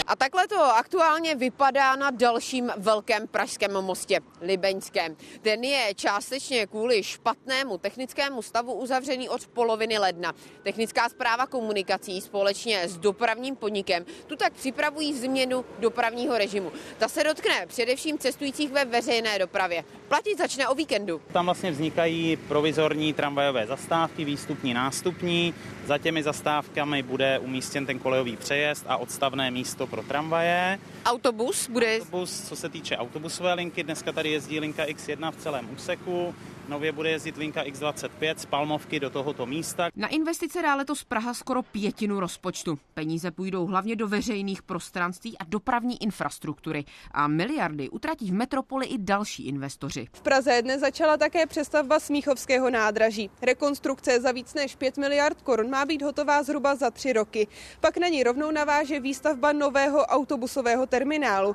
A 0.06 0.16
takhle 0.16 0.48
to 0.48 0.62
aktuálně 0.62 1.34
vypadá 1.34 1.96
na 1.96 2.10
dalším 2.10 2.72
velkém 2.76 3.28
pražském 3.28 3.72
mostě, 3.72 4.20
Libeňském. 4.40 5.16
Ten 5.42 5.64
je 5.64 5.94
částečně 5.94 6.66
kvůli 6.66 7.02
špatnému 7.02 7.78
technickému 7.78 8.42
stavu 8.42 8.74
uzavřený 8.74 9.28
od 9.28 9.46
poloviny 9.46 9.98
ledna. 9.98 10.32
Technická 10.62 11.08
zpráva 11.08 11.46
komunikací 11.46 12.20
společně 12.20 12.88
s 12.88 12.96
dopravním 12.96 13.56
podnikem 13.56 14.04
tu 14.26 14.36
tak 14.36 14.52
připravují 14.52 15.14
změnu 15.14 15.64
dopravního 15.78 16.38
režimu. 16.38 16.72
Ta 16.98 17.08
se 17.08 17.24
dotkne 17.24 17.66
především 17.66 18.18
cestujících 18.18 18.72
ve 18.72 18.84
veřejné 18.84 19.38
dopravě. 19.38 19.84
Platit 20.08 20.38
začne 20.38 20.68
o 20.68 20.74
víkendu. 20.74 21.22
Tam 21.32 21.44
vlastně 21.44 21.70
vznikají 21.70 22.36
provizorní 22.36 23.12
tramvajové 23.12 23.66
zastávky, 23.66 24.24
výstupní, 24.24 24.74
nástupní. 24.74 25.54
Za 25.86 25.98
těmi 25.98 26.22
zastávkami 26.22 27.02
bude 27.02 27.38
umístěn 27.38 27.86
ten 27.86 27.98
kolejový 27.98 28.36
přejezd 28.36 28.84
a 28.88 28.96
odstavné 28.96 29.50
místo 29.50 29.86
pro 29.94 30.02
tramvaje. 30.02 30.78
Autobus 31.04 31.68
bude? 31.68 31.98
Autobus, 31.98 32.48
co 32.48 32.56
se 32.56 32.68
týče 32.68 32.96
autobusové 32.96 33.54
linky, 33.54 33.82
dneska 33.82 34.12
tady 34.12 34.30
jezdí 34.30 34.60
linka 34.60 34.84
X1 34.84 35.32
v 35.32 35.36
celém 35.36 35.68
úseku. 35.74 36.34
Nově 36.68 36.92
bude 36.92 37.10
jezdit 37.10 37.36
linka 37.36 37.64
X25 37.64 38.34
z 38.36 38.46
Palmovky 38.46 39.00
do 39.00 39.10
tohoto 39.10 39.46
místa. 39.46 39.88
Na 39.96 40.08
investice 40.08 40.62
dá 40.62 40.74
letos 40.74 41.04
Praha 41.04 41.34
skoro 41.34 41.62
pětinu 41.62 42.20
rozpočtu. 42.20 42.78
Peníze 42.94 43.30
půjdou 43.30 43.66
hlavně 43.66 43.96
do 43.96 44.08
veřejných 44.08 44.62
prostranství 44.62 45.38
a 45.38 45.44
dopravní 45.44 46.02
infrastruktury. 46.02 46.84
A 47.10 47.28
miliardy 47.28 47.90
utratí 47.90 48.30
v 48.30 48.34
metropoli 48.34 48.86
i 48.86 48.98
další 48.98 49.46
investoři. 49.46 50.08
V 50.12 50.20
Praze 50.20 50.62
dnes 50.62 50.80
začala 50.80 51.16
také 51.16 51.46
přestavba 51.46 52.00
Smíchovského 52.00 52.70
nádraží. 52.70 53.30
Rekonstrukce 53.42 54.20
za 54.20 54.32
víc 54.32 54.54
než 54.54 54.76
5 54.76 54.96
miliard 54.96 55.42
korun 55.42 55.70
má 55.70 55.84
být 55.84 56.02
hotová 56.02 56.42
zhruba 56.42 56.74
za 56.74 56.90
tři 56.90 57.12
roky. 57.12 57.46
Pak 57.80 57.96
na 57.96 58.08
ní 58.08 58.22
rovnou 58.22 58.50
naváže 58.50 59.00
výstavba 59.00 59.52
nového 59.84 60.06
autobusového 60.06 60.86
terminálu. 60.86 61.54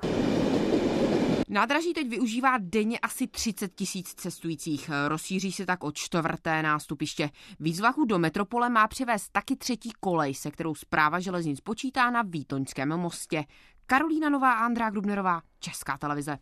Nádraží 1.50 1.94
teď 1.94 2.10
využívá 2.10 2.58
denně 2.60 3.00
asi 3.00 3.28
30 3.28 3.76
tisíc 3.76 4.14
cestujících. 4.14 4.90
Rozšíří 5.08 5.52
se 5.52 5.66
tak 5.66 5.84
o 5.84 5.92
čtvrté 5.92 6.62
nástupiště. 6.64 7.30
Výzvahu 7.60 8.06
do 8.06 8.20
metropole 8.20 8.70
má 8.70 8.88
přivést 8.88 9.30
taky 9.30 9.56
třetí 9.56 9.92
kolej, 10.00 10.34
se 10.34 10.52
kterou 10.52 10.76
zpráva 10.76 11.20
železnic 11.20 11.62
počítá 11.62 12.10
na 12.10 12.22
Vítoňském 12.22 12.90
mostě. 12.90 13.44
Karolína 13.86 14.30
Nová, 14.30 14.54
Andrá 14.54 14.90
Grubnerová, 14.90 15.42
Česká 15.60 15.98
televize. 15.98 16.38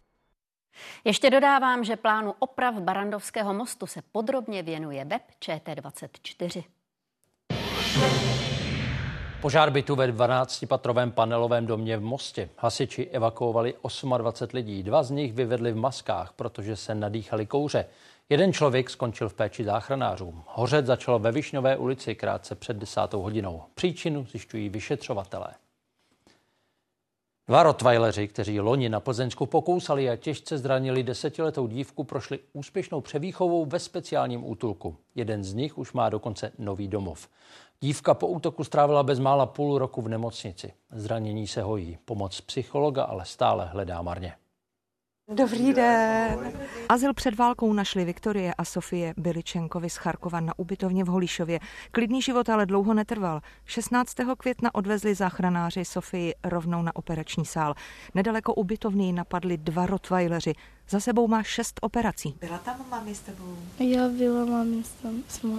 Ještě 1.03 1.29
dodávám, 1.29 1.83
že 1.83 1.95
plánu 1.95 2.33
oprav 2.39 2.75
Barandovského 2.75 3.53
mostu 3.53 3.87
se 3.87 4.01
podrobně 4.11 4.63
věnuje 4.63 5.05
web 5.05 5.21
ČT24. 5.41 6.63
Požár 9.41 9.69
bytu 9.69 9.95
ve 9.95 10.11
12-patrovém 10.11 11.11
panelovém 11.11 11.65
domě 11.65 11.97
v 11.97 12.01
Mostě. 12.01 12.49
Hasiči 12.57 13.05
evakuovali 13.05 13.73
28 14.17 14.55
lidí. 14.55 14.83
Dva 14.83 15.03
z 15.03 15.11
nich 15.11 15.33
vyvedli 15.33 15.71
v 15.71 15.75
maskách, 15.75 16.33
protože 16.33 16.75
se 16.75 16.95
nadýchali 16.95 17.45
kouře. 17.45 17.85
Jeden 18.29 18.53
člověk 18.53 18.89
skončil 18.89 19.29
v 19.29 19.33
péči 19.33 19.63
záchranářů. 19.63 20.33
Hořet 20.47 20.85
začalo 20.85 21.19
ve 21.19 21.31
Višňové 21.31 21.77
ulici 21.77 22.15
krátce 22.15 22.55
před 22.55 22.77
desátou 22.77 23.21
hodinou. 23.21 23.63
Příčinu 23.73 24.25
zjišťují 24.25 24.69
vyšetřovatelé. 24.69 25.47
Dva 27.47 27.63
rottweileři, 27.63 28.27
kteří 28.27 28.59
loni 28.59 28.89
na 28.89 28.99
Plzeňsku 28.99 29.45
pokousali 29.45 30.09
a 30.09 30.15
těžce 30.15 30.57
zranili 30.57 31.03
desetiletou 31.03 31.67
dívku, 31.67 32.03
prošli 32.03 32.39
úspěšnou 32.53 33.01
převýchovou 33.01 33.65
ve 33.65 33.79
speciálním 33.79 34.49
útulku. 34.49 34.95
Jeden 35.15 35.43
z 35.43 35.53
nich 35.53 35.77
už 35.77 35.93
má 35.93 36.09
dokonce 36.09 36.51
nový 36.59 36.87
domov. 36.87 37.29
Dívka 37.83 38.13
po 38.13 38.27
útoku 38.27 38.63
strávila 38.63 39.03
bezmála 39.03 39.45
půl 39.45 39.77
roku 39.77 40.01
v 40.01 40.09
nemocnici. 40.09 40.73
Zranění 40.91 41.47
se 41.47 41.61
hojí. 41.61 41.97
Pomoc 42.05 42.41
psychologa 42.41 43.03
ale 43.03 43.25
stále 43.25 43.65
hledá 43.65 44.01
marně. 44.01 44.33
Dobrý 45.33 45.73
den. 45.73 46.53
Azyl 46.89 47.13
před 47.13 47.37
válkou 47.37 47.73
našli 47.73 48.05
Viktorie 48.05 48.53
a 48.53 48.65
Sofie 48.65 49.13
Biličenkovi 49.17 49.89
z 49.89 49.95
Charkova 49.95 50.39
na 50.39 50.53
ubytovně 50.59 51.03
v 51.03 51.07
Holišově. 51.07 51.59
Klidný 51.91 52.21
život 52.21 52.49
ale 52.49 52.65
dlouho 52.65 52.93
netrval. 52.93 53.41
16. 53.65 54.13
května 54.37 54.75
odvezli 54.75 55.15
záchranáři 55.15 55.85
Sofii 55.85 56.33
rovnou 56.43 56.81
na 56.81 56.95
operační 56.95 57.45
sál. 57.45 57.73
Nedaleko 58.13 58.53
ubytovny 58.53 59.11
napadli 59.11 59.57
dva 59.57 59.85
rottweileři. 59.85 60.53
Za 60.88 61.00
sebou 61.00 61.28
má 61.28 61.42
šest 61.42 61.78
operací. 61.82 62.34
Byla 62.40 62.58
tam 62.58 62.84
mami 62.90 63.14
s 63.14 63.20
tebou? 63.20 63.56
Já 63.78 64.08
byla 64.08 64.44
mami 64.44 64.82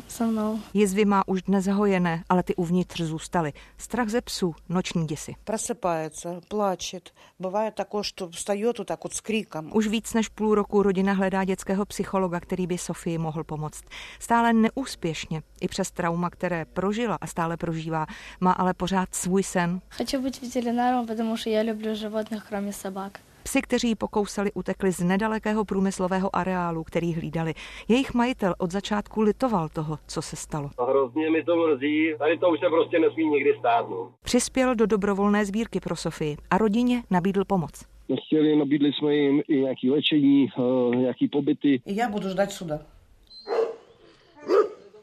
se 0.08 0.26
mnou. 0.28 0.60
Jizvy 0.74 1.06
má 1.06 1.28
už 1.28 1.42
dnes 1.42 1.66
zahojené, 1.66 2.24
ale 2.30 2.44
ty 2.44 2.56
uvnitř 2.56 3.02
zůstaly. 3.02 3.54
Strach 3.78 4.10
ze 4.10 4.22
psů, 4.22 4.56
noční 4.70 5.08
děsi. 5.08 5.36
Просыпается, 5.46 6.42
плачет. 6.48 7.14
Бывает 7.40 7.72
такое, 7.72 8.04
что 8.04 8.30
встает 8.30 8.78
вот 8.78 8.88
так 8.88 9.04
вот 9.04 9.14
с 9.14 9.22
криком. 9.22 9.72
Už 9.74 9.88
víc 9.88 10.14
než 10.14 10.30
půl 10.30 10.56
roku 10.56 10.84
rodina 10.84 11.14
hledá 11.14 11.44
dětského 11.44 11.86
psychologa, 11.86 12.40
který 12.40 12.68
by 12.68 12.78
Sofii 12.78 13.18
mohl 13.18 13.44
pomoct. 13.44 13.84
Stále 14.20 14.54
neúspěšně, 14.54 15.42
i 15.62 15.68
přes 15.68 15.92
trauma, 15.92 16.30
které 16.30 16.66
prožila 16.66 17.18
a 17.22 17.28
stále 17.28 17.58
prožívá, 17.58 18.06
má 18.40 18.52
ale 18.52 18.74
pořád 18.74 19.16
svůj 19.16 19.44
sen. 19.44 19.82
Хочу 19.98 20.22
быть 20.22 20.42
ветеринаром, 20.42 21.08
потому 21.08 21.38
что 21.38 21.50
я 21.50 21.64
люблю 21.64 21.96
животных, 21.96 22.46
кроме 22.50 22.74
собак. 22.74 23.20
Psi, 23.49 23.63
kteří 23.63 23.95
pokousali, 23.95 24.53
utekli 24.53 24.93
z 24.93 25.01
nedalekého 25.01 25.65
průmyslového 25.65 26.37
areálu, 26.37 26.85
který 26.85 27.15
hlídali. 27.15 27.55
Jejich 27.89 28.15
majitel 28.15 28.55
od 28.59 28.71
začátku 28.71 29.21
litoval 29.21 29.69
toho, 29.69 29.99
co 30.07 30.23
se 30.23 30.37
stalo. 30.37 30.71
A 30.79 30.85
hrozně 30.85 31.31
mi 31.31 31.45
to 31.45 31.57
mrzí, 31.57 32.15
tady 32.19 32.39
to 32.39 32.51
už 32.51 32.61
se 32.61 32.67
prostě 32.69 32.99
nesmí 32.99 33.29
nikdy 33.29 33.55
stát. 33.59 33.91
No. 33.91 34.11
Přispěl 34.23 34.75
do 34.75 34.87
dobrovolné 34.87 35.45
sbírky 35.45 35.81
pro 35.81 35.97
Sofii 35.97 36.37
a 36.51 36.59
rodině 36.59 37.03
nabídl 37.11 37.45
pomoc. 37.45 37.85
Chtěli, 38.27 38.57
nabídli 38.57 38.93
jsme 38.93 39.15
jim 39.15 39.43
i 39.49 39.61
nějaké 39.61 39.91
léčení, 39.91 40.49
eh, 40.59 40.97
nějaké 40.97 41.27
pobyty. 41.33 41.83
Já 41.87 42.09
budu 42.09 42.29
ždať 42.29 42.53
suda. 42.53 42.79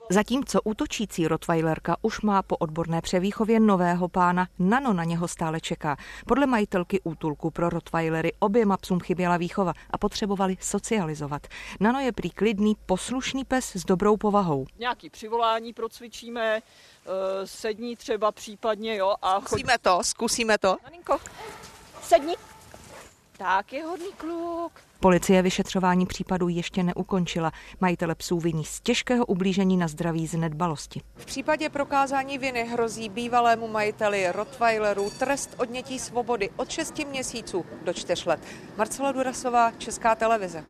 Zatímco 0.09 0.61
útočící 0.63 1.27
rottweilerka 1.27 1.97
už 2.01 2.21
má 2.21 2.41
po 2.41 2.57
odborné 2.57 3.01
převýchově 3.01 3.59
nového 3.59 4.07
pána, 4.07 4.47
Nano 4.59 4.93
na 4.93 5.03
něho 5.03 5.27
stále 5.27 5.61
čeká. 5.61 5.97
Podle 6.27 6.45
majitelky 6.45 7.01
útulku 7.03 7.51
pro 7.51 7.69
rottweilery 7.69 8.33
oběma 8.39 8.77
psům 8.77 8.99
chyběla 8.99 9.37
výchova 9.37 9.73
a 9.91 9.97
potřebovali 9.97 10.57
socializovat. 10.61 11.47
Nano 11.79 11.99
je 11.99 12.11
prý 12.11 12.29
klidný, 12.29 12.75
poslušný 12.85 13.45
pes 13.45 13.75
s 13.75 13.85
dobrou 13.85 14.17
povahou. 14.17 14.65
Nějaký 14.79 15.09
přivolání 15.09 15.73
procvičíme, 15.73 16.57
eh, 16.57 17.11
sední 17.47 17.95
třeba 17.95 18.31
případně, 18.31 18.95
jo. 18.95 19.15
A 19.21 19.41
Zkusíme 19.41 19.77
to, 19.81 19.99
zkusíme 20.03 20.57
to. 20.57 20.77
Naninko, 20.83 21.17
sedni. 22.01 22.35
Tak 23.37 23.73
je 23.73 23.83
hodný 23.83 24.11
kluk. 24.17 24.71
Policie 24.99 25.41
vyšetřování 25.41 26.05
případu 26.05 26.47
ještě 26.47 26.83
neukončila. 26.83 27.51
Majitele 27.81 28.15
psů 28.15 28.39
viní 28.39 28.65
z 28.65 28.81
těžkého 28.81 29.25
ublížení 29.25 29.77
na 29.77 29.87
zdraví 29.87 30.27
z 30.27 30.37
nedbalosti. 30.37 31.01
V 31.15 31.25
případě 31.25 31.69
prokázání 31.69 32.37
viny 32.37 32.63
hrozí 32.63 33.09
bývalému 33.09 33.67
majiteli 33.67 34.31
Rottweilerů 34.31 35.09
trest 35.19 35.55
odnětí 35.57 35.99
svobody 35.99 36.49
od 36.57 36.69
6 36.69 36.99
měsíců 37.09 37.65
do 37.85 37.93
4 37.93 38.29
let. 38.29 38.39
Marcela 38.77 39.11
Durasová, 39.11 39.71
Česká 39.71 40.15
televize. 40.15 40.63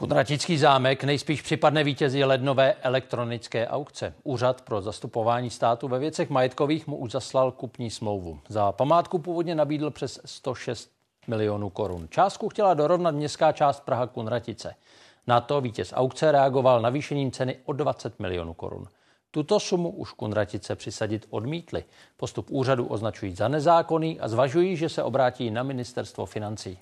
Kunratický 0.00 0.58
zámek 0.58 1.04
nejspíš 1.04 1.42
připadne 1.42 1.84
vítězi 1.84 2.24
lednové 2.24 2.74
elektronické 2.74 3.68
aukce. 3.68 4.14
Úřad 4.24 4.62
pro 4.62 4.82
zastupování 4.82 5.50
státu 5.50 5.88
ve 5.88 5.98
věcech 5.98 6.30
majetkových 6.30 6.86
mu 6.86 6.96
už 6.96 7.10
zaslal 7.10 7.52
kupní 7.52 7.90
smlouvu. 7.90 8.40
Za 8.48 8.72
památku 8.72 9.18
původně 9.18 9.54
nabídl 9.54 9.90
přes 9.90 10.20
106 10.24 10.95
milionů 11.28 11.70
korun. 11.70 12.08
Částku 12.10 12.48
chtěla 12.48 12.74
dorovnat 12.74 13.10
městská 13.10 13.52
část 13.52 13.80
Praha 13.80 14.06
Kunratice. 14.06 14.74
Na 15.26 15.40
to 15.40 15.60
vítěz 15.60 15.92
aukce 15.96 16.32
reagoval 16.32 16.80
navýšením 16.80 17.30
ceny 17.30 17.56
o 17.64 17.72
20 17.72 18.20
milionů 18.20 18.54
korun. 18.54 18.86
Tuto 19.30 19.60
sumu 19.60 19.90
už 19.90 20.12
Kunratice 20.12 20.76
přisadit 20.76 21.26
odmítli. 21.30 21.84
Postup 22.16 22.46
úřadu 22.50 22.86
označují 22.86 23.34
za 23.34 23.48
nezákonný 23.48 24.20
a 24.20 24.28
zvažují, 24.28 24.76
že 24.76 24.88
se 24.88 25.02
obrátí 25.02 25.50
na 25.50 25.62
ministerstvo 25.62 26.26
financí. 26.26 26.78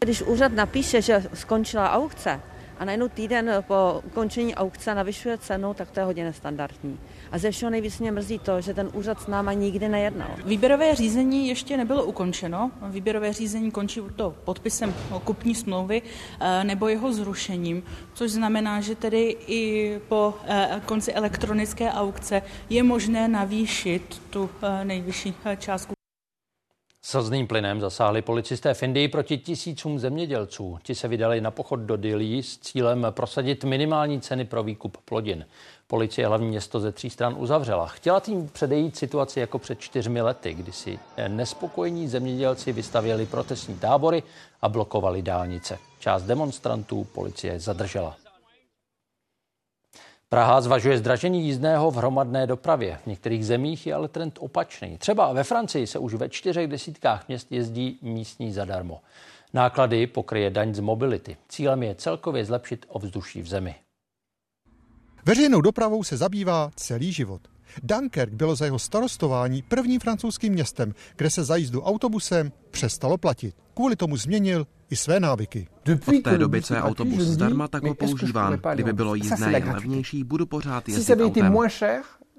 Když 0.00 0.22
úřad 0.22 0.52
napíše, 0.52 1.02
že 1.02 1.22
skončila 1.34 1.90
aukce 1.90 2.40
a 2.80 2.84
najednou 2.84 3.08
týden 3.08 3.50
po 3.66 4.02
ukončení 4.06 4.54
aukce 4.54 4.94
navyšuje 4.94 5.38
cenu, 5.38 5.74
tak 5.74 5.90
to 5.90 6.00
je 6.00 6.04
hodně 6.04 6.24
nestandardní. 6.24 6.98
A 7.32 7.38
ze 7.38 7.50
všeho 7.50 7.70
nejvíc 7.70 7.98
mě 7.98 8.12
mrzí 8.12 8.38
to, 8.38 8.60
že 8.60 8.74
ten 8.74 8.90
úřad 8.92 9.20
s 9.20 9.26
náma 9.26 9.52
nikdy 9.52 9.88
nejednal. 9.88 10.30
Výběrové 10.44 10.94
řízení 10.94 11.48
ještě 11.48 11.76
nebylo 11.76 12.04
ukončeno. 12.04 12.70
Výběrové 12.82 13.32
řízení 13.32 13.70
končí 13.70 14.00
to 14.16 14.34
podpisem 14.44 14.94
kupní 15.24 15.54
smlouvy 15.54 16.02
eh, 16.40 16.64
nebo 16.64 16.88
jeho 16.88 17.12
zrušením, 17.12 17.82
což 18.14 18.30
znamená, 18.30 18.80
že 18.80 18.94
tedy 18.94 19.36
i 19.46 19.98
po 20.08 20.34
eh, 20.46 20.80
konci 20.86 21.12
elektronické 21.12 21.92
aukce 21.92 22.42
je 22.70 22.82
možné 22.82 23.28
navýšit 23.28 24.22
tu 24.30 24.50
eh, 24.62 24.84
nejvyšší 24.84 25.34
částku. 25.58 25.99
Slzným 27.02 27.46
plynem 27.46 27.80
zasáhli 27.80 28.22
policisté 28.22 28.74
v 28.74 28.82
Indii 28.82 29.08
proti 29.08 29.38
tisícům 29.38 29.98
zemědělců. 29.98 30.78
Ti 30.82 30.94
se 30.94 31.08
vydali 31.08 31.40
na 31.40 31.50
pochod 31.50 31.76
do 31.76 31.96
Dili 31.96 32.42
s 32.42 32.58
cílem 32.58 33.06
prosadit 33.10 33.64
minimální 33.64 34.20
ceny 34.20 34.44
pro 34.44 34.62
výkup 34.62 34.96
plodin. 34.96 35.46
Policie 35.86 36.26
hlavní 36.26 36.48
město 36.48 36.80
ze 36.80 36.92
tří 36.92 37.10
stran 37.10 37.34
uzavřela. 37.38 37.86
Chtěla 37.86 38.20
tím 38.20 38.48
předejít 38.48 38.96
situaci 38.96 39.40
jako 39.40 39.58
před 39.58 39.80
čtyřmi 39.80 40.22
lety, 40.22 40.54
kdy 40.54 40.72
si 40.72 40.98
nespokojení 41.28 42.08
zemědělci 42.08 42.72
vystavěli 42.72 43.26
protestní 43.26 43.78
tábory 43.78 44.22
a 44.62 44.68
blokovali 44.68 45.22
dálnice. 45.22 45.78
Část 45.98 46.22
demonstrantů 46.22 47.04
policie 47.04 47.60
zadržela. 47.60 48.16
Praha 50.32 50.60
zvažuje 50.60 50.98
zdražení 50.98 51.46
jízdného 51.46 51.90
v 51.90 51.96
hromadné 51.96 52.46
dopravě. 52.46 52.98
V 53.02 53.06
některých 53.06 53.46
zemích 53.46 53.86
je 53.86 53.94
ale 53.94 54.08
trend 54.08 54.38
opačný. 54.40 54.98
Třeba 54.98 55.32
ve 55.32 55.44
Francii 55.44 55.86
se 55.86 55.98
už 55.98 56.14
ve 56.14 56.28
čtyřech 56.28 56.68
desítkách 56.68 57.28
měst 57.28 57.52
jezdí 57.52 57.98
místní 58.02 58.52
zadarmo. 58.52 59.00
Náklady 59.52 60.06
pokryje 60.06 60.50
daň 60.50 60.74
z 60.74 60.80
mobility. 60.80 61.36
Cílem 61.48 61.82
je 61.82 61.94
celkově 61.94 62.44
zlepšit 62.44 62.86
ovzduší 62.88 63.42
v 63.42 63.48
zemi. 63.48 63.74
Veřejnou 65.26 65.60
dopravou 65.60 66.04
se 66.04 66.16
zabývá 66.16 66.70
celý 66.76 67.12
život. 67.12 67.40
Dunkerque 67.82 68.36
bylo 68.36 68.56
za 68.56 68.64
jeho 68.64 68.78
starostování 68.78 69.62
prvním 69.62 70.00
francouzským 70.00 70.52
městem, 70.52 70.94
kde 71.16 71.30
se 71.30 71.44
za 71.44 71.56
jízdu 71.56 71.82
autobusem 71.82 72.52
přestalo 72.70 73.18
platit. 73.18 73.54
Kvůli 73.74 73.96
tomu 73.96 74.16
změnil 74.16 74.66
i 74.90 74.96
své 74.96 75.20
návyky. 75.20 75.68
Od 76.06 76.22
té 76.22 76.38
doby, 76.38 76.62
co 76.62 76.74
je 76.74 76.82
autobus 76.82 77.22
zdarma, 77.22 77.68
tak 77.68 77.84
ho 77.84 77.94
používám. 77.94 78.58
Kdyby 78.74 78.92
bylo 78.92 79.14
jízdné 79.14 79.52
jen 79.52 79.68
levnější, 79.68 80.24
budu 80.24 80.46
pořád 80.46 80.88
jezdit 80.88 81.20
autem. 81.20 81.56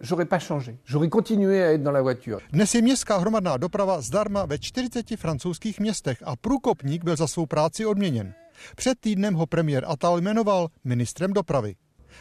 J'aurais 0.04 0.26
pas 0.26 0.40
changé. 0.40 0.78
J'aurais 0.84 1.10
continué 1.10 1.64
à 1.64 1.74
être 1.74 1.84
dans 1.84 1.92
la 1.92 2.02
voiture. 2.02 2.40
Dnes 2.52 2.76
je 2.76 2.82
městská 2.82 3.18
hromadná 3.18 3.58
doprava 3.58 4.02
zdarma 4.02 4.46
ve 4.46 4.58
40 4.60 5.16
francouzských 5.16 5.80
městech 5.80 6.24
a 6.26 6.36
průkopník 6.36 7.04
byl 7.04 7.16
za 7.16 7.28
svou 7.28 7.46
práci 7.46 7.86
odměněn. 7.86 8.34
Před 8.76 9.00
týdnem 9.00 9.34
ho 9.34 9.46
premiér 9.46 9.86
Attal 9.88 10.22
jmenoval 10.22 10.68
ministrem 10.84 11.34
dopravy. 11.34 11.76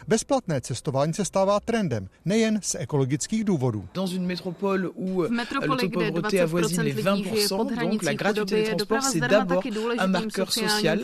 Bezplatné 0.07 0.61
cestování 0.61 1.13
se 1.13 1.25
stává 1.25 1.59
trendem, 1.59 2.07
nejen 2.25 2.59
z 2.63 2.75
ekologických 2.75 3.43
důvodů. 3.43 3.87
Dans 3.93 4.13
une 4.13 4.27
métropole 4.27 4.89
où 4.95 5.23
v 5.27 5.29
metropoli, 5.29 5.83
le 5.83 5.89
taux 5.89 6.03
de 6.03 6.11
pauvreté 6.11 6.41
avoisine 6.41 6.83
les 6.83 6.95
20%, 6.95 7.89
donc 7.89 8.03
la 8.03 8.13
gratuité 8.13 8.55
des 8.55 8.63
transports, 8.63 9.11
c'est 9.11 9.27
d'abord 9.27 9.63
un 9.97 10.07
marqueur 10.07 10.51
social 10.53 10.99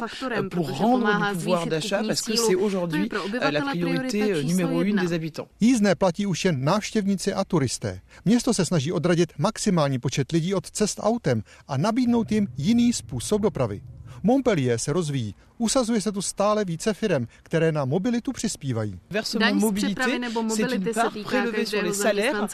pour 0.51 0.77
rendre 0.77 1.31
du 1.31 1.37
pouvoir 1.37 1.67
d'achat, 1.67 2.03
parce 2.07 2.21
que 2.21 2.35
c'est 2.35 2.55
aujourd'hui 2.55 3.09
la 3.51 3.61
priorité 3.61 4.43
numéro 4.43 4.81
une 4.81 4.95
des 5.01 5.13
habitants. 5.13 5.47
Jízdné 5.59 5.95
platí 5.95 6.25
už 6.25 6.45
jen 6.45 6.63
návštěvníci 6.63 7.33
a 7.33 7.43
turisté. 7.43 8.01
Město 8.25 8.53
se 8.53 8.65
snaží 8.65 8.91
odradit 8.91 9.33
maximální 9.37 9.99
počet 9.99 10.31
lidí 10.31 10.53
od 10.53 10.71
cest 10.71 10.99
autem 11.03 11.43
a 11.67 11.77
nabídnout 11.77 12.31
jim 12.31 12.47
jiný 12.57 12.93
způsob 12.93 13.41
dopravy. 13.41 13.81
Montpellier 14.23 14.77
se 14.77 14.93
rozvíjí. 14.93 15.35
Usazuje 15.57 16.01
se 16.01 16.11
tu 16.11 16.21
stále 16.21 16.65
více 16.65 16.93
firem, 16.93 17.27
které 17.43 17.71
na 17.71 17.85
mobilitu 17.85 18.31
přispívají. 18.31 18.99
Versement 19.09 19.53
mobilité, 19.53 20.19
c'est 20.49 20.75
une 20.75 20.93
part 20.93 21.13
prélevée 21.23 21.65
sur 21.65 21.81
les 21.83 21.93
salaires 21.93 22.47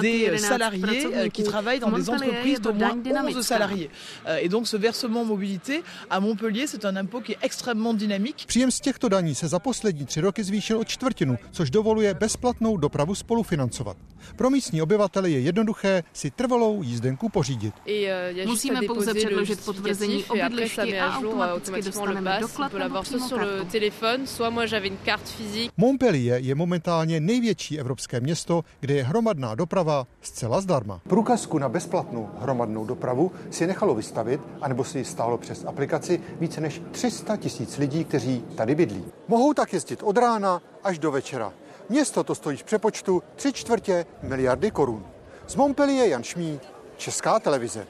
des 0.00 0.38
salariés 0.38 1.30
qui 1.30 1.42
travaillent 1.42 1.80
dans 1.80 1.90
des 1.90 2.10
entreprises 2.10 2.60
d'au 2.60 2.72
moins 2.72 2.96
11 3.28 3.46
salariés. 3.46 3.90
Et 4.38 4.48
donc 4.48 4.68
ce 4.68 4.76
versement 4.76 5.24
mobilité 5.24 5.82
à 6.10 6.20
Montpellier, 6.20 6.66
c'est 6.66 6.84
un 6.84 6.96
impôt 6.96 7.20
qui 7.20 7.32
est 7.32 7.38
extrêmement 7.42 7.94
dynamique. 7.94 8.44
Příjem 8.46 8.70
z 8.70 8.80
těchto 8.80 9.08
daní 9.08 9.34
se 9.34 9.48
za 9.48 9.58
poslední 9.58 10.06
tři 10.06 10.20
roky 10.20 10.44
zvýšil 10.44 10.78
o 10.78 10.84
čtvrtinu, 10.84 11.38
což 11.52 11.70
dovoluje 11.70 12.14
bezplatnou 12.14 12.76
dopravu 12.76 13.14
spolufinancovat. 13.14 13.96
Pro 14.36 14.50
místní 14.50 14.82
obyvatele 14.82 15.30
je 15.30 15.40
jednoduché 15.40 16.02
si 16.12 16.30
trvalou 16.30 16.82
jízdenku 16.82 17.28
pořídit. 17.28 17.74
Musíme 18.46 18.80
pouze 18.86 19.14
předložit 19.14 19.64
potvrzení 19.64 20.24
o 20.24 20.34
bydlišti 20.34 21.00
a 21.00 21.18
automaticky 21.18 21.82
dostaneme 21.82 22.41
Montpellier 25.76 26.40
je 26.40 26.54
momentálně 26.54 27.20
největší 27.20 27.80
evropské 27.80 28.20
město, 28.20 28.64
kde 28.80 28.94
je 28.94 29.04
hromadná 29.04 29.54
doprava 29.54 30.06
zcela 30.20 30.60
zdarma. 30.60 31.00
Průkazku 31.08 31.58
na 31.58 31.68
bezplatnou 31.68 32.30
hromadnou 32.38 32.84
dopravu 32.84 33.32
si 33.50 33.66
nechalo 33.66 33.94
vystavit, 33.94 34.40
anebo 34.60 34.84
si 34.84 34.98
ji 34.98 35.04
stálo 35.04 35.38
přes 35.38 35.64
aplikaci 35.64 36.20
více 36.40 36.60
než 36.60 36.82
300 36.90 37.36
tisíc 37.36 37.78
lidí, 37.78 38.04
kteří 38.04 38.44
tady 38.56 38.74
bydlí. 38.74 39.04
Mohou 39.28 39.54
tak 39.54 39.72
jezdit 39.72 40.02
od 40.02 40.16
rána 40.16 40.62
až 40.84 40.98
do 40.98 41.10
večera. 41.10 41.52
Město 41.88 42.24
to 42.24 42.34
stojí 42.34 42.56
v 42.56 42.64
přepočtu 42.64 43.22
3 43.36 43.52
čtvrtě 43.52 44.06
miliardy 44.22 44.70
korun. 44.70 45.06
Z 45.46 45.56
Montpellier 45.56 46.08
Jan 46.08 46.22
Šmí, 46.22 46.60
Česká 46.96 47.40
televize. 47.40 47.86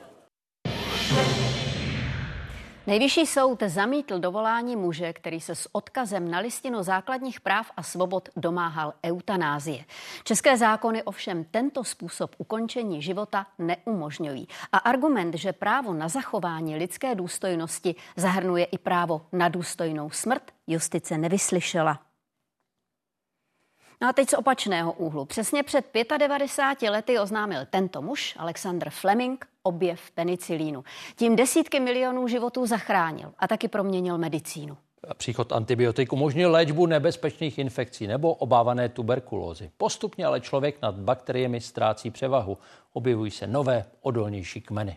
Nejvyšší 2.87 3.27
soud 3.27 3.63
zamítl 3.63 4.19
dovolání 4.19 4.77
muže, 4.77 5.13
který 5.13 5.41
se 5.41 5.55
s 5.55 5.69
odkazem 5.75 6.31
na 6.31 6.39
listinu 6.39 6.83
základních 6.83 7.41
práv 7.41 7.71
a 7.77 7.83
svobod 7.83 8.29
domáhal 8.37 8.95
eutanázie. 9.07 9.85
České 10.25 10.57
zákony 10.57 11.03
ovšem 11.03 11.45
tento 11.45 11.85
způsob 11.85 12.35
ukončení 12.39 13.03
života 13.03 13.47
neumožňují. 13.59 14.49
A 14.73 14.79
argument, 14.79 15.35
že 15.35 15.53
právo 15.53 15.95
na 15.95 16.09
zachování 16.09 16.77
lidské 16.77 17.15
důstojnosti 17.15 17.95
zahrnuje 18.17 18.65
i 18.65 18.79
právo 18.79 19.27
na 19.33 19.49
důstojnou 19.49 20.11
smrt, 20.11 20.43
justice 20.67 21.19
nevyslyšela. 21.19 22.12
No 24.03 24.09
a 24.09 24.13
teď 24.13 24.31
z 24.31 24.35
opačného 24.35 24.93
úhlu. 24.93 25.25
Přesně 25.25 25.63
před 25.63 25.87
95 26.19 26.91
lety 26.91 27.19
oznámil 27.19 27.61
tento 27.71 28.03
muž, 28.03 28.35
Alexander 28.39 28.91
Fleming, 28.91 29.47
objev 29.63 30.11
penicilínu. 30.11 30.85
Tím 31.17 31.37
desítky 31.37 31.81
milionů 31.81 32.29
životů 32.29 32.67
zachránil 32.67 33.33
a 33.39 33.49
taky 33.49 33.69
proměnil 33.69 34.19
medicínu. 34.19 34.77
Příchod 35.17 35.53
antibiotik 35.53 36.13
umožnil 36.13 36.51
léčbu 36.51 36.87
nebezpečných 36.87 37.59
infekcí 37.59 38.07
nebo 38.07 38.35
obávané 38.35 38.89
tuberkulózy. 38.89 39.71
Postupně 39.77 40.27
ale 40.27 40.41
člověk 40.41 40.83
nad 40.83 40.95
bakteriemi 40.95 41.61
ztrácí 41.61 42.11
převahu. 42.11 42.59
Objevují 42.93 43.31
se 43.31 43.47
nové, 43.47 43.85
odolnější 44.01 44.61
kmeny. 44.61 44.97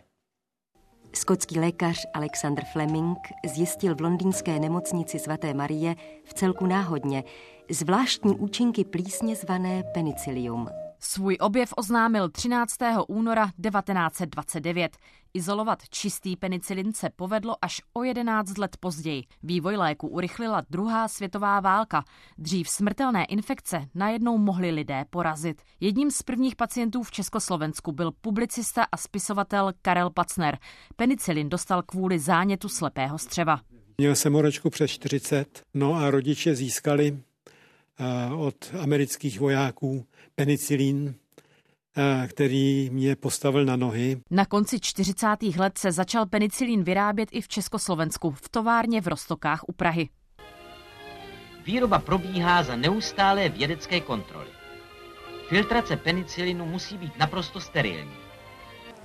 Skotský 1.14 1.60
lékař 1.60 2.06
Alexander 2.14 2.66
Fleming 2.74 3.18
zjistil 3.46 3.96
v 3.96 4.02
londýnské 4.02 4.60
nemocnici 4.60 5.20
svaté 5.20 5.54
Marie 5.54 5.96
v 6.24 6.34
celku 6.34 6.66
náhodně 6.66 7.24
zvláštní 7.72 8.36
účinky 8.36 8.84
plísně 8.84 9.36
zvané 9.36 9.84
penicillium. 9.94 10.70
Svůj 11.00 11.38
objev 11.42 11.74
oznámil 11.78 12.30
13. 12.30 12.76
února 13.08 13.46
1929. 13.46 14.98
Izolovat 15.34 15.80
čistý 15.90 16.36
penicilin 16.36 16.94
se 16.94 17.10
povedlo 17.16 17.56
až 17.62 17.82
o 17.94 18.04
11 18.04 18.58
let 18.58 18.78
později. 18.80 19.24
Vývoj 19.44 19.76
léku 19.76 20.08
urychlila 20.08 20.62
druhá 20.70 21.08
světová 21.08 21.60
válka. 21.60 22.04
Dřív 22.38 22.70
smrtelné 22.70 23.26
infekce 23.26 23.88
najednou 23.96 24.38
mohli 24.38 24.72
lidé 24.72 25.06
porazit. 25.10 25.62
Jedním 25.80 26.12
z 26.12 26.22
prvních 26.22 26.56
pacientů 26.56 27.04
v 27.04 27.12
Československu 27.12 27.92
byl 27.92 28.12
publicista 28.22 28.86
a 28.92 28.98
spisovatel 28.98 29.74
Karel 29.82 30.10
Pacner. 30.10 30.58
Penicilin 30.96 31.50
dostal 31.50 31.84
kvůli 31.84 32.20
zánětu 32.20 32.70
slepého 32.70 33.18
střeva. 33.18 33.60
Měl 33.98 34.16
jsem 34.16 34.34
horečku 34.34 34.70
přes 34.70 34.92
40, 34.92 35.62
no 35.74 35.96
a 35.96 36.12
rodiče 36.12 36.56
získali 36.56 37.20
od 38.38 38.56
amerických 38.82 39.40
vojáků 39.40 40.06
penicilín, 40.36 41.16
který 42.28 42.90
mě 42.90 43.16
postavil 43.16 43.66
na 43.66 43.76
nohy. 43.76 44.22
Na 44.32 44.46
konci 44.46 44.80
40. 44.80 45.28
let 45.58 45.78
se 45.78 45.92
začal 45.92 46.26
penicilín 46.26 46.84
vyrábět 46.84 47.30
i 47.32 47.42
v 47.42 47.48
Československu, 47.48 48.32
v 48.32 48.50
továrně 48.50 49.02
v 49.02 49.08
Rostokách 49.08 49.64
u 49.68 49.72
Prahy. 49.72 50.10
Výroba 51.66 52.00
probíhá 52.00 52.64
za 52.64 52.76
neustálé 52.76 53.50
vědecké 53.50 54.00
kontroly. 54.00 54.50
Filtrace 55.50 55.98
penicilinu 55.98 56.66
musí 56.66 56.98
být 56.98 57.18
naprosto 57.20 57.62
sterilní. 57.62 58.25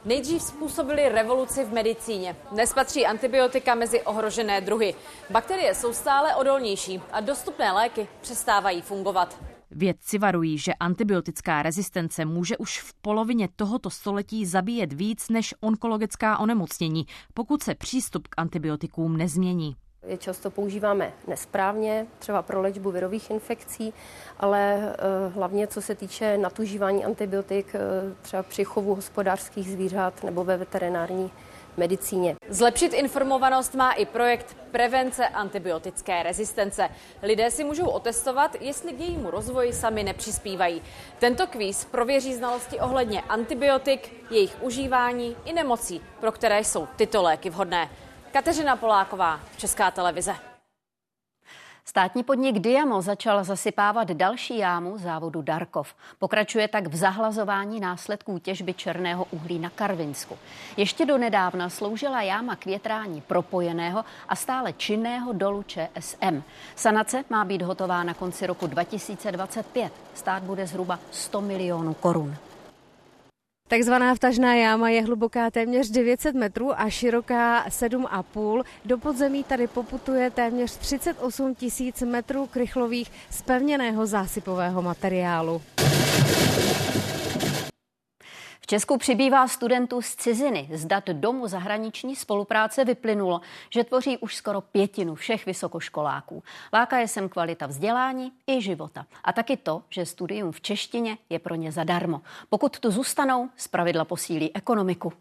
Nejdřív 0.04 0.42
způsobili 0.42 1.08
revoluci 1.08 1.64
v 1.64 1.72
medicíně. 1.72 2.36
Dnes 2.52 2.74
patří 2.74 3.06
antibiotika 3.06 3.74
mezi 3.74 4.02
ohrožené 4.02 4.60
druhy. 4.60 4.94
Bakterie 5.30 5.74
jsou 5.74 5.92
stále 5.92 6.36
odolnější 6.36 7.00
a 7.12 7.20
dostupné 7.20 7.72
léky 7.72 8.08
přestávají 8.20 8.82
fungovat. 8.82 9.38
Vědci 9.70 10.18
varují, 10.18 10.58
že 10.58 10.74
antibiotická 10.74 11.62
rezistence 11.62 12.24
může 12.24 12.56
už 12.56 12.80
v 12.80 12.94
polovině 12.94 13.48
tohoto 13.56 13.90
století 13.90 14.46
zabíjet 14.46 14.92
víc 14.92 15.28
než 15.28 15.54
onkologická 15.60 16.38
onemocnění, 16.38 17.06
pokud 17.34 17.62
se 17.62 17.74
přístup 17.74 18.28
k 18.28 18.34
antibiotikům 18.36 19.16
nezmění. 19.16 19.76
Je 20.06 20.16
často 20.16 20.50
používáme 20.50 21.12
nesprávně, 21.26 22.06
třeba 22.18 22.42
pro 22.42 22.60
léčbu 22.60 22.90
virových 22.90 23.30
infekcí, 23.30 23.94
ale 24.38 24.94
eh, 24.94 25.28
hlavně 25.28 25.66
co 25.66 25.82
se 25.82 25.94
týče 25.94 26.38
natužívání 26.38 27.04
antibiotik, 27.04 27.74
eh, 27.74 27.78
třeba 28.22 28.42
při 28.42 28.64
chovu 28.64 28.94
hospodářských 28.94 29.72
zvířat 29.72 30.24
nebo 30.24 30.44
ve 30.44 30.56
veterinární 30.56 31.30
medicíně. 31.76 32.34
Zlepšit 32.48 32.92
informovanost 32.92 33.74
má 33.74 33.92
i 33.92 34.06
projekt 34.06 34.56
prevence 34.70 35.28
antibiotické 35.28 36.22
rezistence. 36.22 36.88
Lidé 37.22 37.50
si 37.50 37.64
můžou 37.64 37.86
otestovat, 37.86 38.56
jestli 38.60 38.92
k 38.92 39.00
jejímu 39.00 39.30
rozvoji 39.30 39.72
sami 39.72 40.04
nepřispívají. 40.04 40.82
Tento 41.18 41.46
kvíz 41.46 41.84
prověří 41.84 42.34
znalosti 42.34 42.80
ohledně 42.80 43.20
antibiotik, 43.20 44.12
jejich 44.30 44.56
užívání 44.62 45.36
i 45.44 45.52
nemocí, 45.52 46.00
pro 46.20 46.32
které 46.32 46.64
jsou 46.64 46.88
tyto 46.96 47.22
léky 47.22 47.50
vhodné. 47.50 47.90
Kateřina 48.32 48.76
Poláková, 48.76 49.40
Česká 49.56 49.90
televize. 49.90 50.34
Státní 51.84 52.22
podnik 52.22 52.58
Diamo 52.58 53.02
začal 53.02 53.44
zasypávat 53.44 54.10
další 54.10 54.58
jámu 54.58 54.98
závodu 54.98 55.42
Darkov. 55.42 55.94
Pokračuje 56.18 56.68
tak 56.68 56.86
v 56.86 56.96
zahlazování 56.96 57.80
následků 57.80 58.38
těžby 58.38 58.74
černého 58.74 59.26
uhlí 59.30 59.58
na 59.58 59.70
Karvinsku. 59.70 60.38
Ještě 60.76 61.06
do 61.06 61.18
nedávna 61.18 61.68
sloužila 61.68 62.22
jáma 62.22 62.56
k 62.56 62.64
větrání 62.64 63.20
propojeného 63.20 64.04
a 64.28 64.36
stále 64.36 64.72
činného 64.72 65.32
dolu 65.32 65.62
ČSM. 65.62 66.42
Sanace 66.76 67.24
má 67.30 67.44
být 67.44 67.62
hotová 67.62 68.02
na 68.02 68.14
konci 68.14 68.46
roku 68.46 68.66
2025. 68.66 69.92
Stát 70.14 70.42
bude 70.42 70.66
zhruba 70.66 70.98
100 71.10 71.40
milionů 71.40 71.94
korun. 71.94 72.36
Takzvaná 73.70 74.14
vtažná 74.14 74.54
jáma 74.54 74.88
je 74.88 75.02
hluboká 75.02 75.50
téměř 75.50 75.90
900 75.90 76.34
metrů 76.34 76.80
a 76.80 76.90
široká 76.90 77.64
7,5. 77.68 78.62
Do 78.84 78.98
podzemí 78.98 79.44
tady 79.44 79.66
poputuje 79.66 80.30
téměř 80.30 80.76
38 80.76 81.54
tisíc 81.54 82.02
metrů 82.02 82.46
krychlových 82.46 83.12
z 83.30 83.42
pevněného 83.42 84.06
zásypového 84.06 84.82
materiálu. 84.82 85.62
Česku 88.70 88.98
přibývá 88.98 89.48
studentů 89.48 90.02
z 90.02 90.16
ciziny. 90.16 90.68
Z 90.72 90.84
dat 90.84 91.06
Domu 91.06 91.46
zahraniční 91.46 92.16
spolupráce 92.16 92.84
vyplynulo, 92.84 93.40
že 93.70 93.84
tvoří 93.84 94.18
už 94.18 94.36
skoro 94.36 94.60
pětinu 94.60 95.14
všech 95.14 95.46
vysokoškoláků. 95.46 96.42
Láká 96.72 96.98
je 96.98 97.08
sem 97.08 97.28
kvalita 97.28 97.66
vzdělání 97.66 98.32
i 98.46 98.62
života. 98.62 99.06
A 99.24 99.32
taky 99.32 99.56
to, 99.56 99.82
že 99.88 100.06
studium 100.06 100.52
v 100.52 100.60
češtině 100.60 101.18
je 101.30 101.38
pro 101.38 101.54
ně 101.54 101.72
zadarmo. 101.72 102.22
Pokud 102.48 102.78
tu 102.78 102.90
zůstanou, 102.90 103.50
zpravidla 103.56 104.04
posílí 104.04 104.56
ekonomiku. 104.56 105.12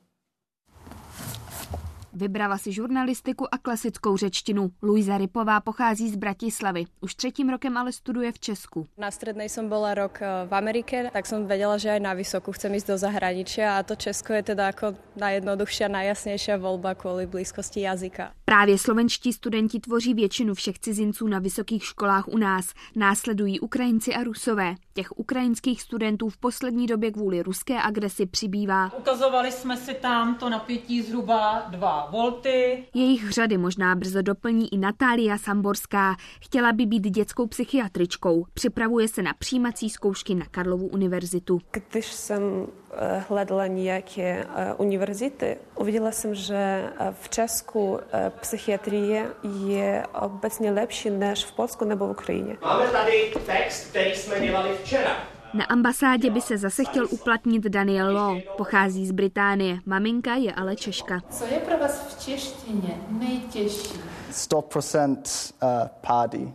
Vybrala 2.14 2.58
si 2.58 2.72
žurnalistiku 2.74 3.54
a 3.54 3.58
klasickou 3.58 4.18
řečtinu. 4.18 4.72
Luisa 4.82 5.18
Rypová 5.18 5.60
pochází 5.60 6.10
z 6.10 6.16
Bratislavy. 6.16 6.86
Už 7.02 7.16
třetím 7.16 7.50
rokem 7.50 7.78
ale 7.78 7.92
studuje 7.92 8.32
v 8.32 8.40
Česku. 8.40 8.88
Na 8.98 9.12
strednej 9.12 9.50
som 9.50 9.70
bola 9.70 9.94
rok 9.94 10.22
eh, 10.22 10.46
v 10.50 10.54
Amerike, 10.54 11.10
tak 11.14 11.26
som 11.28 11.46
vedela, 11.46 11.78
že 11.78 11.92
aj 11.92 12.02
na 12.02 12.14
vysokú 12.14 12.52
chcem 12.52 12.74
ísť 12.76 12.88
do 12.88 12.98
zahraničia 12.98 13.78
a 13.78 13.84
to 13.86 13.96
Česko 13.96 14.34
je 14.34 14.44
teda 14.44 14.74
ako 14.74 14.98
najjednoduchšia, 15.16 15.88
najjasnější 15.88 16.52
volba 16.58 16.96
kvůli 16.96 17.28
blízkosti 17.28 17.82
jazyka. 17.82 18.32
Právě 18.46 18.78
slovenští 18.78 19.34
studenti 19.34 19.80
tvoří 19.80 20.14
většinu 20.14 20.54
všech 20.54 20.80
cizinců 20.80 21.28
na 21.28 21.40
vysokých 21.40 21.86
školách 21.86 22.28
u 22.28 22.38
nás. 22.38 22.74
Následují 22.96 23.60
Ukrajinci 23.60 24.16
a 24.16 24.24
Rusové. 24.24 24.76
Těch 24.94 25.20
ukrajinských 25.20 25.82
studentů 25.82 26.30
v 26.30 26.38
poslední 26.38 26.88
době 26.88 27.12
kvůli 27.12 27.44
ruské 27.44 27.82
agresi 27.82 28.26
přibývá. 28.26 28.94
Ukazovali 28.98 29.52
jsme 29.52 29.78
si 29.78 29.94
tam 29.94 30.36
to 30.36 30.50
napětí 30.50 31.02
zhruba 31.02 31.66
dva 31.70 31.99
volty. 32.12 32.84
Jejich 32.94 33.32
řady 33.32 33.58
možná 33.58 33.96
brzo 33.96 34.22
doplní 34.22 34.74
i 34.74 34.78
Natália 34.78 35.38
Samborská. 35.38 36.16
Chtěla 36.42 36.74
by 36.74 36.86
být 36.86 37.10
dětskou 37.10 37.48
psychiatričkou. 37.48 38.46
Připravuje 38.54 39.08
se 39.08 39.22
na 39.22 39.34
přijímací 39.40 39.90
zkoušky 39.90 40.36
na 40.36 40.46
Karlovu 40.52 40.88
univerzitu. 40.88 41.60
Když 41.92 42.06
jsem 42.06 42.68
eh, 42.92 43.24
hledala 43.30 43.68
nějaké 43.68 44.46
eh, 44.56 44.74
univerzity, 44.74 45.58
uviděla 45.76 46.12
jsem, 46.12 46.36
že 46.36 46.56
eh, 46.56 47.14
v 47.22 47.30
Česku 47.30 48.00
psychiatrie 48.40 49.28
je 49.68 50.04
obecně 50.22 50.72
lepší 50.72 51.10
než 51.10 51.46
v 51.46 51.52
Polsku 51.52 51.86
nebo 51.86 52.08
v 52.08 52.12
Ukrajině. 52.12 52.58
Máme 52.62 52.88
tady 52.88 53.34
text, 53.46 53.90
který 53.90 54.16
jsme 54.16 54.40
dělali 54.40 54.70
včera. 54.84 55.39
Na 55.54 55.66
ambasádě 55.66 56.30
by 56.30 56.42
se 56.42 56.58
zase 56.58 56.84
chtěl 56.84 57.08
uplatnit 57.10 57.64
Daniel 57.64 58.14
Law. 58.16 58.38
Pochází 58.58 59.08
z 59.08 59.12
Británie. 59.12 59.80
Maminka 59.86 60.36
je 60.36 60.54
ale 60.54 60.76
Češka. 60.76 61.22
Co 61.30 61.46
je 61.46 61.60
pro 61.60 61.78
vás 61.78 62.08
v 62.08 62.26
češtině 62.26 63.02
nejtěžší? 63.10 64.00
100% 64.32 65.18
uh, 65.64 65.70
pády. 66.08 66.54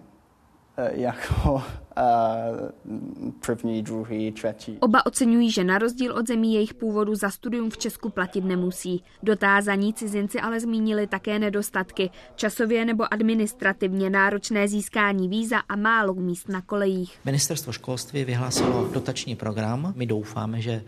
Uh, 0.79 1.01
jako 1.01 1.63
první, 3.47 3.83
druhý, 3.83 4.33
třetí. 4.33 4.79
Oba 4.81 5.07
oceňují, 5.07 5.51
že 5.51 5.65
na 5.65 5.79
rozdíl 5.79 6.13
od 6.13 6.27
zemí 6.27 6.55
jejich 6.55 6.75
původu 6.75 7.15
za 7.15 7.31
studium 7.31 7.71
v 7.71 7.79
Česku 7.79 8.11
platit 8.11 8.45
nemusí. 8.45 9.05
Dotázaní 9.23 9.95
cizinci 9.95 10.41
ale 10.41 10.61
zmínili 10.61 11.07
také 11.07 11.39
nedostatky, 11.39 12.11
časově 12.35 12.85
nebo 12.85 13.13
administrativně 13.13 14.11
náročné 14.11 14.69
získání 14.69 15.29
víza 15.29 15.59
a 15.59 15.77
málo 15.77 16.15
míst 16.15 16.49
na 16.49 16.61
kolejích. 16.61 17.19
Ministerstvo 17.25 17.73
školství 17.73 18.25
vyhlásilo 18.25 18.89
dotační 18.93 19.37
program. 19.37 19.93
My 19.97 20.07
doufáme, 20.07 20.61
že 20.61 20.83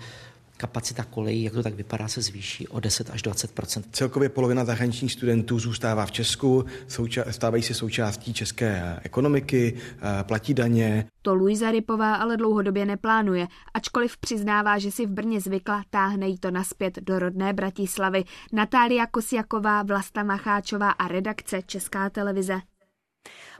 kapacita 0.57 1.05
kolejí, 1.05 1.43
jak 1.43 1.53
to 1.53 1.63
tak 1.63 1.75
vypadá, 1.75 2.09
se 2.09 2.23
zvýší 2.23 2.69
o 2.69 2.81
10 2.81 3.11
až 3.11 3.23
20% 3.23 3.83
Celkově 3.93 4.29
polovina 4.29 4.65
zahraničních 4.65 5.13
studentů 5.13 5.59
zůstává 5.59 6.07
v 6.07 6.13
Česku, 6.13 6.65
souča- 6.89 7.31
stávají 7.31 7.63
se 7.63 7.75
součástí 7.75 8.35
české 8.35 9.01
ekonomiky, 9.03 9.75
eh, 9.77 10.25
platí 10.25 10.55
daně. 10.55 11.07
To 11.23 11.35
Luisa 11.35 11.71
Rypová 11.71 12.15
ale 12.15 12.37
dlouhodobě 12.37 12.87
neplánuje, 12.87 13.47
ačkoliv 13.75 14.17
přiznává, 14.17 14.79
že 14.79 14.91
si 14.91 15.07
v 15.07 15.11
Brně 15.11 15.41
zvykla, 15.41 15.83
táhne 15.91 16.29
jí 16.29 16.39
to 16.39 16.51
naspět 16.51 16.99
do 17.03 17.19
rodné 17.19 17.53
Bratislavy. 17.53 18.25
Natália 18.53 19.07
Kosiaková, 19.07 19.83
Vlasta 19.83 20.23
Macháčová 20.23 20.91
a 20.91 21.09
redakce 21.09 21.63
Česká 21.67 22.11
televize. 22.11 22.61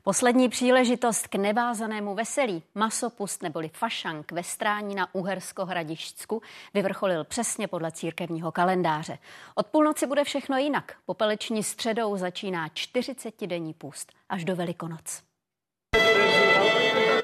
Poslední 0.07 0.49
příležitost 0.49 1.27
k 1.27 1.35
nevázanému 1.35 2.15
veselí, 2.15 2.63
masopust 2.75 3.43
neboli 3.43 3.71
fašank 3.73 4.33
ve 4.33 4.43
strání 4.43 4.95
na 4.95 5.15
Uhersko-Hradišťsku 5.15 6.43
vyvrcholil 6.75 7.25
přesně 7.25 7.69
podle 7.69 7.93
církevního 7.93 8.53
kalendáře. 8.53 9.19
Od 9.55 9.67
půlnoci 9.67 10.07
bude 10.07 10.25
všechno 10.25 10.59
jinak. 10.59 10.95
Popeleční 11.07 11.63
středou 11.63 12.17
začíná 12.17 12.69
40-denní 12.69 13.75
půst 13.75 14.13
až 14.29 14.45
do 14.45 14.57
Velikonoc. 14.57 15.23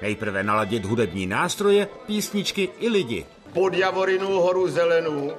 Nejprve 0.02 0.42
naladit 0.42 0.84
hudební 0.84 1.26
nástroje, 1.26 1.88
písničky 2.06 2.68
i 2.78 2.88
lidi. 2.88 3.26
Pod 3.52 3.74
Javorinu 3.74 4.28
horu 4.28 4.68
zelenou 4.68 5.32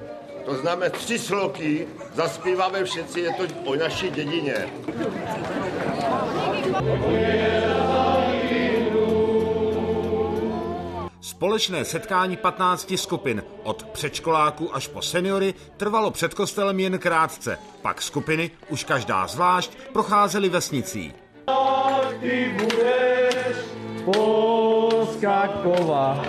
to 0.44 0.54
znamená 0.54 0.90
tři 0.90 1.18
sloky, 1.18 1.88
zaspíváme 2.14 2.84
všetci, 2.84 3.20
je 3.20 3.32
to 3.32 3.70
o 3.70 3.74
naší 3.74 4.10
dědině. 4.10 4.70
Společné 11.20 11.84
setkání 11.84 12.36
15 12.36 12.92
skupin 12.96 13.42
od 13.62 13.82
předškoláků 13.82 14.74
až 14.74 14.88
po 14.88 15.02
seniory 15.02 15.54
trvalo 15.76 16.10
před 16.10 16.34
kostelem 16.34 16.80
jen 16.80 16.98
krátce. 16.98 17.58
Pak 17.82 18.02
skupiny, 18.02 18.50
už 18.68 18.84
každá 18.84 19.26
zvlášť, 19.26 19.72
procházely 19.92 20.48
vesnicí. 20.48 21.14
Ty 22.20 22.54
budeš 22.58 23.56
poskakovat. 24.04 26.26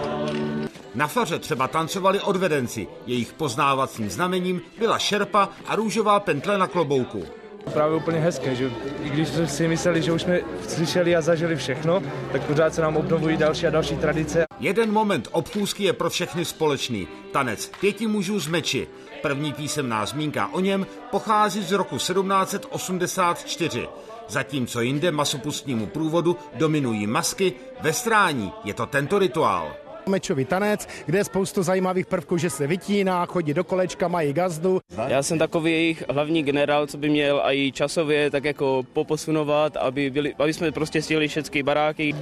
Na 0.95 1.07
faře 1.07 1.39
třeba 1.39 1.67
tancovali 1.67 2.19
odvedenci. 2.19 2.87
Jejich 3.05 3.33
poznávacím 3.33 4.09
znamením 4.09 4.61
byla 4.79 4.99
šerpa 4.99 5.49
a 5.67 5.75
růžová 5.75 6.19
pentle 6.19 6.57
na 6.57 6.67
klobouku. 6.67 7.25
Právě 7.73 7.97
úplně 7.97 8.19
hezké, 8.19 8.55
že 8.55 8.71
i 9.03 9.09
když 9.09 9.27
jsme 9.27 9.47
si 9.47 9.67
mysleli, 9.67 10.01
že 10.01 10.11
už 10.11 10.21
jsme 10.21 10.39
slyšeli 10.67 11.15
a 11.15 11.21
zažili 11.21 11.55
všechno, 11.55 12.03
tak 12.31 12.43
pořád 12.43 12.73
se 12.73 12.81
nám 12.81 12.97
obnovují 12.97 13.37
další 13.37 13.67
a 13.67 13.69
další 13.69 13.95
tradice. 13.95 14.45
Jeden 14.59 14.91
moment 14.91 15.27
obchůzky 15.31 15.83
je 15.83 15.93
pro 15.93 16.09
všechny 16.09 16.45
společný. 16.45 17.07
Tanec 17.31 17.71
pěti 17.79 18.07
mužů 18.07 18.39
z 18.39 18.47
meči. 18.47 18.87
První 19.21 19.53
písemná 19.53 20.05
zmínka 20.05 20.49
o 20.53 20.59
něm 20.59 20.87
pochází 21.11 21.63
z 21.63 21.71
roku 21.71 21.97
1784. 21.97 23.87
Zatímco 24.27 24.81
jinde 24.81 25.11
masopustnímu 25.11 25.85
průvodu 25.85 26.37
dominují 26.53 27.07
masky, 27.07 27.53
ve 27.81 27.93
strání 27.93 28.53
je 28.63 28.73
to 28.73 28.85
tento 28.85 29.19
rituál 29.19 29.84
mečový 30.07 30.45
tanec, 30.45 30.87
kde 31.05 31.17
je 31.17 31.23
spoustu 31.23 31.63
zajímavých 31.63 32.05
prvků, 32.05 32.37
že 32.37 32.49
se 32.49 32.67
vytíná, 32.67 33.25
chodí 33.25 33.53
do 33.53 33.63
kolečka, 33.63 34.07
mají 34.07 34.33
gazdu. 34.33 34.79
Já 35.07 35.23
jsem 35.23 35.39
takový 35.39 35.71
jejich 35.71 36.03
hlavní 36.09 36.43
generál, 36.43 36.87
co 36.87 36.97
by 36.97 37.09
měl 37.09 37.41
i 37.45 37.71
časově 37.71 38.31
tak 38.31 38.43
jako 38.43 38.83
poposunovat, 38.93 39.77
aby, 39.77 40.09
byli, 40.09 40.33
aby 40.39 40.53
jsme 40.53 40.71
prostě 40.71 41.01
stihli 41.01 41.27
všechny 41.27 41.63
baráky. 41.63 42.15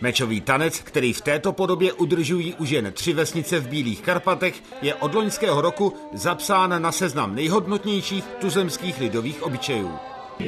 Mečový 0.00 0.40
tanec, 0.40 0.80
který 0.80 1.12
v 1.12 1.20
této 1.20 1.52
podobě 1.52 1.92
udržují 1.92 2.54
už 2.54 2.70
jen 2.70 2.92
tři 2.92 3.12
vesnice 3.12 3.60
v 3.60 3.68
Bílých 3.68 4.02
Karpatech, 4.02 4.62
je 4.82 4.94
od 4.94 5.14
loňského 5.14 5.60
roku 5.60 5.92
zapsán 6.12 6.82
na 6.82 6.92
seznam 6.92 7.34
nejhodnotnějších 7.34 8.24
tuzemských 8.40 9.00
lidových 9.00 9.42
obyčejů. 9.42 9.90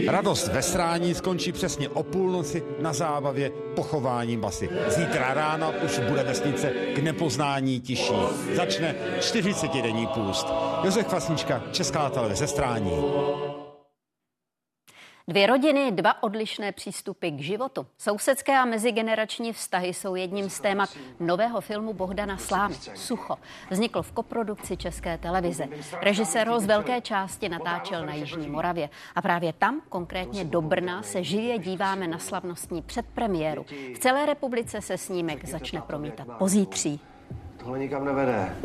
Radost 0.07 0.49
ve 0.49 0.62
srání 0.62 1.14
skončí 1.14 1.53
přesně 1.53 1.88
o 1.88 2.03
půlnoci 2.03 2.62
na 2.80 2.93
zábavě 2.93 3.51
pochováním 3.74 4.40
basy. 4.40 4.68
Zítra 4.88 5.34
ráno 5.34 5.72
už 5.84 5.99
bude 5.99 6.22
vesnice 6.22 6.72
k 6.95 6.99
nepoznání 6.99 7.80
tiší. 7.80 8.14
Začne 8.55 8.95
40-denní 9.18 10.07
půst. 10.07 10.47
Josef 10.84 11.07
Kvasnička, 11.07 11.62
Česká 11.72 12.11
televize 12.11 12.47
Strání. 12.47 12.93
Dvě 15.29 15.47
rodiny, 15.47 15.93
dva 15.93 16.23
odlišné 16.23 16.73
přístupy 16.73 17.31
k 17.31 17.41
životu. 17.41 17.87
Sousedské 17.99 18.59
a 18.59 18.64
mezigenerační 18.64 19.53
vztahy 19.53 19.95
jsou 19.95 20.14
jedním 20.14 20.51
z 20.51 20.61
témat 20.61 20.89
nového 21.20 21.61
filmu 21.61 21.93
Bohdana 21.93 22.37
Slámy 22.37 22.75
Sucho. 22.95 23.37
Vznikl 23.70 24.03
v 24.03 24.12
koprodukci 24.12 24.77
České 24.77 25.18
televize. 25.18 25.68
Režisér 26.01 26.49
ho 26.49 26.61
z 26.61 26.66
velké 26.66 27.01
části 27.01 27.49
natáčel 27.49 28.07
na 28.07 28.14
Jižní 28.14 28.49
Moravě. 28.49 28.89
A 29.14 29.23
právě 29.23 29.53
tam, 29.53 29.81
konkrétně 29.89 30.45
do 30.45 30.62
Brna, 30.62 31.03
se 31.03 31.25
živě 31.25 31.59
díváme 31.59 32.09
na 32.09 32.18
slavnostní 32.18 32.83
předpremiéru. 32.83 33.64
V 33.95 33.99
celé 33.99 34.27
republice 34.27 34.81
se 34.81 34.99
snímek 34.99 35.49
začne 35.49 35.81
promítat 35.81 36.27
pozítří. 36.39 37.01
Tohle 37.57 37.79
nikam 37.79 38.05
nevede. 38.05 38.57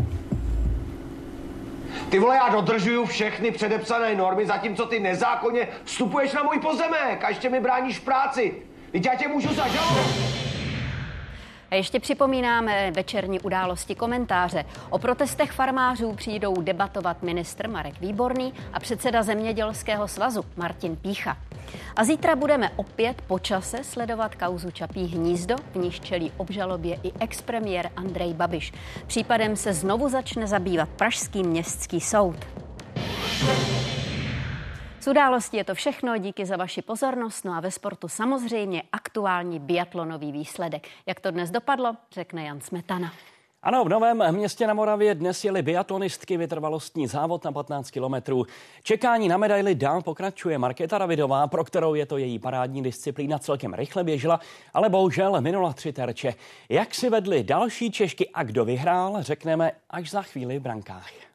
Ty 2.10 2.20
vole, 2.20 2.36
já 2.36 2.50
dodržuju 2.50 3.06
všechny 3.06 3.52
předepsané 3.52 4.16
normy, 4.16 4.45
zatímco 4.45 4.86
ty 4.86 5.00
nezákonně 5.00 5.68
vstupuješ 5.84 6.34
na 6.34 6.43
můj 6.43 6.60
pozemek 6.60 7.24
a 7.24 7.30
ještě 7.30 7.50
mi 7.50 7.60
bráníš 7.60 8.00
práci. 8.00 8.56
Teď 8.91 9.06
já 9.06 9.16
tě 9.16 9.28
můžu 9.28 9.54
zažalovat. 9.54 10.06
A 11.72 11.76
ještě 11.76 11.99
připomínáme 11.99 12.91
večerní 12.91 13.39
události 13.39 13.95
komentáře. 13.95 14.65
O 14.89 14.99
protestech 14.99 15.51
farmářů 15.51 16.13
přijdou 16.13 16.61
debatovat 16.61 17.24
ministr 17.24 17.70
Marek 17.70 18.01
Výborný 18.01 18.53
a 18.74 18.80
předseda 18.80 19.24
Zemědělského 19.24 20.07
svazu 20.07 20.45
Martin 20.55 20.95
Pícha. 20.95 21.38
A 21.95 22.03
zítra 22.03 22.36
budeme 22.36 22.72
opět 22.76 23.22
po 23.22 23.39
čase 23.39 23.84
sledovat 23.84 24.36
kauzu 24.36 24.72
Čapí 24.72 25.05
hnízdo, 25.05 25.55
v 25.72 25.76
níž 25.76 25.99
čelí 25.99 26.32
obžalobě 26.38 26.99
i 27.03 27.11
expremiér 27.20 27.89
Andrej 27.95 28.34
Babiš. 28.34 28.74
Případem 29.07 29.55
se 29.55 29.74
znovu 29.74 30.09
začne 30.09 30.47
zabývat 30.47 30.89
Pražský 30.89 31.43
městský 31.43 32.01
soud. 32.01 32.36
Z 35.00 35.08
událostí 35.08 35.58
je 35.58 35.64
to 35.64 35.76
všechno, 35.76 36.18
díky 36.18 36.45
za 36.45 36.58
vaši 36.58 36.82
pozornost. 36.82 37.45
No 37.45 37.54
a 37.54 37.60
ve 37.60 37.72
sportu 37.72 38.08
samozřejmě 38.08 38.84
aktuální 38.91 39.60
biatlonový 39.60 40.32
výsledek. 40.32 40.88
Jak 41.06 41.20
to 41.20 41.32
dnes 41.32 41.52
dopadlo, 41.52 41.95
řekne 42.12 42.45
Jan 42.45 42.62
Smetana. 42.62 43.12
Ano, 43.64 43.84
v 43.84 43.89
Novém 43.89 44.32
městě 44.32 44.68
na 44.68 44.74
Moravě 44.74 45.16
dnes 45.16 45.45
jeli 45.45 45.62
biatlonistky 45.62 46.38
vytrvalostní 46.38 47.08
závod 47.08 47.43
na 47.43 47.52
15 47.52 47.91
kilometrů. 47.91 48.45
Čekání 48.84 49.28
na 49.28 49.38
medaily 49.38 49.76
dál 49.76 50.02
pokračuje 50.02 50.58
Markéta 50.58 50.98
Ravidová, 50.98 51.48
pro 51.48 51.64
kterou 51.64 51.95
je 51.95 52.06
to 52.06 52.18
její 52.18 52.39
parádní 52.39 52.84
disciplína, 52.84 53.39
celkem 53.39 53.74
rychle 53.74 54.04
běžela, 54.04 54.39
ale 54.74 54.89
bohužel 54.89 55.41
minula 55.41 55.74
tři 55.74 55.93
terče. 55.93 56.34
Jak 56.70 56.95
si 56.95 57.10
vedli 57.10 57.43
další 57.43 57.91
Češky 57.91 58.30
a 58.34 58.43
kdo 58.43 58.66
vyhrál, 58.66 59.18
řekneme 59.20 59.72
až 59.89 60.10
za 60.10 60.22
chvíli 60.22 60.60
v 60.60 60.62
brankách. 60.62 61.26